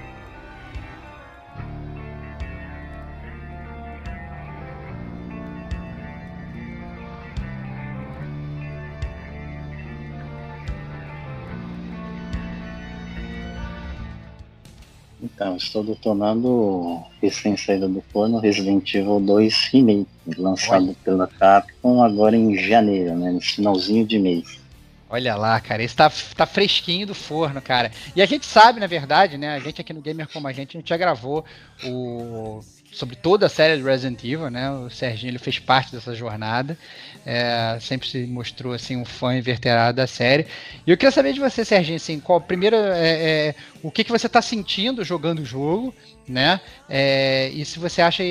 Então, 15.41 15.55
estou 15.55 15.83
detonando 15.83 17.01
recém-saída 17.19 17.87
do 17.87 17.99
forno 18.13 18.37
Resident 18.37 18.93
Evil 18.93 19.19
2 19.19 19.69
Remake, 19.73 20.07
lançado 20.37 20.85
Olha. 20.85 20.95
pela 21.03 21.27
Capcom 21.27 22.03
agora 22.03 22.37
em 22.37 22.55
janeiro, 22.55 23.15
né? 23.15 23.31
No 23.31 23.41
finalzinho 23.41 24.05
de 24.05 24.19
mês. 24.19 24.59
Olha 25.09 25.35
lá, 25.35 25.59
cara, 25.59 25.81
esse 25.81 25.95
tá, 25.95 26.11
tá 26.37 26.45
fresquinho 26.45 27.07
do 27.07 27.15
forno, 27.15 27.59
cara. 27.59 27.91
E 28.15 28.21
a 28.21 28.25
gente 28.27 28.45
sabe, 28.45 28.79
na 28.79 28.85
verdade, 28.85 29.35
né? 29.35 29.55
A 29.55 29.59
gente 29.59 29.81
aqui 29.81 29.91
no 29.91 29.99
Gamer 29.99 30.27
Como 30.31 30.47
a 30.47 30.53
Gente, 30.53 30.77
a 30.77 30.79
gente 30.79 30.89
já 30.89 30.95
gravou 30.95 31.43
o 31.83 32.59
sobre 32.91 33.15
toda 33.15 33.45
a 33.45 33.49
série 33.49 33.81
do 33.81 33.87
Resident 33.87 34.21
Evil, 34.23 34.49
né? 34.49 34.69
O 34.69 34.89
Serginho 34.89 35.31
ele 35.31 35.39
fez 35.39 35.57
parte 35.57 35.93
dessa 35.93 36.13
jornada. 36.13 36.77
É, 37.25 37.77
sempre 37.79 38.07
se 38.07 38.25
mostrou 38.25 38.73
assim 38.73 38.97
um 38.97 39.05
fã 39.05 39.35
inverterado 39.35 39.95
da 39.95 40.07
série. 40.07 40.45
E 40.85 40.91
eu 40.91 40.97
queria 40.97 41.11
saber 41.11 41.33
de 41.33 41.39
você, 41.39 41.63
Serginho, 41.63 41.95
assim, 41.95 42.19
qual 42.19 42.41
primeiro 42.41 42.75
é, 42.75 43.49
é, 43.49 43.55
o 43.81 43.89
que, 43.89 44.03
que 44.03 44.11
você 44.11 44.27
está 44.27 44.41
sentindo 44.41 45.03
jogando 45.03 45.39
o 45.39 45.45
jogo, 45.45 45.93
né? 46.27 46.59
É, 46.89 47.49
e 47.53 47.63
se 47.63 47.79
você 47.79 48.01
acha, 48.01 48.23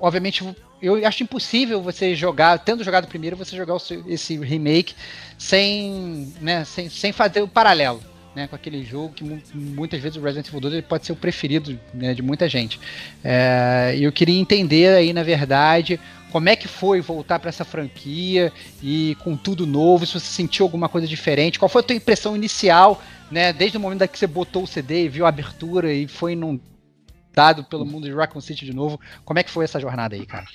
obviamente, 0.00 0.42
eu 0.80 1.06
acho 1.06 1.22
impossível 1.22 1.82
você 1.82 2.14
jogar, 2.14 2.58
tendo 2.58 2.82
jogado 2.82 3.06
primeiro, 3.06 3.36
você 3.36 3.56
jogar 3.56 3.76
esse 4.06 4.38
remake 4.38 4.94
sem, 5.38 6.32
né, 6.40 6.64
sem, 6.64 6.88
sem 6.88 7.12
fazer 7.12 7.42
o 7.42 7.48
paralelo. 7.48 8.11
Né, 8.34 8.46
com 8.46 8.56
aquele 8.56 8.82
jogo 8.82 9.12
que 9.12 9.22
mu- 9.22 9.42
muitas 9.54 10.00
vezes 10.00 10.16
o 10.16 10.22
Resident 10.22 10.48
Evil 10.48 10.60
2 10.60 10.72
ele 10.72 10.82
pode 10.82 11.04
ser 11.04 11.12
o 11.12 11.16
preferido 11.16 11.78
né, 11.92 12.14
de 12.14 12.22
muita 12.22 12.48
gente. 12.48 12.80
É, 13.22 13.94
eu 14.00 14.10
queria 14.10 14.40
entender 14.40 14.88
aí, 14.94 15.12
na 15.12 15.22
verdade, 15.22 16.00
como 16.30 16.48
é 16.48 16.56
que 16.56 16.66
foi 16.66 17.02
voltar 17.02 17.38
para 17.38 17.50
essa 17.50 17.62
franquia 17.62 18.50
e 18.82 19.14
com 19.22 19.36
tudo 19.36 19.66
novo, 19.66 20.06
se 20.06 20.14
você 20.14 20.24
sentiu 20.26 20.64
alguma 20.64 20.88
coisa 20.88 21.06
diferente, 21.06 21.58
qual 21.58 21.68
foi 21.68 21.82
a 21.82 21.84
tua 21.84 21.94
impressão 21.94 22.34
inicial, 22.34 23.02
né, 23.30 23.52
desde 23.52 23.76
o 23.76 23.80
momento 23.80 24.08
que 24.08 24.18
você 24.18 24.26
botou 24.26 24.62
o 24.62 24.66
CD 24.66 25.04
e 25.04 25.08
viu 25.10 25.26
a 25.26 25.28
abertura 25.28 25.92
e 25.92 26.08
foi 26.08 26.32
inundado 26.32 27.64
pelo 27.68 27.84
mundo 27.84 28.04
de 28.04 28.14
Raccoon 28.14 28.40
City 28.40 28.64
de 28.64 28.72
novo, 28.72 28.98
como 29.26 29.38
é 29.38 29.42
que 29.42 29.50
foi 29.50 29.64
essa 29.66 29.78
jornada 29.78 30.16
aí, 30.16 30.24
cara? 30.24 30.46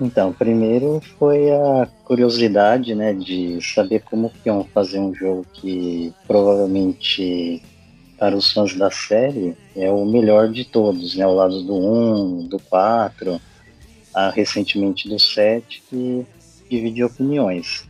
Então, 0.00 0.32
primeiro 0.32 1.00
foi 1.18 1.50
a 1.50 1.88
curiosidade, 2.04 2.94
né, 2.94 3.12
de 3.12 3.58
saber 3.62 4.02
como 4.02 4.30
que 4.30 4.48
iam 4.48 4.64
fazer 4.64 4.98
um 4.98 5.14
jogo 5.14 5.46
que 5.52 6.12
provavelmente 6.26 7.62
para 8.18 8.36
os 8.36 8.52
fãs 8.52 8.74
da 8.74 8.90
série 8.90 9.56
é 9.76 9.90
o 9.90 10.04
melhor 10.04 10.48
de 10.48 10.64
todos, 10.64 11.16
né, 11.16 11.24
ao 11.24 11.34
lado 11.34 11.62
do 11.62 11.74
1, 11.74 12.46
do 12.48 12.58
4, 12.58 13.40
a, 14.14 14.30
recentemente 14.30 15.08
do 15.08 15.18
7, 15.18 15.82
que 15.88 16.26
divide 16.68 17.02
opiniões. 17.02 17.88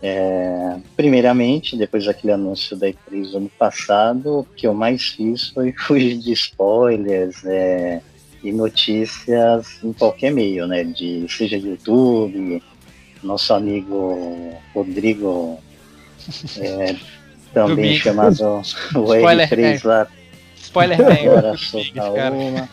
É, 0.00 0.78
primeiramente, 0.96 1.76
depois 1.76 2.04
daquele 2.06 2.32
anúncio 2.32 2.76
da 2.76 2.88
E3 2.88 3.30
do 3.30 3.36
ano 3.36 3.50
passado, 3.56 4.40
o 4.40 4.44
que 4.44 4.66
eu 4.66 4.74
mais 4.74 5.10
fiz 5.10 5.50
foi 5.50 5.72
fugir 5.78 6.18
de 6.18 6.32
spoilers, 6.32 7.44
é, 7.44 8.00
e 8.42 8.52
notícias 8.52 9.78
em 9.82 9.92
qualquer 9.92 10.32
meio, 10.32 10.66
né? 10.66 10.84
De, 10.84 11.26
seja 11.28 11.56
YouTube, 11.56 12.62
nosso 13.22 13.54
amigo 13.54 14.54
Rodrigo, 14.74 15.58
é, 16.58 16.96
também 17.54 17.98
chamado 17.98 18.42
o 18.94 19.14
Spoiler, 19.14 19.48
R3 19.48 19.84
lá, 19.84 20.06
Spoiler 20.56 21.00
agora 21.00 21.56
soltar 21.56 22.12
cara. 22.12 22.34
uma. 22.34 22.68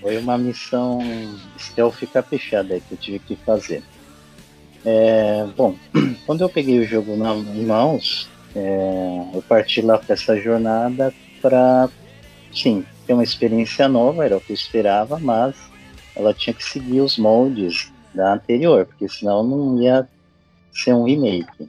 Foi 0.00 0.18
uma 0.18 0.38
missão 0.38 0.98
stealth 1.58 2.02
caprichada 2.12 2.74
aí 2.74 2.80
que 2.80 2.92
eu 2.92 2.98
tive 2.98 3.18
que 3.20 3.36
fazer. 3.36 3.82
É, 4.84 5.46
bom, 5.56 5.76
quando 6.26 6.40
eu 6.40 6.48
peguei 6.48 6.78
o 6.78 6.86
jogo 6.86 7.16
na, 7.16 7.34
em 7.34 7.64
mãos, 7.66 8.28
é, 8.56 9.26
eu 9.34 9.42
parti 9.42 9.82
lá 9.82 9.98
para 9.98 10.14
essa 10.14 10.40
jornada 10.40 11.12
para, 11.40 11.88
sim, 12.52 12.84
ter 13.10 13.14
uma 13.14 13.24
experiência 13.24 13.88
nova, 13.88 14.24
era 14.24 14.36
o 14.36 14.40
que 14.40 14.52
eu 14.52 14.54
esperava, 14.54 15.18
mas 15.18 15.56
ela 16.14 16.32
tinha 16.32 16.54
que 16.54 16.62
seguir 16.62 17.00
os 17.00 17.18
moldes 17.18 17.92
da 18.14 18.34
anterior, 18.34 18.86
porque 18.86 19.08
senão 19.08 19.42
não 19.42 19.82
ia 19.82 20.08
ser 20.72 20.94
um 20.94 21.02
remake. 21.02 21.68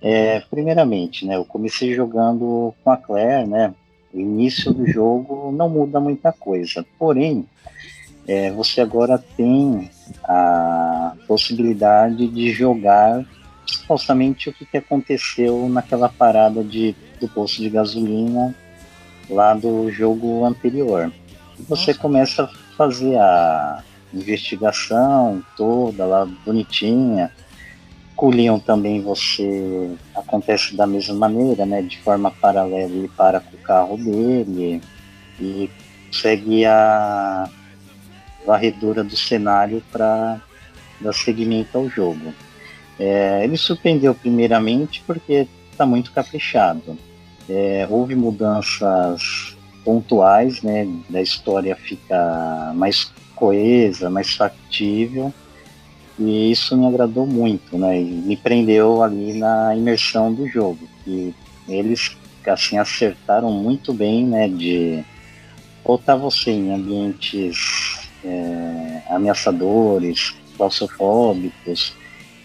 É, 0.00 0.40
primeiramente, 0.50 1.26
né, 1.26 1.36
eu 1.36 1.44
comecei 1.44 1.94
jogando 1.94 2.72
com 2.82 2.90
a 2.90 2.96
Claire, 2.96 3.46
né, 3.46 3.74
o 4.14 4.18
início 4.18 4.72
do 4.72 4.86
jogo 4.86 5.52
não 5.52 5.68
muda 5.68 6.00
muita 6.00 6.32
coisa, 6.32 6.86
porém, 6.98 7.46
é, 8.26 8.50
você 8.50 8.80
agora 8.80 9.22
tem 9.36 9.90
a 10.24 11.14
possibilidade 11.28 12.28
de 12.28 12.50
jogar 12.50 13.26
supostamente 13.66 14.48
o 14.48 14.54
que, 14.54 14.64
que 14.64 14.78
aconteceu 14.78 15.68
naquela 15.68 16.08
parada 16.08 16.64
de, 16.64 16.96
do 17.20 17.28
posto 17.28 17.60
de 17.60 17.68
gasolina 17.68 18.56
lá 19.28 19.54
do 19.54 19.90
jogo 19.90 20.44
anterior. 20.44 21.12
E 21.58 21.62
você 21.62 21.94
começa 21.94 22.44
a 22.44 22.48
fazer 22.76 23.16
a 23.16 23.82
investigação 24.12 25.42
toda 25.56 26.04
lá 26.04 26.26
bonitinha. 26.44 27.30
Com 28.14 28.28
o 28.28 28.30
Leon 28.30 28.58
também 28.58 29.00
você 29.00 29.90
acontece 30.14 30.76
da 30.76 30.86
mesma 30.86 31.14
maneira, 31.14 31.64
né? 31.64 31.82
De 31.82 31.98
forma 31.98 32.30
paralela 32.30 32.92
ele 32.92 33.08
para 33.08 33.40
com 33.40 33.56
o 33.56 33.60
carro 33.60 33.96
dele 33.96 34.80
e 35.40 35.70
segue 36.10 36.64
a 36.64 37.48
varredura 38.46 39.02
do 39.02 39.16
cenário 39.16 39.82
para 39.90 40.40
dar 41.00 41.12
seguimento 41.12 41.76
ao 41.76 41.88
jogo. 41.88 42.34
É, 42.98 43.42
ele 43.42 43.56
surpreendeu 43.56 44.14
primeiramente 44.14 45.02
porque 45.06 45.48
está 45.70 45.86
muito 45.86 46.12
caprichado. 46.12 46.96
É, 47.54 47.86
houve 47.90 48.14
mudanças 48.14 49.56
pontuais, 49.84 50.62
né? 50.62 50.88
Da 51.08 51.20
história 51.20 51.76
fica 51.76 52.72
mais 52.74 53.12
coesa, 53.34 54.08
mais 54.08 54.34
factível 54.34 55.32
e 56.18 56.50
isso 56.50 56.76
me 56.76 56.86
agradou 56.86 57.26
muito, 57.26 57.76
né? 57.78 58.00
E 58.00 58.04
me 58.04 58.36
prendeu 58.36 59.02
ali 59.02 59.32
na 59.34 59.74
imersão 59.74 60.32
do 60.32 60.46
jogo. 60.46 60.88
E 61.06 61.34
eles 61.68 62.16
assim 62.46 62.78
acertaram 62.78 63.50
muito 63.50 63.92
bem, 63.92 64.26
né? 64.26 64.48
De 64.48 65.02
botar 65.84 66.16
você 66.16 66.50
em 66.50 66.72
ambientes 66.72 68.08
é, 68.24 69.02
ameaçadores, 69.08 70.34
claustrofóbicos 70.56 71.94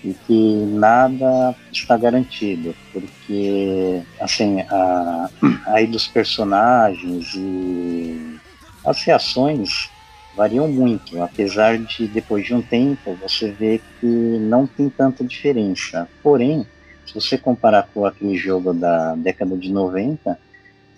e 0.07 0.13
que 0.25 0.65
nada 0.67 1.53
está 1.71 1.97
garantido, 1.97 2.73
porque 2.93 4.01
assim 4.21 4.61
a, 4.61 5.29
aí 5.67 5.85
dos 5.85 6.07
personagens 6.07 7.33
e 7.35 8.39
as 8.85 9.03
reações 9.03 9.89
variam 10.35 10.67
muito, 10.67 11.21
apesar 11.21 11.77
de 11.77 12.07
depois 12.07 12.45
de 12.45 12.53
um 12.53 12.61
tempo 12.61 13.17
você 13.21 13.51
ver 13.51 13.81
que 13.99 14.05
não 14.05 14.65
tem 14.65 14.89
tanta 14.89 15.25
diferença. 15.25 16.07
Porém, 16.23 16.65
se 17.05 17.13
você 17.13 17.37
comparar 17.37 17.89
com 17.93 18.05
aquele 18.05 18.37
jogo 18.37 18.73
da 18.73 19.15
década 19.15 19.57
de 19.57 19.71
90, 19.71 20.39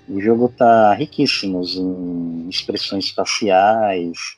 o 0.07 0.21
jogo 0.21 0.47
está 0.47 0.93
riquíssimo 0.93 1.63
em 1.63 2.49
expressões 2.49 3.09
faciais, 3.09 4.37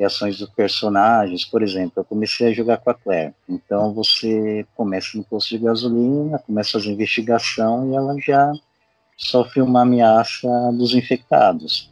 reações 0.00 0.38
dos 0.38 0.48
personagens. 0.48 1.44
Por 1.44 1.62
exemplo, 1.62 1.92
eu 1.98 2.04
comecei 2.04 2.48
a 2.48 2.52
jogar 2.54 2.78
com 2.78 2.88
a 2.88 2.94
Claire. 2.94 3.34
Então 3.46 3.92
você 3.92 4.66
começa 4.74 5.16
no 5.18 5.22
posto 5.22 5.50
de 5.50 5.58
gasolina, 5.58 6.38
começa 6.38 6.70
a 6.70 6.80
fazer 6.80 6.92
investigação 6.92 7.90
e 7.90 7.94
ela 7.94 8.16
já 8.18 8.50
sofre 9.16 9.60
uma 9.60 9.82
ameaça 9.82 10.48
dos 10.72 10.94
infectados. 10.94 11.90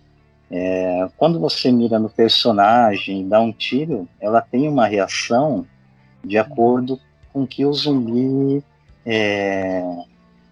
É, 0.50 1.06
quando 1.18 1.38
você 1.38 1.70
mira 1.70 1.98
no 1.98 2.08
personagem 2.08 3.20
e 3.20 3.24
dá 3.24 3.38
um 3.38 3.52
tiro, 3.52 4.08
ela 4.18 4.40
tem 4.40 4.66
uma 4.66 4.86
reação 4.86 5.66
de 6.24 6.38
acordo 6.38 6.98
com 7.30 7.46
que 7.46 7.66
o 7.66 7.72
zumbi 7.74 8.64
é, 9.04 9.84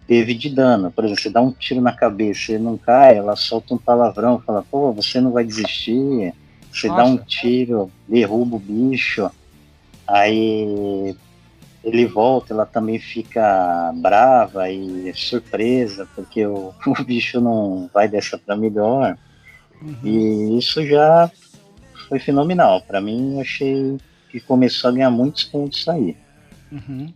teve 0.07 0.35
de 0.35 0.55
dano. 0.55 0.93
Por 0.93 1.05
exemplo, 1.05 1.23
você 1.23 1.31
dá 1.31 1.41
um 1.41 1.51
tiro 1.51 1.81
na 1.81 1.93
cabeça 1.93 2.53
e 2.53 2.59
não 2.59 2.77
cai, 2.77 3.17
ela 3.17 3.35
solta 3.35 3.73
um 3.73 3.79
palavrão, 3.79 4.43
fala, 4.45 4.63
pô, 4.71 4.93
você 4.93 5.19
não 5.19 5.33
vai 5.33 5.45
desistir. 5.45 6.35
Você 6.77 6.89
dá 6.89 7.05
um 7.05 7.17
tiro, 7.17 7.91
derruba 8.07 8.57
o 8.57 8.59
bicho, 8.59 9.31
aí 10.07 11.17
ele 11.83 12.05
volta, 12.05 12.53
ela 12.53 12.67
também 12.67 12.99
fica 12.99 13.93
brava 13.95 14.71
e 14.71 15.11
surpresa, 15.15 16.07
porque 16.15 16.45
o, 16.47 16.75
o 16.87 17.05
bicho 17.05 17.41
não 17.41 17.89
vai 17.95 18.07
dessa 18.07 18.37
para 18.37 18.55
melhor. 18.55 19.17
E 20.05 20.59
isso 20.59 20.85
já 20.87 21.31
foi 22.09 22.19
fenomenal. 22.19 22.83
Para 22.83 23.01
mim, 23.01 23.37
eu 23.37 23.41
achei 23.41 23.97
que 24.31 24.39
começou 24.41 24.91
a 24.91 24.93
ganhar 24.93 25.11
muitos 25.11 25.45
pontos 25.45 25.89
aí. 25.89 26.15
Uhum. 26.71 27.13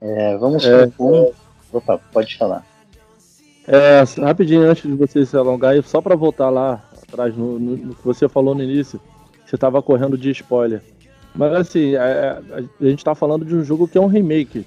É, 0.00 0.36
vamos 0.36 0.66
É. 0.66 0.86
propor. 0.86 1.34
Opa, 1.72 1.98
pode 2.12 2.36
falar. 2.36 2.62
É, 3.66 4.02
rapidinho, 4.22 4.62
antes 4.62 4.82
de 4.82 4.94
você 4.94 5.24
se 5.24 5.36
alongar, 5.36 5.82
só 5.82 6.00
pra 6.00 6.16
voltar 6.16 6.50
lá 6.50 6.82
atrás 7.08 7.34
no, 7.36 7.58
no- 7.58 7.76
no 7.76 7.94
que 7.94 8.04
você 8.04 8.28
falou 8.28 8.54
no 8.54 8.62
início, 8.62 9.00
você 9.44 9.56
tava 9.56 9.82
correndo 9.82 10.16
de 10.16 10.30
spoiler. 10.30 10.82
Mas 11.34 11.52
assim, 11.54 11.94
é, 11.94 11.98
a, 11.98 12.62
a 12.80 12.84
gente 12.88 13.04
tá 13.04 13.14
falando 13.14 13.44
de 13.44 13.54
um 13.54 13.64
jogo 13.64 13.88
que 13.88 13.96
é 13.96 14.00
um 14.00 14.06
remake. 14.06 14.64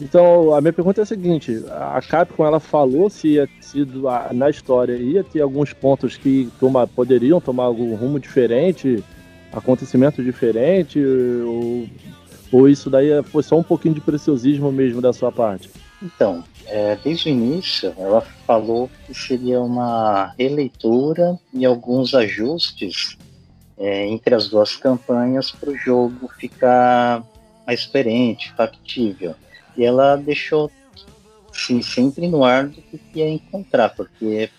Então, 0.00 0.52
a 0.54 0.60
minha 0.60 0.72
pergunta 0.72 1.00
é 1.00 1.02
a 1.02 1.06
seguinte: 1.06 1.62
a 1.70 2.00
Capcom 2.02 2.44
ela 2.44 2.60
falou 2.60 3.08
se 3.10 3.28
ia 3.34 3.48
sido 3.60 4.02
na 4.32 4.50
história 4.50 4.94
ia 4.94 5.22
ter 5.22 5.40
alguns 5.40 5.72
pontos 5.72 6.16
que 6.16 6.48
toma, 6.58 6.86
poderiam 6.86 7.40
tomar 7.40 7.64
algum 7.64 7.94
rumo 7.94 8.18
diferente, 8.18 9.02
acontecimento 9.52 10.22
diferente, 10.22 10.98
ou, 11.44 11.86
ou 12.52 12.68
isso 12.68 12.90
daí 12.90 13.22
foi 13.22 13.42
só 13.44 13.56
um 13.58 13.62
pouquinho 13.62 13.94
de 13.94 14.00
preciosismo 14.00 14.70
mesmo 14.72 15.00
da 15.00 15.12
sua 15.12 15.30
parte? 15.30 15.70
Então, 16.02 16.44
é, 16.66 16.96
desde 16.96 17.28
o 17.28 17.32
início, 17.32 17.94
ela 17.96 18.20
falou 18.46 18.90
que 19.06 19.14
seria 19.14 19.60
uma 19.60 20.34
releitura 20.38 21.38
e 21.52 21.64
alguns 21.64 22.14
ajustes 22.14 23.16
é, 23.78 24.06
entre 24.06 24.34
as 24.34 24.48
duas 24.48 24.76
campanhas 24.76 25.50
para 25.50 25.70
o 25.70 25.76
jogo 25.76 26.28
ficar 26.38 27.22
mais 27.66 27.80
experiente, 27.80 28.52
factível. 28.52 29.34
E 29.76 29.84
ela 29.84 30.16
deixou 30.16 30.70
sim, 31.52 31.80
sempre 31.82 32.28
no 32.28 32.44
ar 32.44 32.66
do 32.66 32.82
que 32.82 33.00
ia 33.14 33.28
encontrar, 33.28 33.90
porque 33.90 34.50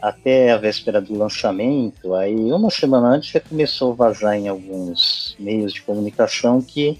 até 0.00 0.52
a 0.52 0.58
véspera 0.58 1.00
do 1.00 1.16
lançamento, 1.16 2.14
aí 2.14 2.52
uma 2.52 2.70
semana 2.70 3.08
antes 3.08 3.30
já 3.30 3.40
começou 3.40 3.92
a 3.92 3.94
vazar 3.94 4.34
em 4.34 4.48
alguns 4.48 5.34
meios 5.38 5.72
de 5.72 5.82
comunicação 5.82 6.60
que 6.60 6.98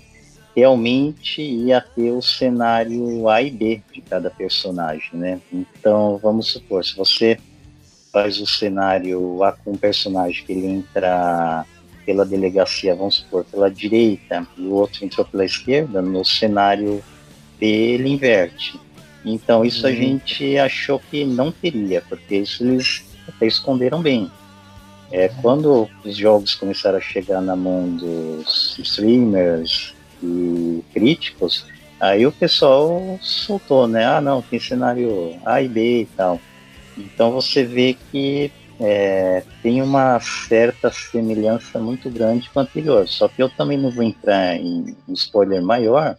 realmente 0.55 1.42
ia 1.42 1.80
ter 1.80 2.12
o 2.12 2.22
cenário 2.22 3.28
A 3.28 3.42
e 3.42 3.50
B 3.50 3.82
de 3.92 4.00
cada 4.00 4.30
personagem, 4.30 5.11
né? 5.12 5.40
Então, 5.52 6.18
vamos 6.22 6.48
supor, 6.48 6.84
se 6.84 6.96
você 6.96 7.38
faz 8.12 8.40
o 8.40 8.46
cenário 8.46 9.42
A 9.42 9.52
com 9.52 9.72
um 9.72 9.76
personagem 9.76 10.44
que 10.44 10.52
ele 10.52 10.66
entra 10.66 11.66
pela 12.07 12.24
delegacia, 12.24 12.94
vamos 12.94 13.16
supor, 13.16 13.44
pela 13.44 13.70
direita, 13.70 14.46
e 14.57 14.62
o 14.62 14.72
outro 14.72 15.05
entrou 15.05 15.26
pela 15.26 15.44
esquerda, 15.44 16.00
no 16.00 16.24
cenário 16.24 17.02
B 17.59 17.66
ele 17.66 18.11
inverte. 18.11 18.78
Então, 19.24 19.64
isso 19.64 19.86
a 19.86 19.90
uhum. 19.90 19.96
gente 19.96 20.59
achou 20.59 21.00
que 21.11 21.24
não 21.24 21.50
teria, 21.50 22.02
porque 22.02 22.36
isso 22.36 22.62
eles 22.62 23.05
até 23.26 23.46
esconderam 23.46 24.02
bem. 24.02 24.30
É, 25.11 25.28
quando 25.40 25.88
os 26.05 26.16
jogos 26.16 26.55
começaram 26.55 26.98
a 26.98 27.00
chegar 27.00 27.40
na 27.40 27.57
mão 27.57 27.88
dos 27.96 28.78
streamers, 28.78 29.94
e 30.25 30.85
críticos, 30.93 31.66
aí 32.01 32.27
o 32.27 32.33
pessoal 32.33 33.18
soltou, 33.20 33.87
né? 33.87 34.05
Ah, 34.05 34.20
não, 34.20 34.43
tem 34.43 34.59
cenário 34.59 35.37
A 35.45 35.61
e 35.62 35.68
B 35.68 36.03
e 36.03 36.07
tal. 36.07 36.41
Então 36.97 37.33
você 37.33 37.64
vê 37.64 37.97
que 38.11 38.51
é, 38.81 39.43
tem 39.62 39.83
uma 39.83 40.18
certa 40.20 40.91
semelhança 40.91 41.79
muito 41.79 42.11
grande 42.11 42.51
com 42.51 42.61
o 42.61 42.62
anterior. 42.62 43.07
Só 43.09 43.29
que 43.29 43.43
eu 43.43 43.49
também 43.49 43.79
não 43.79 43.91
vou 43.91 44.03
entrar 44.03 44.57
em, 44.57 44.97
em 45.09 45.12
spoiler 45.12 45.62
maior, 45.62 46.16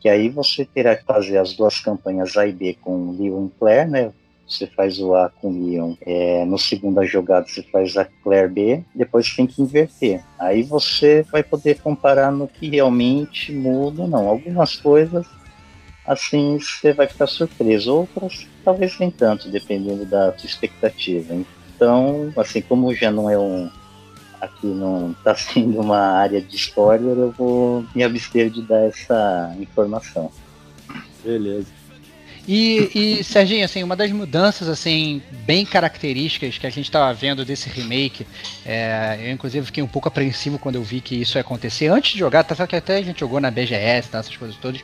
que 0.00 0.08
aí 0.08 0.28
você 0.28 0.64
terá 0.64 0.96
que 0.96 1.04
fazer 1.04 1.38
as 1.38 1.52
duas 1.54 1.78
campanhas 1.80 2.36
A 2.36 2.46
e 2.46 2.52
B 2.52 2.76
com 2.80 3.16
Leon 3.18 3.46
e 3.46 3.58
Claire, 3.58 3.90
né? 3.90 4.12
Você 4.50 4.66
faz 4.66 4.98
o 4.98 5.14
A 5.14 5.30
com 5.30 5.48
o 5.48 5.70
Leon, 5.70 5.94
é, 6.02 6.44
no 6.44 6.58
segunda 6.58 7.06
jogada 7.06 7.46
você 7.46 7.62
faz 7.62 7.96
a 7.96 8.04
Claire 8.04 8.48
B, 8.48 8.84
depois 8.94 9.34
tem 9.34 9.46
que 9.46 9.62
inverter. 9.62 10.22
Aí 10.38 10.62
você 10.62 11.24
vai 11.30 11.42
poder 11.42 11.80
comparar 11.80 12.32
no 12.32 12.48
que 12.48 12.68
realmente 12.68 13.52
muda, 13.52 14.06
não. 14.06 14.28
Algumas 14.28 14.76
coisas, 14.76 15.26
assim, 16.04 16.58
você 16.58 16.92
vai 16.92 17.06
ficar 17.06 17.26
surpreso, 17.26 17.94
outras 17.94 18.46
talvez 18.64 18.98
nem 18.98 19.10
tanto, 19.10 19.48
dependendo 19.48 20.04
da 20.04 20.36
sua 20.36 20.46
expectativa. 20.46 21.34
Então, 21.74 22.32
assim, 22.36 22.60
como 22.60 22.94
já 22.94 23.10
não 23.10 23.30
é 23.30 23.38
um. 23.38 23.70
Aqui 24.40 24.66
não 24.66 25.12
está 25.12 25.34
sendo 25.34 25.80
uma 25.80 25.98
área 25.98 26.40
de 26.40 26.56
spoiler, 26.56 27.16
eu 27.16 27.30
vou 27.30 27.84
me 27.94 28.02
abster 28.02 28.50
de 28.50 28.62
dar 28.62 28.86
essa 28.86 29.54
informação. 29.58 30.30
Beleza. 31.22 31.79
E, 32.48 33.18
e, 33.20 33.24
Serginho, 33.24 33.64
assim, 33.64 33.82
uma 33.82 33.94
das 33.94 34.10
mudanças 34.10 34.68
assim 34.68 35.22
bem 35.46 35.64
características 35.64 36.58
que 36.58 36.66
a 36.66 36.70
gente 36.70 36.86
estava 36.86 37.12
vendo 37.12 37.44
desse 37.44 37.68
remake, 37.68 38.26
é, 38.64 39.18
eu 39.22 39.30
inclusive 39.30 39.66
fiquei 39.66 39.82
um 39.82 39.88
pouco 39.88 40.08
apreensivo 40.08 40.58
quando 40.58 40.76
eu 40.76 40.82
vi 40.82 41.00
que 41.00 41.14
isso 41.14 41.38
ia 41.38 41.42
acontecer. 41.42 41.88
Antes 41.88 42.12
de 42.12 42.18
jogar, 42.18 42.44
tá 42.44 42.66
que 42.66 42.76
até 42.76 42.96
a 42.96 43.02
gente 43.02 43.20
jogou 43.20 43.40
na 43.40 43.50
BGS, 43.50 44.08
tá, 44.08 44.18
essas 44.18 44.36
coisas 44.36 44.56
todas, 44.56 44.80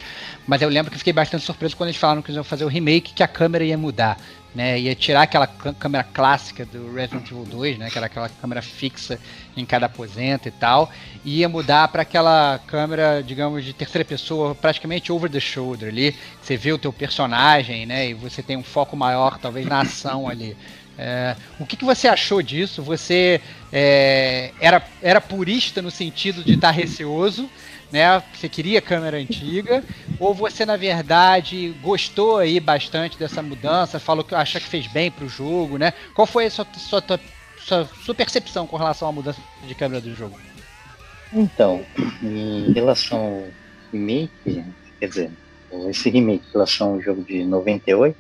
mas 0.47 0.63
eu 0.63 0.69
lembro 0.69 0.91
que 0.91 0.99
fiquei 0.99 1.13
bastante 1.13 1.45
surpreso 1.45 1.77
quando 1.77 1.89
eles 1.89 2.01
falaram 2.01 2.23
que 2.23 2.31
eles 2.31 2.37
iam 2.37 2.45
fazer 2.45 2.65
o 2.65 2.69
remake, 2.69 3.15
que 3.15 3.23
a 3.23 3.29
câmera 3.29 3.65
ia 3.65 3.77
mudar 3.77 4.17
né? 4.57 4.81
Ia 4.81 4.95
tirar 4.95 5.23
aquela 5.23 5.47
câmera 5.47 6.03
clássica 6.03 6.65
do 6.65 6.95
Resident 6.95 7.31
Evil 7.31 7.45
2, 7.45 7.79
né? 7.79 7.91
Que 7.91 7.99
era 7.99 8.07
aquela 8.07 8.31
câmera 8.31 8.63
fixa 8.63 9.21
em 9.55 9.67
cada 9.67 9.85
aposento 9.85 10.49
e 10.49 10.51
tal, 10.51 10.91
e 11.23 11.41
ia 11.41 11.49
mudar 11.49 11.89
para 11.89 12.01
aquela 12.01 12.59
câmera, 12.67 13.23
digamos, 13.23 13.63
de 13.63 13.75
terceira 13.75 14.05
pessoa, 14.05 14.55
praticamente 14.55 15.13
over 15.13 15.31
the 15.31 15.39
shoulder 15.39 15.91
ali. 15.91 16.17
Você 16.41 16.57
vê 16.57 16.73
o 16.73 16.79
teu 16.79 16.91
personagem, 16.91 17.85
né? 17.85 18.09
E 18.09 18.15
você 18.15 18.43
tem 18.43 18.57
um 18.57 18.63
foco 18.63 18.97
maior, 18.97 19.39
talvez, 19.39 19.67
na 19.67 19.83
ação 19.83 20.27
ali. 20.29 20.57
É, 20.99 21.37
o 21.61 21.67
que, 21.67 21.77
que, 21.77 21.85
você 21.85 22.09
achou 22.09 22.41
disso? 22.41 22.83
Você 22.83 23.43
é, 23.71 24.53
era, 24.59 24.83
era 25.03 25.21
purista 25.21 25.83
no 25.83 25.91
sentido 25.91 26.43
de 26.43 26.55
estar 26.55 26.69
tá 26.69 26.73
receoso, 26.73 27.51
né? 27.91 28.23
Você 28.35 28.49
queria 28.49 28.81
câmera 28.81 29.17
antiga, 29.17 29.83
ou 30.19 30.35
você 30.35 30.65
na 30.65 30.77
verdade 30.77 31.75
gostou 31.83 32.39
aí 32.39 32.59
bastante 32.61 33.19
dessa 33.19 33.43
mudança, 33.43 34.01
falou 34.01 34.25
que 34.25 34.35
acha 34.35 34.61
que 34.61 34.67
fez 34.67 34.87
bem 34.87 35.11
pro 35.11 35.29
jogo, 35.29 35.79
né? 35.79 35.93
Qual 36.15 36.27
foi 36.27 36.47
a 36.47 36.51
sua, 36.51 36.67
sua, 36.77 37.03
sua, 37.59 37.85
sua 38.05 38.15
percepção 38.15 38.67
com 38.67 38.77
relação 38.77 39.09
à 39.09 39.13
mudança 39.13 39.41
de 39.67 39.75
câmera 39.75 40.01
do 40.01 40.15
jogo? 40.15 40.39
Então, 41.33 41.85
em 42.23 42.73
relação 42.73 43.19
ao 43.19 43.45
remake, 43.93 44.65
quer 45.01 45.09
dizer, 45.09 45.31
esse 45.89 46.09
remake 46.09 46.45
em 46.49 46.53
relação 46.53 46.95
ao 46.95 47.01
jogo 47.01 47.23
de 47.23 47.45
98, 47.45 48.17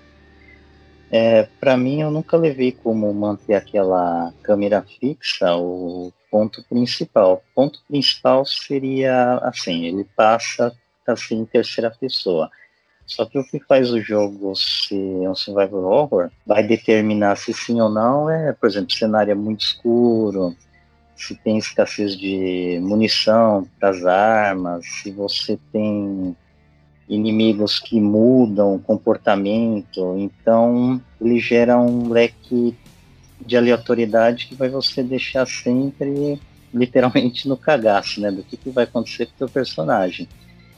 é, 1.10 1.48
para 1.60 1.76
mim 1.76 2.00
eu 2.00 2.10
nunca 2.10 2.36
levei 2.36 2.72
como 2.72 3.12
manter 3.14 3.54
aquela 3.54 4.32
câmera 4.42 4.84
fixa 5.00 5.54
o 5.56 6.12
ponto 6.30 6.62
principal. 6.68 7.42
Ponto 7.54 7.80
principal 7.88 8.44
seria 8.44 9.38
assim, 9.38 9.86
ele 9.86 10.04
passa 10.16 10.74
assim 11.06 11.40
em 11.40 11.44
terceira 11.44 11.90
pessoa. 11.90 12.50
Só 13.06 13.24
que 13.24 13.38
o 13.38 13.44
que 13.44 13.60
faz 13.60 13.90
o 13.90 14.00
jogo 14.00 14.54
ser 14.56 15.28
um 15.28 15.34
survival 15.34 15.84
horror 15.84 16.30
vai 16.44 16.66
determinar 16.66 17.36
se 17.36 17.52
sim 17.54 17.80
ou 17.80 17.88
não 17.88 18.28
é, 18.28 18.52
por 18.52 18.68
exemplo, 18.68 18.88
o 18.92 18.98
cenário 18.98 19.30
é 19.30 19.34
muito 19.34 19.60
escuro, 19.60 20.56
se 21.16 21.34
tem 21.36 21.56
escassez 21.56 22.16
de 22.16 22.78
munição 22.82 23.66
para 23.78 23.90
as 23.90 24.04
armas, 24.04 24.84
se 24.86 25.12
você 25.12 25.58
tem 25.72 26.36
inimigos 27.08 27.78
que 27.78 28.00
mudam 28.00 28.74
o 28.74 28.80
comportamento, 28.80 30.16
então 30.18 31.00
ele 31.20 31.38
gera 31.38 31.78
um 31.78 32.08
leque 32.08 32.76
de 33.46 33.56
aleatoriedade 33.56 34.46
que 34.46 34.54
vai 34.54 34.68
você 34.68 35.02
deixar 35.02 35.46
sempre 35.46 36.40
literalmente 36.74 37.48
no 37.48 37.56
cagaço, 37.56 38.20
né, 38.20 38.30
do 38.30 38.42
que, 38.42 38.56
que 38.56 38.70
vai 38.70 38.84
acontecer 38.84 39.28
com 39.38 39.44
o 39.44 39.48
personagem. 39.48 40.28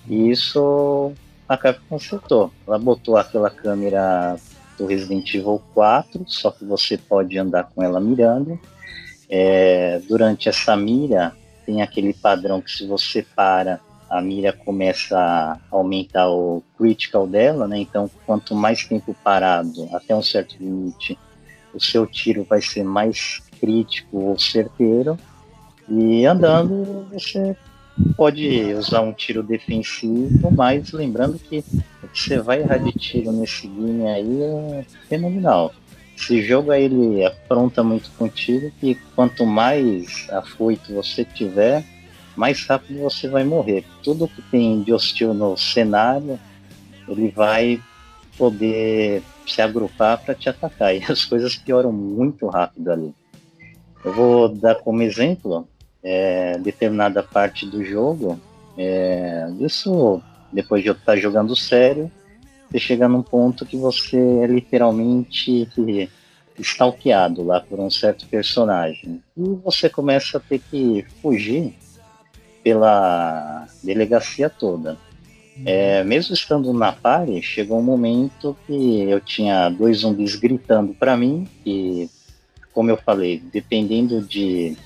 E 0.09 0.31
isso 0.31 1.13
a 1.49 1.57
Capcom 1.57 1.85
consertou. 1.89 2.53
Ela 2.67 2.79
botou 2.79 3.17
aquela 3.17 3.51
câmera 3.51 4.37
do 4.77 4.87
Resident 4.87 5.35
Evil 5.35 5.61
4, 5.75 6.25
só 6.27 6.51
que 6.51 6.65
você 6.65 6.97
pode 6.97 7.37
andar 7.39 7.65
com 7.75 7.83
ela 7.83 8.01
mirando. 8.01 8.59
É, 9.29 10.01
durante 10.09 10.49
essa 10.49 10.77
mira, 10.77 11.35
tem 11.67 11.83
aquele 11.83 12.15
padrão 12.15 12.61
que 12.61 12.71
se 12.71 12.87
você 12.87 13.23
para, 13.23 13.81
a 14.09 14.23
mira 14.23 14.53
começa 14.53 15.19
a 15.19 15.59
aumentar 15.71 16.31
o 16.31 16.63
critical 16.79 17.27
dela, 17.27 17.69
né? 17.69 17.79
Então, 17.79 18.11
quanto 18.25 18.55
mais 18.55 18.87
tempo 18.87 19.15
parado, 19.23 19.87
até 19.93 20.15
um 20.15 20.23
certo 20.23 20.57
limite, 20.59 21.19
o 21.75 21.81
seu 21.81 22.07
tiro 22.07 22.45
vai 22.45 22.61
ser 22.61 22.83
mais 22.83 23.41
crítico 23.61 24.19
ou 24.19 24.39
certeiro. 24.39 25.19
E 25.89 26.27
andando, 26.27 27.07
você 27.11 27.57
pode 28.17 28.75
usar 28.75 29.01
um 29.01 29.13
tiro 29.13 29.43
defensivo, 29.43 30.51
mas 30.51 30.93
lembrando 30.93 31.39
que 31.39 31.65
você 32.13 32.39
vai 32.39 32.61
errar 32.61 32.79
de 32.79 32.93
tiro 32.93 33.33
nesse 33.33 33.67
game 33.67 34.07
aí 34.07 34.43
é 34.43 34.85
fenomenal. 35.09 35.73
Esse 36.17 36.43
jogo 36.43 36.71
aí 36.71 36.85
ele 36.85 37.25
apronta 37.25 37.83
muito 37.83 38.11
contigo 38.19 38.73
que 38.81 38.97
quanto 39.15 39.47
mais 39.47 40.29
afoito 40.31 40.93
você 40.93 41.25
tiver, 41.25 41.85
mais 42.37 42.67
rápido 42.67 43.01
você 43.01 43.29
vai 43.29 43.45
morrer. 43.45 43.85
Tudo 44.03 44.29
que 44.29 44.43
tem 44.43 44.83
de 44.83 44.93
hostil 44.93 45.33
no 45.33 45.57
cenário, 45.57 46.39
ele 47.09 47.31
vai 47.31 47.81
poder 48.39 49.23
se 49.47 49.61
agrupar 49.61 50.19
para 50.19 50.35
te 50.35 50.49
atacar. 50.49 50.95
E 50.97 51.03
as 51.11 51.25
coisas 51.25 51.57
pioram 51.57 51.93
muito 51.93 52.47
rápido 52.47 52.91
ali. 52.91 53.13
Eu 54.05 54.13
vou 54.13 54.49
dar 54.49 54.77
como 54.77 55.03
exemplo 55.03 55.69
é, 56.03 56.57
determinada 56.59 57.23
parte 57.23 57.67
do 57.67 57.85
jogo. 57.85 58.41
É, 58.77 59.49
isso 59.61 60.23
depois 60.53 60.83
de 60.83 60.89
eu 60.89 60.95
estar 60.95 61.17
jogando 61.17 61.55
sério, 61.55 62.11
você 62.71 62.79
chega 62.79 63.09
num 63.09 63.23
ponto 63.23 63.67
que 63.67 63.77
você 63.77 64.17
é 64.17 64.47
literalmente 64.47 65.69
stalkeado 66.59 67.43
lá 67.45 67.61
por 67.61 67.81
um 67.81 67.91
certo 67.91 68.27
personagem. 68.27 69.23
E 69.37 69.43
você 69.65 69.89
começa 69.89 70.39
a 70.39 70.41
ter 70.41 70.61
que 70.71 71.05
fugir 71.21 71.75
pela 72.63 73.67
delegacia 73.83 74.51
toda. 74.51 74.97
É, 75.65 76.05
mesmo 76.05 76.35
estando 76.35 76.73
na 76.73 76.93
party, 76.93 77.43
chegou 77.43 77.79
um 77.79 77.83
momento 77.83 78.57
que 78.67 79.03
eu 79.03 79.21
tinha 79.21 79.69
dois 79.69 79.99
zumbis 79.99 80.37
gritando 80.37 80.95
para 80.95 81.17
mim 81.17 81.49
e, 81.67 82.09
como 82.73 82.91
eu 82.91 82.97
falei, 82.97 83.43
dependendo 83.53 84.23
de 84.23 84.77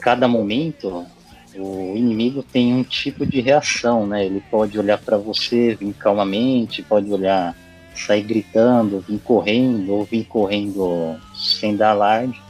cada 0.00 0.26
momento, 0.26 1.06
o 1.54 1.96
inimigo 1.96 2.42
tem 2.42 2.74
um 2.74 2.82
tipo 2.82 3.24
de 3.24 3.40
reação, 3.40 4.06
né? 4.06 4.26
Ele 4.26 4.42
pode 4.50 4.78
olhar 4.78 4.98
para 4.98 5.16
você, 5.16 5.74
vir 5.74 5.92
calmamente, 5.94 6.82
pode 6.82 7.10
olhar, 7.12 7.56
sair 7.94 8.22
gritando, 8.22 9.04
vir 9.06 9.20
correndo, 9.20 9.92
ou 9.92 10.04
vir 10.04 10.24
correndo 10.24 11.16
sem 11.34 11.76
dar 11.76 11.90
alarde. 11.90 12.40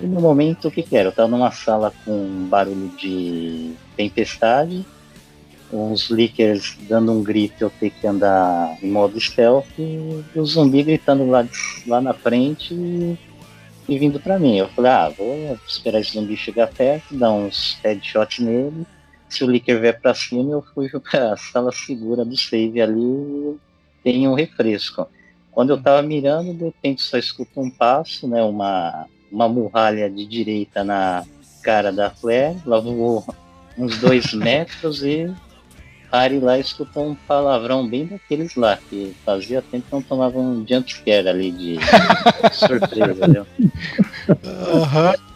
E 0.00 0.06
no 0.06 0.20
momento, 0.20 0.68
o 0.68 0.70
que 0.70 0.82
que 0.82 0.96
era? 0.96 1.08
Eu 1.08 1.10
estava 1.10 1.28
numa 1.28 1.50
sala 1.50 1.92
com 2.04 2.48
barulho 2.48 2.88
de 2.96 3.72
tempestade, 3.96 4.84
uns 5.72 6.10
leakers 6.10 6.76
dando 6.88 7.12
um 7.12 7.22
grito, 7.22 7.62
eu 7.62 7.70
ter 7.70 7.90
que 7.90 8.06
andar 8.06 8.76
em 8.82 8.90
modo 8.90 9.20
stealth, 9.20 9.66
e 9.78 10.24
o 10.34 10.44
zumbi 10.44 10.82
gritando 10.82 11.26
lá, 11.26 11.46
lá 11.86 12.00
na 12.00 12.12
frente 12.12 12.74
e, 12.74 13.18
e 13.88 13.98
vindo 13.98 14.18
para 14.18 14.38
mim. 14.38 14.58
Eu 14.58 14.68
falei, 14.68 14.90
ah, 14.90 15.08
vou 15.16 15.58
esperar 15.66 16.00
esse 16.00 16.12
zumbi 16.12 16.36
chegar 16.36 16.68
perto, 16.68 17.16
dar 17.16 17.32
uns 17.32 17.78
headshots 17.82 18.40
nele. 18.40 18.86
Se 19.28 19.44
o 19.44 19.46
leaker 19.46 19.80
vier 19.80 20.00
para 20.00 20.12
cima, 20.12 20.50
eu 20.50 20.64
fui 20.74 20.88
para 20.88 21.34
a 21.34 21.36
sala 21.36 21.70
segura 21.70 22.24
do 22.24 22.36
save 22.36 22.80
ali 22.80 23.58
tem 24.02 24.26
um 24.26 24.34
refresco. 24.34 25.06
Quando 25.50 25.70
eu 25.70 25.82
tava 25.82 26.02
mirando, 26.02 26.54
de 26.54 26.64
repente 26.64 27.02
só 27.02 27.18
escuto 27.18 27.60
um 27.60 27.70
passo, 27.70 28.26
né, 28.28 28.42
uma, 28.42 29.06
uma 29.30 29.48
muralha 29.48 30.08
de 30.08 30.24
direita 30.26 30.84
na 30.84 31.24
cara 31.62 31.92
da 31.92 32.10
Flair, 32.10 32.56
lá 32.64 32.80
voou 32.80 33.24
uns 33.76 33.98
dois 33.98 34.32
metros 34.32 35.02
e 35.02 35.32
Ari 36.12 36.40
lá 36.40 36.58
escutou 36.58 37.08
um 37.08 37.14
palavrão 37.14 37.86
bem 37.86 38.06
daqueles 38.06 38.56
lá, 38.56 38.76
que 38.88 39.14
fazia 39.24 39.62
tempo 39.62 39.86
que 39.86 39.92
não 39.92 40.02
tomava 40.02 40.38
um 40.38 40.66
jumpscare 40.68 41.28
ali 41.28 41.52
de 41.52 41.78
surpresa, 42.52 43.28
viu? 43.28 43.46
Uhum. 44.28 45.30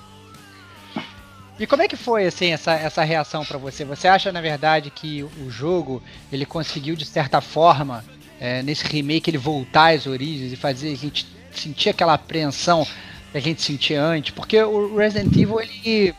E 1.59 1.67
como 1.67 1.83
é 1.83 1.89
que 1.89 1.97
foi 1.97 2.27
assim 2.27 2.53
essa, 2.53 2.73
essa 2.73 3.05
reação 3.05 3.45
para 3.45 3.57
você? 3.57 3.85
Você 3.85 4.09
acha 4.09 4.33
na 4.33 4.41
verdade 4.41 4.91
que 4.91 5.23
o 5.23 5.49
jogo 5.49 6.03
ele 6.33 6.45
conseguiu 6.45 6.97
de 6.97 7.05
certa 7.05 7.41
forma 7.41 8.05
é, 8.41 8.61
nesse 8.63 8.85
remake 8.85 9.31
ele 9.31 9.39
voltar 9.39 9.95
às 9.95 10.07
origens 10.07 10.53
e 10.53 10.57
fazer 10.57 10.93
a 10.93 10.97
gente 10.97 11.25
sentir 11.53 11.91
aquela 11.91 12.15
apreensão 12.15 12.85
que 13.31 13.39
a 13.39 13.41
gente 13.41 13.63
sentia 13.63 14.03
antes? 14.03 14.35
Porque 14.35 14.61
o 14.61 14.97
Resident 14.97 15.33
Evil 15.37 15.61
ele, 15.61 15.81
ele 15.85 16.15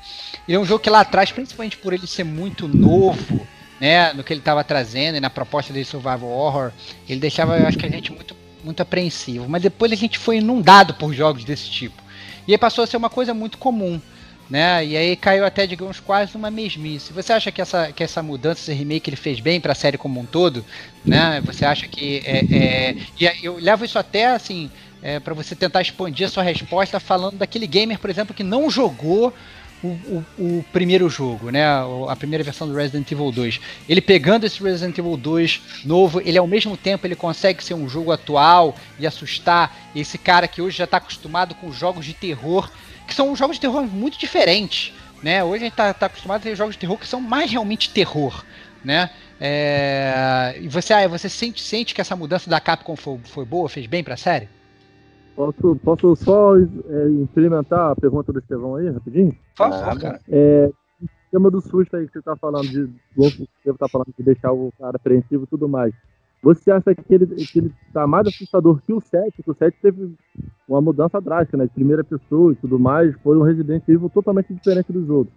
é 0.47 0.60
um 0.60 0.64
jogo 0.64 0.82
que 0.82 0.89
lá 0.89 1.01
atrás, 1.01 1.30
principalmente 1.30 1.76
por 1.78 1.91
ele 1.91 2.08
ser 2.08 2.24
muito 2.24 2.66
novo, 2.70 3.45
né, 3.80 4.13
no 4.13 4.23
que 4.23 4.34
ele 4.34 4.41
estava 4.41 4.63
trazendo 4.63 5.17
e 5.17 5.19
na 5.19 5.30
proposta 5.30 5.73
de 5.73 5.84
survival 5.84 6.30
horror, 6.30 6.71
ele 7.07 7.19
deixava, 7.19 7.57
eu 7.57 7.67
acho 7.67 7.78
que 7.78 7.86
a 7.86 7.89
gente 7.89 8.11
muito 8.11 8.36
muito 8.63 8.82
apreensivo. 8.82 9.47
Mas 9.47 9.61
depois 9.61 9.91
a 9.91 9.95
gente 9.95 10.17
foi 10.17 10.38
inundado 10.38 10.95
por 10.95 11.13
jogos 11.13 11.43
desse 11.43 11.69
tipo. 11.69 12.01
E 12.47 12.51
aí 12.51 12.57
passou 12.57 12.84
a 12.84 12.88
ser 12.88 12.97
uma 12.97 13.11
coisa 13.11 13.32
muito 13.32 13.59
comum 13.59 14.01
né? 14.49 14.86
E 14.86 14.95
aí 14.95 15.15
caiu 15.15 15.45
até, 15.45 15.65
digamos, 15.65 15.99
quase 15.99 16.34
numa 16.34 16.51
mesmice. 16.51 17.11
Você 17.13 17.34
acha 17.34 17.51
que 17.51 17.61
essa, 17.61 17.91
que 17.91 18.03
essa 18.03 18.21
mudança, 18.21 18.61
esse 18.61 18.73
remake, 18.73 19.09
ele 19.09 19.17
fez 19.17 19.39
bem 19.39 19.59
para 19.59 19.71
a 19.71 19.76
série 19.76 19.97
como 19.97 20.19
um 20.19 20.26
todo, 20.26 20.63
né? 21.03 21.41
Você 21.45 21.65
acha 21.65 21.88
que 21.88 22.21
é, 22.26 22.45
é... 22.51 22.95
e 23.19 23.45
eu 23.45 23.57
levo 23.57 23.86
isso 23.86 23.97
até 23.97 24.28
assim 24.28 24.69
é, 25.01 25.19
para 25.19 25.34
você 25.34 25.55
tentar 25.55 25.82
expandir 25.82 26.28
a 26.28 26.30
sua 26.30 26.43
resposta 26.43 26.99
falando 26.99 27.38
daquele 27.38 27.67
gamer, 27.67 27.99
por 27.99 28.09
exemplo, 28.09 28.36
que 28.36 28.43
não 28.43 28.69
jogou 28.69 29.34
o, 29.86 30.26
o, 30.38 30.58
o, 30.60 30.66
primeiro 30.72 31.10
jogo, 31.10 31.50
né? 31.50 31.64
A 32.08 32.16
primeira 32.16 32.44
versão 32.44 32.68
do 32.68 32.74
Resident 32.74 33.12
Evil 33.12 33.32
2. 33.32 33.60
Ele 33.88 34.02
pegando 34.02 34.46
esse 34.46 34.62
Resident 34.62 34.98
Evil 34.98 35.18
2 35.18 35.62
novo, 35.86 36.22
ele 36.22 36.38
ao 36.38 36.48
mesmo 36.48 36.76
tempo 36.76 37.06
ele 37.06 37.16
consegue 37.16 37.64
ser 37.64 37.74
um 37.74 37.88
jogo 37.88 38.12
atual 38.12 38.76
e 39.00 39.06
assustar 39.06 39.76
esse 39.96 40.18
cara 40.18 40.48
que 40.48 40.62
hoje 40.62 40.78
já 40.78 40.86
está 40.86 40.98
acostumado 40.98 41.56
com 41.56 41.72
jogos 41.72 42.06
de 42.06 42.14
terror 42.14 42.70
que 43.08 43.14
são 43.14 43.36
jogos 43.36 43.58
de 43.58 43.62
terror 43.62 43.84
muito 43.84 44.18
diferentes. 44.18 44.94
Né? 45.22 45.44
Hoje 45.44 45.64
a 45.64 45.66
gente 45.66 45.74
está 45.74 45.94
tá 45.94 46.06
acostumado 46.08 46.42
a 46.42 46.44
ter 46.44 46.56
jogos 46.56 46.76
de 46.76 46.80
terror 46.80 46.98
que 46.98 47.08
são 47.08 47.22
mais 47.22 47.52
realmente 47.52 47.90
terror. 47.90 48.44
Né? 48.84 49.10
É... 49.40 50.58
E 50.60 50.68
você, 50.68 50.94
ah, 50.94 51.08
você 51.08 51.30
sente, 51.30 51.62
sente 51.62 51.94
que 51.94 52.02
essa 52.02 52.16
mudança 52.16 52.50
da 52.50 52.60
Capcom 52.60 52.96
foi, 52.96 53.20
foi 53.24 53.46
boa, 53.46 53.70
fez 53.70 53.86
bem 53.86 54.04
para 54.04 54.16
a 54.16 54.18
série? 54.18 54.50
Posso, 55.36 55.76
posso 55.84 56.16
só 56.16 56.58
é, 56.58 57.10
implementar 57.10 57.92
a 57.92 57.96
pergunta 57.96 58.32
do 58.32 58.40
Estevão 58.40 58.76
aí, 58.76 58.90
rapidinho? 58.90 59.36
Por 59.58 59.70
favor, 59.70 60.00
cara. 60.00 60.22
É, 60.30 60.72
o 61.02 61.08
tema 61.30 61.52
do 61.52 61.60
susto 61.60 61.96
aí 61.98 62.06
que 62.08 62.14
você 62.14 62.20
está 62.20 62.36
falando, 62.38 62.70
de, 62.70 62.90
o 63.18 63.26
Estevão 63.28 63.78
tá 63.78 63.90
falando 63.90 64.14
de 64.18 64.24
deixar 64.24 64.54
o 64.54 64.72
cara 64.80 64.96
apreensivo 64.96 65.44
e 65.44 65.48
tudo 65.48 65.68
mais. 65.68 65.94
Você 66.42 66.70
acha 66.70 66.94
que 66.94 67.14
ele, 67.14 67.26
que 67.26 67.60
ele 67.60 67.74
tá 67.92 68.06
mais 68.06 68.28
assustador 68.28 68.80
que 68.86 68.94
o 68.94 69.02
7? 69.02 69.34
Porque 69.38 69.52
o 69.52 69.56
7 69.56 69.78
teve 69.82 70.14
uma 70.70 70.80
mudança 70.80 71.20
drástica, 71.20 71.58
né? 71.58 71.66
De 71.66 71.72
primeira 71.72 72.04
pessoa 72.04 72.52
e 72.52 72.56
tudo 72.56 72.78
mais. 72.78 73.16
Foi 73.24 73.36
um 73.36 73.42
Resident 73.42 73.84
Evil 73.90 74.10
totalmente 74.10 74.54
diferente 74.54 74.94
dos 74.94 75.10
outros. 75.10 75.36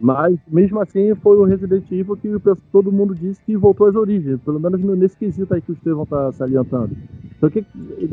Mas, 0.00 0.36
mesmo 0.48 0.80
assim, 0.80 1.14
foi 1.14 1.36
o 1.36 1.44
Resident 1.44 1.90
Evil 1.90 2.16
que 2.16 2.28
todo 2.72 2.90
mundo 2.90 3.14
disse 3.14 3.40
que 3.44 3.56
voltou 3.56 3.86
às 3.86 3.94
origens. 3.94 4.40
Pelo 4.40 4.58
menos 4.58 4.80
nesse 4.98 5.16
quesito 5.16 5.54
aí 5.54 5.62
que 5.62 5.70
o 5.70 5.74
Estevão 5.74 6.02
está 6.02 6.32
salientando. 6.32 6.96
Então, 7.46 7.50
que, 7.50 7.64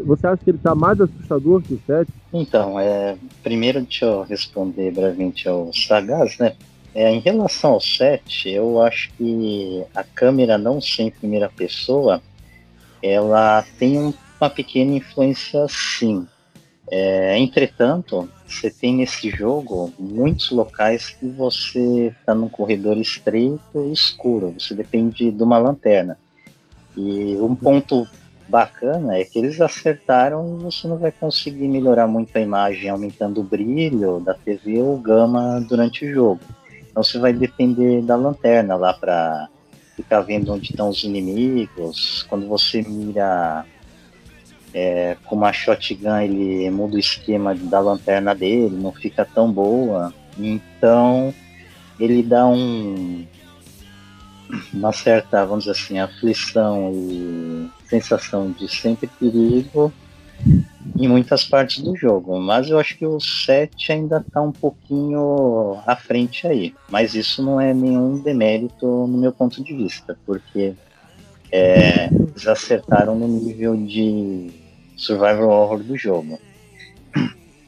você 0.03 0.27
acha 0.27 0.43
que 0.43 0.49
ele 0.49 0.57
está 0.57 0.75
mais 0.75 0.99
assustador 0.99 1.61
que 1.61 1.73
o 1.73 1.82
7? 1.86 2.11
Então, 2.34 2.79
é, 2.79 3.15
primeiro 3.43 3.82
deixa 3.82 4.05
eu 4.05 4.23
responder 4.23 4.91
brevemente 4.91 5.47
ao 5.47 5.71
Sagaz, 5.73 6.38
né? 6.38 6.55
É, 6.93 7.09
em 7.09 7.19
relação 7.19 7.71
ao 7.71 7.79
set, 7.79 8.49
eu 8.49 8.82
acho 8.82 9.11
que 9.13 9.82
a 9.95 10.03
câmera 10.03 10.57
não 10.57 10.82
ser 10.82 11.03
em 11.03 11.11
primeira 11.11 11.47
pessoa, 11.47 12.21
ela 13.01 13.63
tem 13.79 14.13
uma 14.39 14.49
pequena 14.49 14.97
influência 14.97 15.65
sim. 15.69 16.27
É, 16.89 17.38
entretanto, 17.38 18.29
você 18.45 18.69
tem 18.69 18.97
nesse 18.97 19.29
jogo 19.29 19.93
muitos 19.97 20.51
locais 20.51 21.11
que 21.11 21.25
você 21.29 22.13
está 22.19 22.36
num 22.36 22.49
corredor 22.49 22.97
estreito 22.97 23.61
e 23.73 23.93
escuro, 23.93 24.53
você 24.59 24.75
depende 24.75 25.32
de 25.32 25.43
uma 25.43 25.57
lanterna. 25.57 26.17
E 26.97 27.38
um 27.38 27.55
ponto 27.55 28.05
bacana 28.51 29.17
é 29.17 29.23
que 29.23 29.39
eles 29.39 29.61
acertaram 29.61 30.59
e 30.59 30.63
você 30.63 30.85
não 30.87 30.97
vai 30.97 31.11
conseguir 31.11 31.69
melhorar 31.69 32.05
muito 32.05 32.35
a 32.35 32.41
imagem 32.41 32.89
aumentando 32.89 33.39
o 33.39 33.43
brilho 33.43 34.19
da 34.19 34.33
TV 34.33 34.81
ou 34.81 34.97
gama 34.97 35.61
durante 35.61 36.05
o 36.05 36.13
jogo. 36.13 36.41
Então 36.89 37.01
você 37.01 37.17
vai 37.17 37.31
depender 37.31 38.01
da 38.01 38.17
lanterna 38.17 38.75
lá 38.75 38.93
para 38.93 39.47
ficar 39.95 40.19
vendo 40.21 40.51
onde 40.53 40.71
estão 40.71 40.89
os 40.89 41.01
inimigos. 41.03 42.23
Quando 42.29 42.47
você 42.47 42.81
mira 42.81 43.65
é, 44.73 45.15
com 45.23 45.35
uma 45.37 45.53
shotgun, 45.53 46.17
ele 46.17 46.69
muda 46.69 46.97
o 46.97 46.99
esquema 46.99 47.55
da 47.55 47.79
lanterna 47.79 48.35
dele, 48.35 48.75
não 48.75 48.91
fica 48.91 49.23
tão 49.23 49.49
boa. 49.49 50.13
Então 50.37 51.33
ele 51.97 52.21
dá 52.21 52.45
um 52.45 53.25
uma 54.73 54.91
certa, 54.91 55.45
vamos 55.45 55.65
dizer 55.65 55.77
assim, 55.79 55.99
aflição 55.99 56.91
e 56.93 57.69
sensação 57.87 58.51
de 58.51 58.67
sempre 58.67 59.07
perigo 59.07 59.93
em 60.97 61.07
muitas 61.07 61.43
partes 61.43 61.83
do 61.83 61.95
jogo, 61.95 62.39
mas 62.39 62.69
eu 62.69 62.79
acho 62.79 62.97
que 62.97 63.05
o 63.05 63.19
7 63.19 63.91
ainda 63.91 64.17
está 64.17 64.41
um 64.41 64.51
pouquinho 64.51 65.79
à 65.85 65.95
frente 65.95 66.47
aí. 66.47 66.73
Mas 66.89 67.13
isso 67.13 67.43
não 67.43 67.59
é 67.59 67.73
nenhum 67.73 68.19
demérito 68.19 68.85
no 68.85 69.17
meu 69.17 69.31
ponto 69.31 69.63
de 69.63 69.73
vista, 69.75 70.17
porque 70.25 70.73
é, 71.51 72.07
eles 72.07 72.47
acertaram 72.47 73.15
no 73.15 73.27
nível 73.27 73.75
de 73.75 74.51
survival 74.95 75.49
horror 75.49 75.79
do 75.79 75.97
jogo. 75.97 76.39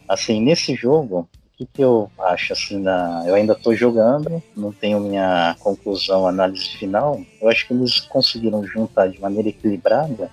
Assim, 0.08 0.42
nesse 0.42 0.76
jogo, 0.76 1.28
que, 1.66 1.68
que 1.74 1.82
eu 1.82 2.10
acho? 2.20 2.54
Assim, 2.54 2.80
na, 2.80 3.24
eu 3.26 3.36
ainda 3.36 3.54
estou 3.54 3.76
jogando, 3.76 4.42
não 4.56 4.72
tenho 4.72 5.00
minha 5.00 5.56
conclusão, 5.60 6.28
análise 6.28 6.70
final. 6.70 7.22
Eu 7.42 7.50
acho 7.50 7.68
que 7.68 7.74
eles 7.74 8.00
conseguiram 8.02 8.66
juntar 8.66 9.08
de 9.08 9.20
maneira 9.20 9.50
equilibrada 9.50 10.30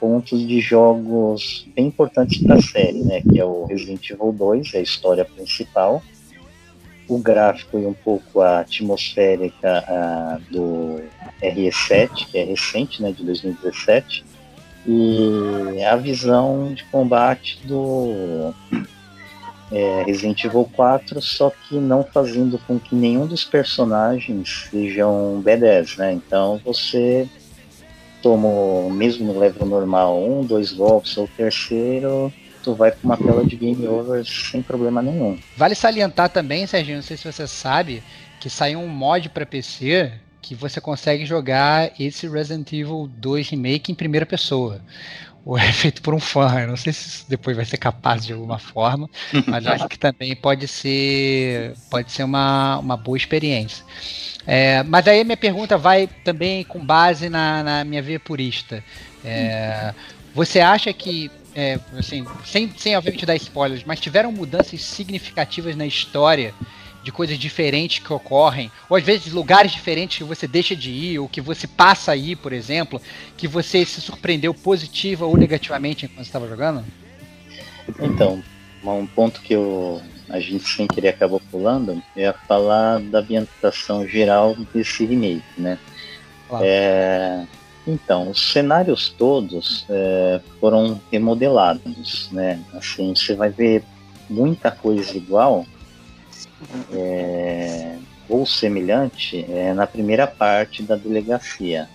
pontos 0.00 0.46
de 0.46 0.60
jogos 0.60 1.66
bem 1.74 1.86
importantes 1.86 2.38
para 2.44 2.56
a 2.56 2.62
série, 2.62 3.02
né? 3.02 3.20
Que 3.20 3.40
é 3.40 3.44
o 3.44 3.64
Resident 3.66 4.10
Evil 4.10 4.32
2, 4.32 4.74
a 4.74 4.80
história 4.80 5.24
principal, 5.24 6.02
o 7.08 7.18
gráfico 7.18 7.78
e 7.78 7.86
um 7.86 7.94
pouco 7.94 8.40
a 8.40 8.60
atmosférica 8.60 9.84
uh, 9.88 10.52
do 10.52 11.00
RE7, 11.42 12.28
que 12.30 12.38
é 12.38 12.44
recente, 12.44 13.02
né? 13.02 13.10
De 13.10 13.24
2017, 13.24 14.24
e 14.86 15.82
a 15.82 15.96
visão 15.96 16.72
de 16.72 16.84
combate 16.84 17.58
do 17.66 18.54
é, 19.70 20.04
Resident 20.06 20.44
Evil 20.44 20.68
4, 20.74 21.20
só 21.20 21.50
que 21.50 21.76
não 21.76 22.02
fazendo 22.02 22.58
com 22.66 22.78
que 22.78 22.94
nenhum 22.94 23.26
dos 23.26 23.44
personagens 23.44 24.68
sejam 24.70 25.42
B10, 25.44 25.98
né? 25.98 26.12
Então 26.12 26.60
você 26.64 27.28
tomou, 28.22 28.90
mesmo 28.90 29.32
no 29.32 29.38
level 29.38 29.66
normal, 29.66 30.22
um, 30.22 30.44
dois 30.44 30.72
golpes 30.72 31.16
ou 31.16 31.28
terceiro, 31.36 32.32
tu 32.62 32.74
vai 32.74 32.90
pra 32.90 33.00
uma 33.04 33.16
tela 33.16 33.44
de 33.44 33.56
game 33.56 33.86
over 33.86 34.24
sem 34.26 34.62
problema 34.62 35.02
nenhum. 35.02 35.38
Vale 35.56 35.74
salientar 35.74 36.28
também, 36.28 36.66
Serginho, 36.66 36.96
não 36.96 37.02
sei 37.02 37.16
se 37.16 37.30
você 37.30 37.46
sabe, 37.46 38.02
que 38.40 38.50
saiu 38.50 38.80
um 38.80 38.88
mod 38.88 39.28
para 39.28 39.46
PC 39.46 40.12
que 40.40 40.54
você 40.54 40.80
consegue 40.80 41.26
jogar 41.26 41.92
esse 42.00 42.26
Resident 42.26 42.72
Evil 42.72 43.10
2 43.18 43.50
Remake 43.50 43.92
em 43.92 43.94
primeira 43.94 44.24
pessoa. 44.24 44.80
Ou 45.48 45.56
é 45.56 45.72
feito 45.72 46.02
por 46.02 46.12
um 46.12 46.20
fã. 46.20 46.60
Eu 46.60 46.68
não 46.68 46.76
sei 46.76 46.92
se 46.92 47.08
isso 47.08 47.24
depois 47.26 47.56
vai 47.56 47.64
ser 47.64 47.78
capaz 47.78 48.26
de 48.26 48.34
alguma 48.34 48.58
forma, 48.58 49.08
mas 49.46 49.66
acho 49.66 49.88
que 49.88 49.98
também 49.98 50.36
pode 50.36 50.68
ser, 50.68 51.74
pode 51.90 52.12
ser 52.12 52.22
uma, 52.22 52.76
uma 52.76 52.98
boa 52.98 53.16
experiência. 53.16 53.82
É, 54.46 54.82
mas 54.82 55.08
aí 55.08 55.22
a 55.22 55.24
minha 55.24 55.38
pergunta 55.38 55.78
vai 55.78 56.06
também 56.22 56.64
com 56.64 56.84
base 56.84 57.30
na, 57.30 57.62
na 57.62 57.82
minha 57.82 58.02
via 58.02 58.20
purista. 58.20 58.84
É, 59.24 59.94
você 60.34 60.60
acha 60.60 60.92
que, 60.92 61.30
é, 61.54 61.80
assim, 61.96 62.26
sem, 62.44 62.70
sem 62.76 62.94
obviamente 62.94 63.24
dar 63.24 63.36
spoilers, 63.36 63.84
mas 63.86 64.00
tiveram 64.00 64.30
mudanças 64.30 64.82
significativas 64.82 65.74
na 65.74 65.86
história 65.86 66.52
de 67.02 67.12
coisas 67.12 67.38
diferentes 67.38 67.98
que 68.00 68.12
ocorrem, 68.12 68.70
ou 68.88 68.96
às 68.96 69.04
vezes 69.04 69.32
lugares 69.32 69.72
diferentes 69.72 70.18
que 70.18 70.24
você 70.24 70.46
deixa 70.46 70.74
de 70.74 70.90
ir, 70.90 71.18
ou 71.18 71.28
que 71.28 71.40
você 71.40 71.66
passa 71.66 72.12
a 72.12 72.16
ir, 72.16 72.36
por 72.36 72.52
exemplo, 72.52 73.00
que 73.36 73.46
você 73.46 73.84
se 73.84 74.00
surpreendeu 74.00 74.52
positiva 74.52 75.24
ou 75.24 75.36
negativamente 75.36 76.06
enquanto 76.06 76.26
estava 76.26 76.48
jogando? 76.48 76.84
Então, 78.00 78.42
um 78.84 79.06
ponto 79.06 79.40
que 79.40 79.54
eu, 79.54 80.02
a 80.28 80.40
gente 80.40 80.68
sem 80.68 80.86
querer 80.86 81.08
acabou 81.08 81.40
pulando 81.50 82.02
é 82.16 82.32
falar 82.46 83.00
da 83.00 83.20
ambientação 83.20 84.06
geral 84.06 84.56
desse 84.74 85.04
remake, 85.04 85.42
né? 85.56 85.78
Claro. 86.48 86.64
É, 86.66 87.46
então, 87.86 88.30
os 88.30 88.52
cenários 88.52 89.08
todos 89.08 89.86
é, 89.88 90.40
foram 90.60 91.00
remodelados, 91.10 92.28
né? 92.30 92.60
Assim, 92.74 93.14
você 93.14 93.34
vai 93.34 93.50
ver 93.50 93.82
muita 94.28 94.70
coisa 94.70 95.16
igual 95.16 95.64
é, 96.92 97.96
ou 98.28 98.44
semelhante 98.44 99.44
é, 99.48 99.72
na 99.72 99.86
primeira 99.86 100.26
parte 100.26 100.82
da 100.82 100.96
delegacia. 100.96 101.88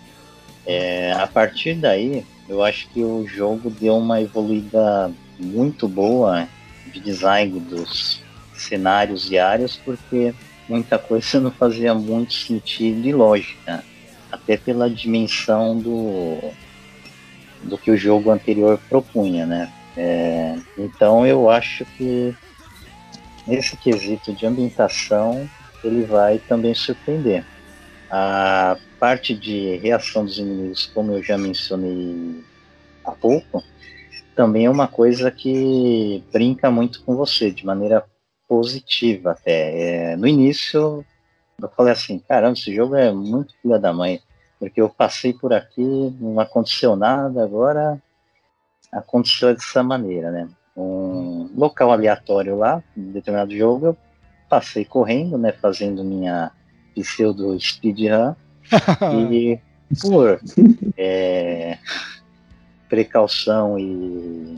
É, 0.65 1.11
a 1.13 1.27
partir 1.27 1.75
daí, 1.75 2.25
eu 2.47 2.63
acho 2.63 2.87
que 2.89 3.01
o 3.01 3.25
jogo 3.27 3.69
deu 3.69 3.97
uma 3.97 4.21
evoluída 4.21 5.11
muito 5.39 5.87
boa 5.87 6.47
de 6.91 6.99
design 6.99 7.59
dos 7.59 8.21
cenários 8.53 9.29
e 9.29 9.37
áreas, 9.37 9.75
porque 9.75 10.33
muita 10.67 10.97
coisa 10.97 11.39
não 11.41 11.51
fazia 11.51 11.93
muito 11.93 12.33
sentido 12.33 13.05
e 13.07 13.13
lógica 13.13 13.83
até 14.31 14.57
pela 14.57 14.89
dimensão 14.89 15.77
do, 15.77 16.39
do 17.61 17.77
que 17.77 17.91
o 17.91 17.97
jogo 17.97 18.31
anterior 18.31 18.79
propunha, 18.89 19.45
né? 19.45 19.71
É, 19.95 20.57
então 20.75 21.25
eu 21.25 21.51
acho 21.51 21.85
que 21.97 22.35
nesse 23.47 23.77
quesito 23.77 24.33
de 24.33 24.45
ambientação 24.45 25.49
ele 25.83 26.03
vai 26.05 26.39
também 26.39 26.73
surpreender. 26.73 27.43
A 28.09 28.77
parte 28.99 29.35
de 29.35 29.77
reação 29.77 30.23
dos 30.23 30.37
inimigos, 30.37 30.85
como 30.93 31.11
eu 31.11 31.23
já 31.23 31.37
mencionei 31.37 32.43
há 33.03 33.11
pouco, 33.11 33.63
também 34.35 34.65
é 34.65 34.69
uma 34.69 34.87
coisa 34.87 35.29
que 35.29 36.23
brinca 36.31 36.71
muito 36.71 37.03
com 37.03 37.15
você, 37.15 37.51
de 37.51 37.65
maneira 37.65 38.05
positiva 38.47 39.31
até. 39.31 40.11
É, 40.11 40.15
no 40.15 40.27
início 40.27 41.05
eu 41.61 41.69
falei 41.69 41.93
assim, 41.93 42.19
caramba, 42.19 42.53
esse 42.53 42.73
jogo 42.73 42.95
é 42.95 43.11
muito 43.11 43.53
filha 43.61 43.79
da 43.79 43.93
mãe, 43.93 44.21
porque 44.59 44.81
eu 44.81 44.89
passei 44.89 45.33
por 45.33 45.53
aqui, 45.53 45.81
não 46.19 46.39
aconteceu 46.39 46.95
nada, 46.95 47.43
agora 47.43 48.01
aconteceu 48.91 49.53
dessa 49.53 49.83
maneira, 49.83 50.31
né? 50.31 50.49
Um 50.75 51.49
local 51.55 51.91
aleatório 51.91 52.57
lá, 52.57 52.83
um 52.97 53.11
determinado 53.11 53.55
jogo, 53.55 53.87
eu 53.87 53.97
passei 54.49 54.85
correndo, 54.85 55.37
né, 55.37 55.51
fazendo 55.51 56.03
minha 56.03 56.51
pseudo 56.95 57.59
speedrun, 57.59 58.33
e 59.31 59.59
por 60.01 60.39
é, 60.97 61.77
precaução 62.89 63.77
e 63.77 64.57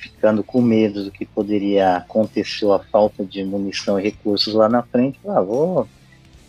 ficando 0.00 0.44
com 0.44 0.60
medo 0.60 1.04
do 1.04 1.10
que 1.10 1.24
poderia 1.24 1.96
acontecer, 1.96 2.70
a 2.70 2.78
falta 2.78 3.24
de 3.24 3.42
munição 3.44 3.98
e 3.98 4.02
recursos 4.02 4.54
lá 4.54 4.68
na 4.68 4.82
frente, 4.82 5.18
ah, 5.26 5.40
vou 5.40 5.88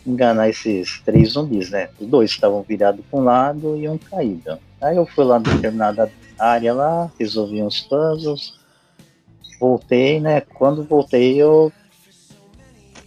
enganar 0.06 0.50
esses 0.50 1.00
três 1.02 1.34
zumbis, 1.34 1.70
né? 1.70 1.90
Os 2.00 2.08
dois 2.08 2.32
estavam 2.32 2.62
virados 2.64 3.06
para 3.10 3.20
um 3.20 3.24
lado 3.24 3.78
e 3.78 3.88
um 3.88 3.98
caído. 3.98 4.58
Aí 4.82 4.98
eu 4.98 5.06
fui 5.06 5.24
lá 5.24 5.38
em 5.38 5.44
determinada 5.44 6.12
área 6.40 6.74
lá, 6.74 7.12
resolvi 7.20 7.62
uns 7.62 7.82
puzzles, 7.82 8.60
voltei, 9.62 10.20
né? 10.20 10.42
Quando 10.42 10.84
voltei 10.84 11.40
eu 11.40 11.72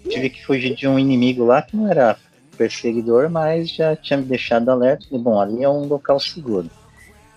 tive 0.08 0.30
que 0.30 0.46
fugir 0.46 0.76
de 0.76 0.86
um 0.86 0.98
inimigo 0.98 1.44
lá 1.44 1.60
que 1.60 1.76
não 1.76 1.90
era 1.90 2.16
perseguidor, 2.56 3.28
mas 3.28 3.68
já 3.70 3.96
tinha 3.96 4.18
me 4.18 4.24
deixado 4.24 4.68
alerta. 4.68 5.04
E, 5.10 5.18
bom, 5.18 5.40
ali 5.40 5.64
é 5.64 5.68
um 5.68 5.86
local 5.86 6.20
seguro. 6.20 6.70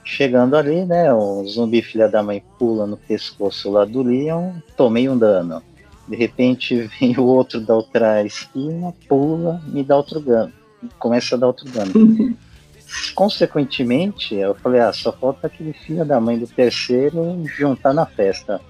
Chegando 0.03 0.55
ali, 0.55 0.85
né? 0.85 1.11
O 1.11 1.43
zumbi 1.47 1.81
filha 1.81 2.07
da 2.07 2.21
mãe 2.21 2.43
pula 2.59 2.85
no 2.85 2.95
pescoço 2.95 3.71
lá 3.71 3.83
do 3.83 4.03
Leon, 4.03 4.51
tomei 4.75 5.09
um 5.09 5.17
dano. 5.17 5.63
De 6.07 6.15
repente 6.15 6.87
vem 6.99 7.17
o 7.17 7.23
outro 7.23 7.59
da 7.59 7.73
outra 7.73 8.23
esquina, 8.23 8.93
pula, 9.09 9.59
me 9.65 9.83
dá 9.83 9.97
outro 9.97 10.19
dano. 10.19 10.53
Começa 10.99 11.35
a 11.35 11.39
dar 11.39 11.47
outro 11.47 11.67
dano. 11.71 11.91
Consequentemente, 13.15 14.35
eu 14.35 14.55
falei, 14.55 14.79
ah, 14.79 14.93
só 14.93 15.11
falta 15.11 15.47
aquele 15.47 15.73
filho 15.73 16.05
da 16.05 16.21
mãe 16.21 16.37
do 16.37 16.47
terceiro 16.47 17.43
juntar 17.45 17.93
na 17.93 18.05
festa. 18.05 18.61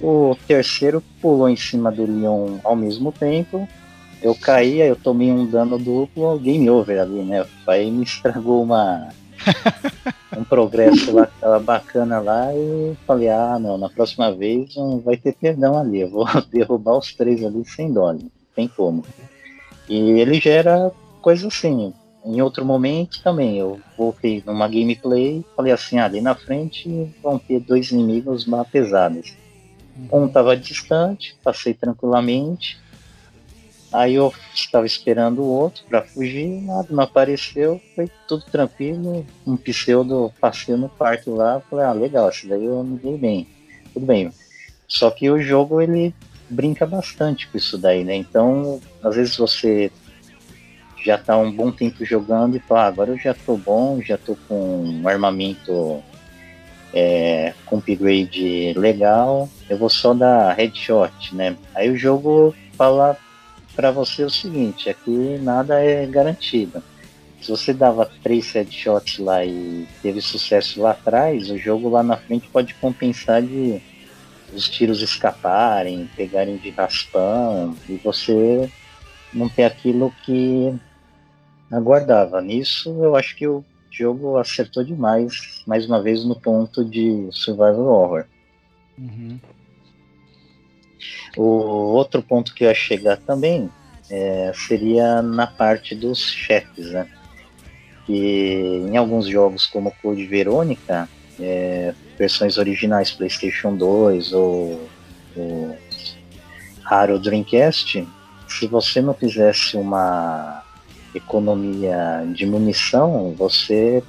O 0.00 0.36
terceiro 0.46 1.02
pulou 1.20 1.48
em 1.48 1.56
cima 1.56 1.92
do 1.92 2.06
Leon 2.06 2.58
ao 2.64 2.74
mesmo 2.74 3.12
tempo. 3.12 3.68
Eu 4.22 4.34
caí, 4.34 4.82
aí 4.82 4.88
eu 4.88 4.96
tomei 4.96 5.30
um 5.30 5.46
dano 5.46 5.78
duplo, 5.78 6.38
game 6.38 6.68
over 6.68 7.00
ali, 7.00 7.22
né? 7.22 7.46
Aí 7.66 7.90
me 7.90 8.04
estragou 8.04 8.62
uma, 8.62 9.08
um 10.36 10.44
progresso 10.44 11.12
lá, 11.12 11.58
bacana 11.58 12.18
lá 12.20 12.54
e 12.54 12.96
falei, 13.06 13.28
ah 13.28 13.58
não, 13.58 13.78
na 13.78 13.88
próxima 13.88 14.32
vez 14.32 14.76
não 14.76 15.00
vai 15.00 15.16
ter 15.16 15.34
perdão 15.34 15.78
ali, 15.78 16.00
eu 16.00 16.10
vou 16.10 16.26
derrubar 16.52 16.98
os 16.98 17.14
três 17.14 17.42
ali 17.44 17.64
sem 17.64 17.92
dó, 17.92 18.12
não 18.12 18.30
tem 18.54 18.68
como. 18.68 19.04
E 19.88 19.96
ele 20.20 20.40
gera 20.40 20.92
coisa 21.20 21.48
assim. 21.48 21.92
Em 22.22 22.42
outro 22.42 22.66
momento 22.66 23.22
também, 23.22 23.56
eu 23.56 23.80
voltei 23.96 24.42
numa 24.44 24.68
gameplay, 24.68 25.42
falei 25.56 25.72
assim, 25.72 25.98
ah, 25.98 26.04
ali 26.04 26.20
na 26.20 26.34
frente 26.34 27.10
vão 27.22 27.38
ter 27.38 27.60
dois 27.60 27.90
inimigos 27.90 28.44
mais 28.44 28.68
pesados. 28.68 29.34
Um 30.12 30.26
estava 30.26 30.56
distante, 30.56 31.36
passei 31.42 31.74
tranquilamente, 31.74 32.78
Aí 33.92 34.14
eu 34.14 34.32
estava 34.54 34.86
esperando 34.86 35.42
o 35.42 35.48
outro 35.48 35.82
para 35.88 36.02
fugir, 36.02 36.62
nada, 36.62 36.86
não 36.90 37.02
apareceu, 37.02 37.80
foi 37.96 38.08
tudo 38.28 38.44
tranquilo. 38.44 39.26
Um 39.44 39.56
pseudo 39.56 40.32
passei 40.40 40.76
no 40.76 40.88
parque 40.88 41.28
lá, 41.28 41.60
falei, 41.68 41.84
ah, 41.84 41.92
legal, 41.92 42.30
isso 42.30 42.48
daí 42.48 42.64
eu 42.64 42.84
me 42.84 42.98
dei 42.98 43.18
bem. 43.18 43.48
Tudo 43.92 44.06
bem. 44.06 44.32
Só 44.86 45.10
que 45.10 45.28
o 45.28 45.40
jogo 45.40 45.80
ele 45.80 46.14
brinca 46.48 46.86
bastante 46.86 47.48
com 47.48 47.58
isso 47.58 47.76
daí, 47.76 48.04
né? 48.04 48.14
Então, 48.14 48.80
às 49.02 49.16
vezes 49.16 49.36
você 49.36 49.90
já 51.04 51.16
está 51.16 51.36
um 51.36 51.50
bom 51.50 51.72
tempo 51.72 52.04
jogando 52.04 52.56
e 52.56 52.60
fala, 52.60 52.82
ah, 52.82 52.86
agora 52.86 53.10
eu 53.10 53.18
já 53.18 53.34
tô 53.34 53.56
bom, 53.56 54.00
já 54.00 54.16
tô 54.16 54.36
com 54.46 55.00
um 55.02 55.08
armamento 55.08 56.00
é, 56.92 57.54
com 57.66 57.78
upgrade 57.78 58.74
legal, 58.76 59.48
eu 59.68 59.78
vou 59.78 59.88
só 59.88 60.12
dar 60.12 60.54
headshot, 60.54 61.34
né? 61.34 61.56
Aí 61.74 61.90
o 61.90 61.96
jogo 61.96 62.54
fala 62.76 63.16
para 63.74 63.90
você 63.90 64.24
o 64.24 64.30
seguinte: 64.30 64.88
aqui 64.88 65.38
nada 65.40 65.80
é 65.80 66.06
garantido. 66.06 66.82
Se 67.40 67.50
você 67.50 67.72
dava 67.72 68.10
três 68.22 68.52
headshots 68.52 69.18
lá 69.18 69.44
e 69.44 69.86
teve 70.02 70.20
sucesso 70.20 70.82
lá 70.82 70.90
atrás, 70.90 71.50
o 71.50 71.56
jogo 71.56 71.88
lá 71.88 72.02
na 72.02 72.16
frente 72.16 72.48
pode 72.48 72.74
compensar 72.74 73.40
de 73.40 73.80
os 74.52 74.68
tiros 74.68 75.00
escaparem, 75.00 76.10
pegarem 76.16 76.56
de 76.56 76.70
raspão 76.70 77.74
e 77.88 77.94
você 77.96 78.68
não 79.32 79.48
ter 79.48 79.64
aquilo 79.64 80.12
que 80.24 80.74
aguardava. 81.70 82.40
Nisso 82.42 82.90
eu 83.02 83.16
acho 83.16 83.36
que 83.36 83.46
o 83.46 83.64
jogo 83.90 84.38
acertou 84.38 84.84
demais, 84.84 85.62
mais 85.66 85.86
uma 85.86 86.00
vez 86.00 86.24
no 86.24 86.34
ponto 86.34 86.84
de 86.84 87.28
survival 87.32 87.86
horror. 87.86 88.24
Uhum. 88.98 89.38
O 91.36 91.42
outro 91.42 92.22
ponto 92.22 92.54
que 92.54 92.64
eu 92.64 92.68
ia 92.68 92.74
chegar 92.74 93.16
também 93.18 93.70
é, 94.10 94.52
seria 94.54 95.22
na 95.22 95.46
parte 95.46 95.94
dos 95.94 96.30
chefes, 96.30 96.90
né? 96.90 97.08
Que 98.06 98.84
em 98.90 98.96
alguns 98.96 99.26
jogos 99.26 99.66
como 99.66 99.94
Code 100.02 100.26
Verônica, 100.26 101.08
é, 101.38 101.94
versões 102.18 102.58
originais 102.58 103.10
PlayStation 103.10 103.76
2 103.76 104.32
ou, 104.32 104.88
ou 105.36 105.78
raro 106.82 107.18
Dreamcast, 107.18 108.06
se 108.48 108.66
você 108.66 109.00
não 109.00 109.14
fizesse 109.14 109.76
uma 109.76 110.64
economia 111.14 112.24
de 112.32 112.46
munição, 112.46 113.34
você 113.36 114.02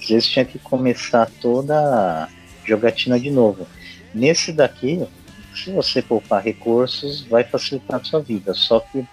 às 0.00 0.08
vezes 0.08 0.28
tinha 0.28 0.44
que 0.44 0.58
começar 0.58 1.30
toda 1.40 1.78
a 1.78 2.28
jogatina 2.64 3.18
de 3.18 3.30
novo. 3.30 3.66
Nesse 4.14 4.52
daqui, 4.52 5.06
se 5.54 5.70
você 5.70 6.02
poupar 6.02 6.42
recursos, 6.42 7.22
vai 7.22 7.44
facilitar 7.44 8.00
a 8.00 8.04
sua 8.04 8.20
vida. 8.20 8.52
Só 8.54 8.80
que 8.80 9.04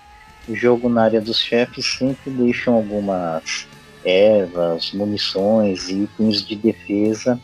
o 0.48 0.56
jogo 0.56 0.90
na 0.90 1.04
área 1.04 1.22
dos 1.22 1.40
chefes 1.40 1.86
sempre 1.98 2.32
deixam 2.32 2.74
algumas 2.74 3.68
ervas, 4.04 4.92
munições 4.94 5.90
e 5.90 6.04
itens 6.04 6.46
de 6.46 6.56
defesa 6.56 7.40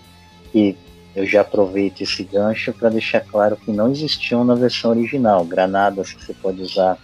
que 0.52 0.76
eu 1.16 1.26
já 1.26 1.42
aproveito 1.42 2.02
esse 2.02 2.24
gancho 2.24 2.74
para 2.74 2.90
deixar 2.90 3.22
claro 3.22 3.56
que 3.56 3.72
não 3.72 3.92
existiam 3.92 4.44
na 4.44 4.56
versão 4.56 4.92
original. 4.92 5.46
Granadas 5.46 6.12
que 6.12 6.26
você 6.26 6.34
pode 6.34 6.62
usar 6.62 6.98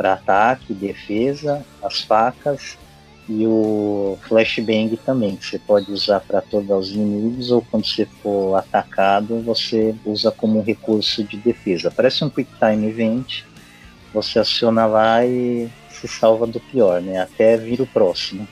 para 0.00 0.14
ataque, 0.14 0.72
defesa, 0.72 1.62
as 1.82 2.00
facas 2.00 2.78
e 3.28 3.46
o 3.46 4.16
flashbang 4.22 4.96
também, 4.96 5.36
que 5.36 5.44
você 5.44 5.58
pode 5.58 5.92
usar 5.92 6.20
para 6.20 6.40
todos 6.40 6.88
os 6.88 6.94
inimigos 6.94 7.50
ou 7.50 7.60
quando 7.70 7.84
você 7.84 8.06
for 8.22 8.56
atacado, 8.56 9.42
você 9.42 9.94
usa 10.06 10.30
como 10.30 10.58
um 10.58 10.62
recurso 10.62 11.22
de 11.22 11.36
defesa. 11.36 11.90
Parece 11.90 12.24
um 12.24 12.30
Quick 12.30 12.50
Time 12.58 12.88
Event, 12.88 13.42
você 14.10 14.38
aciona 14.38 14.86
lá 14.86 15.22
e 15.26 15.68
se 15.90 16.08
salva 16.08 16.46
do 16.46 16.58
pior, 16.58 17.02
né? 17.02 17.20
Até 17.20 17.58
vir 17.58 17.82
o 17.82 17.86
próximo. 17.86 18.48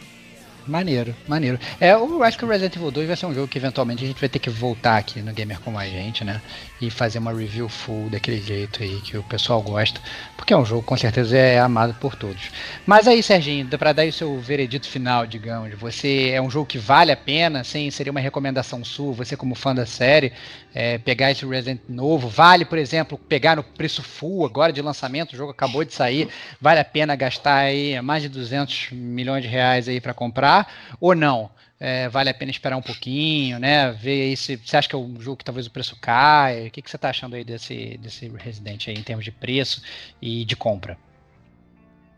Maneiro, 0.69 1.17
maneiro. 1.27 1.59
É, 1.81 1.93
eu 1.93 2.23
acho 2.23 2.37
que 2.37 2.45
o 2.45 2.49
Resident 2.49 2.77
Evil 2.77 2.91
2 2.91 3.07
vai 3.07 3.17
ser 3.17 3.25
um 3.25 3.33
jogo 3.33 3.49
que 3.49 3.57
eventualmente 3.57 4.05
a 4.05 4.07
gente 4.07 4.21
vai 4.21 4.29
ter 4.29 4.39
que 4.39 4.51
voltar 4.51 4.99
aqui 4.99 5.23
no 5.23 5.33
Gamer 5.33 5.59
Como 5.61 5.79
a 5.79 5.87
Gente, 5.87 6.23
né? 6.25 6.43
E 6.79 6.91
fazer 6.91 7.19
uma 7.19 7.33
review 7.33 7.71
full 7.71 8.11
daquele 8.11 8.41
jeito 8.41 8.83
aí 8.83 9.01
que 9.01 9.17
o 9.17 9.23
pessoal 9.23 9.63
gosta. 9.63 9.99
Porque 10.37 10.53
é 10.53 10.57
um 10.57 10.67
jogo 10.67 10.83
com 10.83 10.97
certeza 10.97 11.39
é 11.39 11.59
amado 11.59 11.95
por 11.95 12.15
todos. 12.15 12.51
Mas 12.87 13.09
aí, 13.09 13.23
Serginho, 13.23 13.67
para 13.79 13.95
dar 13.95 14.07
o 14.07 14.13
seu 14.13 14.39
veredito 14.39 14.87
final, 14.87 15.27
digamos, 15.27 15.73
você 15.79 16.31
é 16.35 16.43
um 16.43 16.51
jogo 16.51 16.67
que 16.67 16.79
vale 16.79 17.11
a 17.13 17.17
pena, 17.17 17.65
sim, 17.65 17.91
seria 17.91 18.11
uma 18.11 18.21
recomendação 18.21 18.85
sua, 18.85 19.15
você 19.15 19.37
como 19.37 19.55
fã 19.55 19.75
da 19.75 19.87
série, 19.87 20.33
é, 20.75 20.99
pegar 20.99 21.31
esse 21.31 21.47
Resident 21.47 21.81
novo, 21.89 22.29
vale, 22.29 22.67
por 22.67 22.77
exemplo, 22.77 23.17
pegar 23.17 23.57
no 23.57 23.63
preço 23.63 24.03
full 24.03 24.45
agora 24.45 24.71
de 24.73 24.83
lançamento, 24.83 25.33
o 25.33 25.37
jogo 25.37 25.51
acabou 25.51 25.83
de 25.83 25.95
sair, 25.95 26.29
vale 26.61 26.79
a 26.79 26.85
pena 26.85 27.17
gastar 27.17 27.57
aí 27.57 28.01
mais 28.03 28.23
de 28.23 28.29
200 28.29 28.91
milhões 28.93 29.43
de 29.43 29.49
reais 29.49 29.89
aí 29.89 30.01
para 30.01 30.13
comprar 30.13 30.58
ou 31.01 31.15
não? 31.15 31.51
É, 31.81 32.09
vale 32.09 32.29
a 32.29 32.35
pena 32.35 32.51
esperar 32.51 32.77
um 32.77 32.83
pouquinho, 32.83 33.59
né? 33.59 33.93
Ver 33.93 34.23
aí 34.23 34.37
se 34.37 34.57
você 34.57 34.77
acha 34.77 34.89
que 34.89 34.97
é 34.97 34.99
um 34.99 35.21
jogo 35.21 35.37
que 35.37 35.45
talvez 35.45 35.67
o 35.67 35.71
preço 35.71 35.97
caia. 36.01 36.67
O 36.67 36.71
que, 36.71 36.83
que 36.83 36.91
você 36.91 36.97
está 36.97 37.11
achando 37.11 37.37
aí 37.37 37.45
desse, 37.45 37.97
desse 37.99 38.29
Resident 38.29 38.89
aí 38.89 38.95
em 38.95 39.03
termos 39.03 39.25
de 39.25 39.31
preço 39.31 39.83
e 40.21 40.45
de 40.45 40.57
compra? 40.57 40.99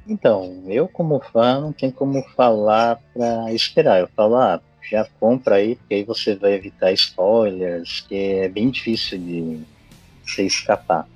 Então, 0.06 0.62
eu 0.66 0.88
como 0.88 1.20
fã 1.20 1.60
não 1.60 1.72
tem 1.72 1.90
como 1.90 2.22
falar 2.34 2.98
para 3.12 3.52
esperar. 3.52 4.00
Eu 4.00 4.08
falo, 4.08 4.36
ah, 4.36 4.60
já 4.90 5.06
compra 5.20 5.56
aí, 5.56 5.76
porque 5.76 5.94
aí 5.94 6.04
você 6.04 6.34
vai 6.34 6.54
evitar 6.54 6.92
spoilers, 6.92 8.00
que 8.08 8.14
é 8.14 8.48
bem 8.48 8.70
difícil 8.70 9.18
de 9.18 9.60
você 10.24 10.44
escapar. 10.44 11.06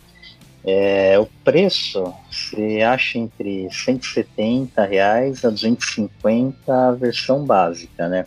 É, 0.67 1.19
o 1.19 1.27
preço 1.45 2.15
você 2.31 2.81
acha 2.81 3.19
entre 3.19 3.69
170 3.71 4.85
reais 4.85 5.45
a 5.45 5.51
250 5.51 6.89
a 6.89 6.93
versão 6.93 7.45
básica, 7.45 8.09
né? 8.09 8.25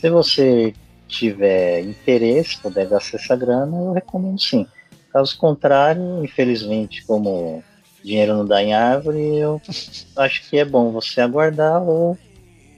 Se 0.00 0.08
você 0.08 0.72
tiver 1.08 1.80
interesse, 1.80 2.60
puder 2.62 2.88
gastar 2.88 3.16
essa 3.18 3.36
grana, 3.36 3.76
eu 3.76 3.92
recomendo 3.92 4.40
sim. 4.40 4.66
Caso 5.12 5.36
contrário, 5.36 6.24
infelizmente, 6.24 7.04
como 7.04 7.64
dinheiro 8.02 8.34
não 8.34 8.46
dá 8.46 8.62
em 8.62 8.72
árvore, 8.72 9.36
eu 9.36 9.60
acho 10.16 10.48
que 10.48 10.58
é 10.58 10.64
bom 10.64 10.92
você 10.92 11.20
aguardar 11.20 11.82
ou, 11.82 12.16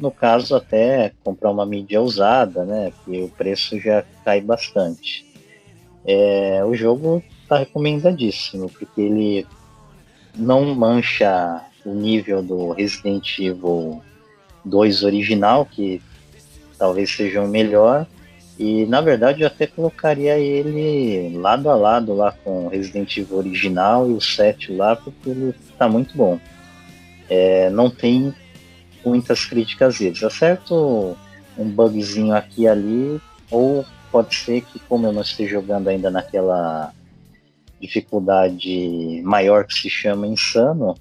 no 0.00 0.10
caso, 0.10 0.56
até 0.56 1.12
comprar 1.22 1.50
uma 1.50 1.66
mídia 1.66 2.00
usada, 2.00 2.64
né? 2.64 2.90
Que 3.04 3.22
o 3.22 3.28
preço 3.28 3.78
já 3.78 4.02
cai 4.24 4.40
bastante. 4.40 5.26
É, 6.04 6.64
o 6.64 6.74
jogo 6.74 7.22
está 7.52 7.58
recomendadíssimo, 7.58 8.70
porque 8.70 9.00
ele 9.00 9.46
não 10.34 10.74
mancha 10.74 11.60
o 11.84 11.92
nível 11.92 12.42
do 12.42 12.72
Resident 12.72 13.38
Evil 13.38 14.02
2 14.64 15.02
original, 15.02 15.66
que 15.66 16.00
talvez 16.78 17.14
seja 17.14 17.42
o 17.42 17.48
melhor, 17.48 18.06
e 18.58 18.86
na 18.86 19.00
verdade 19.00 19.42
eu 19.42 19.46
até 19.46 19.66
colocaria 19.66 20.38
ele 20.38 21.36
lado 21.36 21.68
a 21.68 21.74
lado 21.74 22.14
lá 22.14 22.32
com 22.32 22.66
o 22.66 22.68
Resident 22.68 23.16
Evil 23.16 23.38
original 23.38 24.10
e 24.10 24.14
o 24.14 24.20
7 24.20 24.72
lá, 24.72 24.96
porque 24.96 25.30
ele 25.30 25.54
está 25.70 25.88
muito 25.88 26.16
bom. 26.16 26.38
É, 27.28 27.70
não 27.70 27.90
tem 27.90 28.34
muitas 29.04 29.44
críticas 29.44 29.98
deles. 29.98 30.22
Acerto 30.22 31.16
um 31.58 31.64
bugzinho 31.64 32.34
aqui 32.34 32.62
e 32.62 32.68
ali, 32.68 33.20
ou 33.50 33.84
pode 34.10 34.34
ser 34.34 34.62
que 34.62 34.78
como 34.80 35.06
eu 35.06 35.12
não 35.12 35.22
esteja 35.22 35.52
jogando 35.52 35.88
ainda 35.88 36.10
naquela 36.10 36.92
dificuldade 37.82 39.20
maior 39.24 39.64
que 39.64 39.74
se 39.74 39.90
chama 39.90 40.26
insano, 40.26 40.94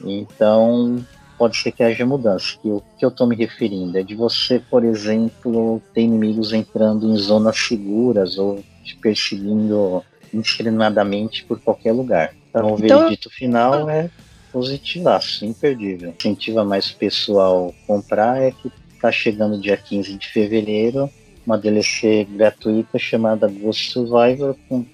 então 0.00 1.04
pode 1.38 1.56
ser 1.58 1.72
que 1.72 1.82
haja 1.82 2.06
mudança. 2.06 2.56
Que 2.60 2.68
o 2.68 2.82
que 2.98 3.04
eu 3.04 3.10
estou 3.10 3.26
me 3.26 3.36
referindo 3.36 3.96
é 3.98 4.02
de 4.02 4.14
você, 4.14 4.58
por 4.58 4.82
exemplo, 4.84 5.80
ter 5.92 6.00
inimigos 6.00 6.52
entrando 6.52 7.12
em 7.12 7.16
zonas 7.16 7.58
seguras 7.58 8.38
ou 8.38 8.62
te 8.82 8.96
perseguindo 8.96 10.02
indiscriminadamente 10.32 11.44
por 11.44 11.60
qualquer 11.60 11.92
lugar. 11.92 12.34
Então, 12.48 12.72
o 12.72 12.78
então... 12.82 13.00
veredito 13.00 13.30
final 13.30 13.88
é 13.88 14.10
positivaço, 14.50 15.44
imperdível. 15.44 16.14
Incentiva 16.18 16.64
mais 16.64 16.90
o 16.90 16.96
pessoal 16.96 17.74
comprar 17.86 18.40
é 18.40 18.50
que 18.50 18.72
está 18.94 19.12
chegando 19.12 19.60
dia 19.60 19.76
15 19.76 20.16
de 20.16 20.28
fevereiro 20.28 21.10
uma 21.46 21.58
DLC 21.58 22.24
gratuita 22.24 22.98
chamada 22.98 23.48
Ghost 23.48 23.90
Survivor 23.90 24.56
com 24.68 24.84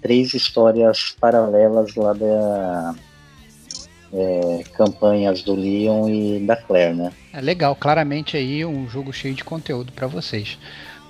três 0.00 0.34
histórias 0.34 1.16
paralelas 1.20 1.94
lá 1.94 2.12
da 2.12 2.94
é, 4.12 4.64
campanhas 4.74 5.42
do 5.42 5.54
Leon 5.54 6.08
e 6.08 6.40
da 6.40 6.56
Claire, 6.56 6.94
né? 6.94 7.12
É 7.32 7.40
legal, 7.40 7.74
claramente 7.76 8.36
aí 8.36 8.64
um 8.64 8.88
jogo 8.88 9.12
cheio 9.12 9.34
de 9.34 9.44
conteúdo 9.44 9.92
para 9.92 10.06
vocês. 10.06 10.58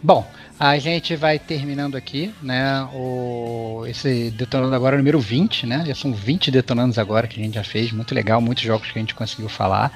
Bom, 0.02 0.26
a 0.58 0.78
gente 0.78 1.16
vai 1.16 1.38
terminando 1.38 1.96
aqui, 1.96 2.32
né? 2.42 2.88
O, 2.94 3.84
esse 3.86 4.30
detonando 4.30 4.74
agora 4.74 4.94
é 4.94 4.96
o 4.96 4.98
número 4.98 5.18
20, 5.18 5.66
né? 5.66 5.84
Já 5.86 5.94
são 5.94 6.12
20 6.12 6.50
detonandos 6.50 6.98
agora 6.98 7.26
que 7.26 7.40
a 7.40 7.44
gente 7.44 7.54
já 7.54 7.64
fez, 7.64 7.92
muito 7.92 8.14
legal, 8.14 8.40
muitos 8.40 8.64
jogos 8.64 8.90
que 8.90 8.98
a 8.98 9.02
gente 9.02 9.14
conseguiu 9.14 9.48
falar. 9.48 9.92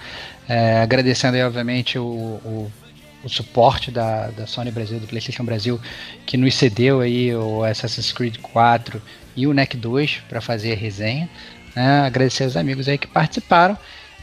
É, 0.48 0.80
agradecendo 0.80 1.36
aí, 1.36 1.42
obviamente, 1.42 1.98
o, 1.98 2.04
o 2.04 2.70
o 3.22 3.28
suporte 3.28 3.90
da, 3.90 4.28
da 4.28 4.46
Sony 4.46 4.70
Brasil, 4.70 4.98
do 4.98 5.06
PlayStation 5.06 5.44
Brasil, 5.44 5.80
que 6.26 6.36
nos 6.36 6.54
cedeu 6.54 7.00
aí 7.00 7.34
o 7.34 7.62
Assassin's 7.64 8.12
Creed 8.12 8.38
4 8.38 9.00
e 9.36 9.46
o 9.46 9.52
NEC 9.52 9.76
2 9.76 10.22
para 10.28 10.40
fazer 10.40 10.72
a 10.72 10.76
resenha. 10.76 11.28
Né? 11.74 12.00
Agradecer 12.00 12.44
aos 12.44 12.56
amigos 12.56 12.88
aí 12.88 12.98
que 12.98 13.06
participaram. 13.06 13.76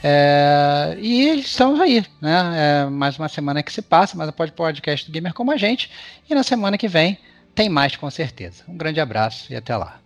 É, 0.04 0.96
e 1.00 1.40
estamos 1.40 1.80
aí, 1.80 2.06
né? 2.22 2.84
É, 2.86 2.90
mais 2.90 3.18
uma 3.18 3.28
semana 3.28 3.64
que 3.64 3.74
se 3.74 3.82
passa, 3.82 4.16
mais 4.16 4.30
um 4.30 4.34
podcast 4.52 5.10
do 5.10 5.12
Gamer 5.12 5.34
como 5.34 5.52
a 5.52 5.58
gente. 5.58 5.90
E 6.30 6.36
na 6.36 6.44
semana 6.44 6.78
que 6.78 6.88
vem 6.88 7.18
tem 7.56 7.70
mais 7.70 7.96
com 7.96 8.10
certeza. 8.10 8.64
Um 8.68 8.78
grande 8.78 9.00
abraço 9.00 9.52
e 9.52 9.56
até 9.56 9.76
lá. 9.76 10.00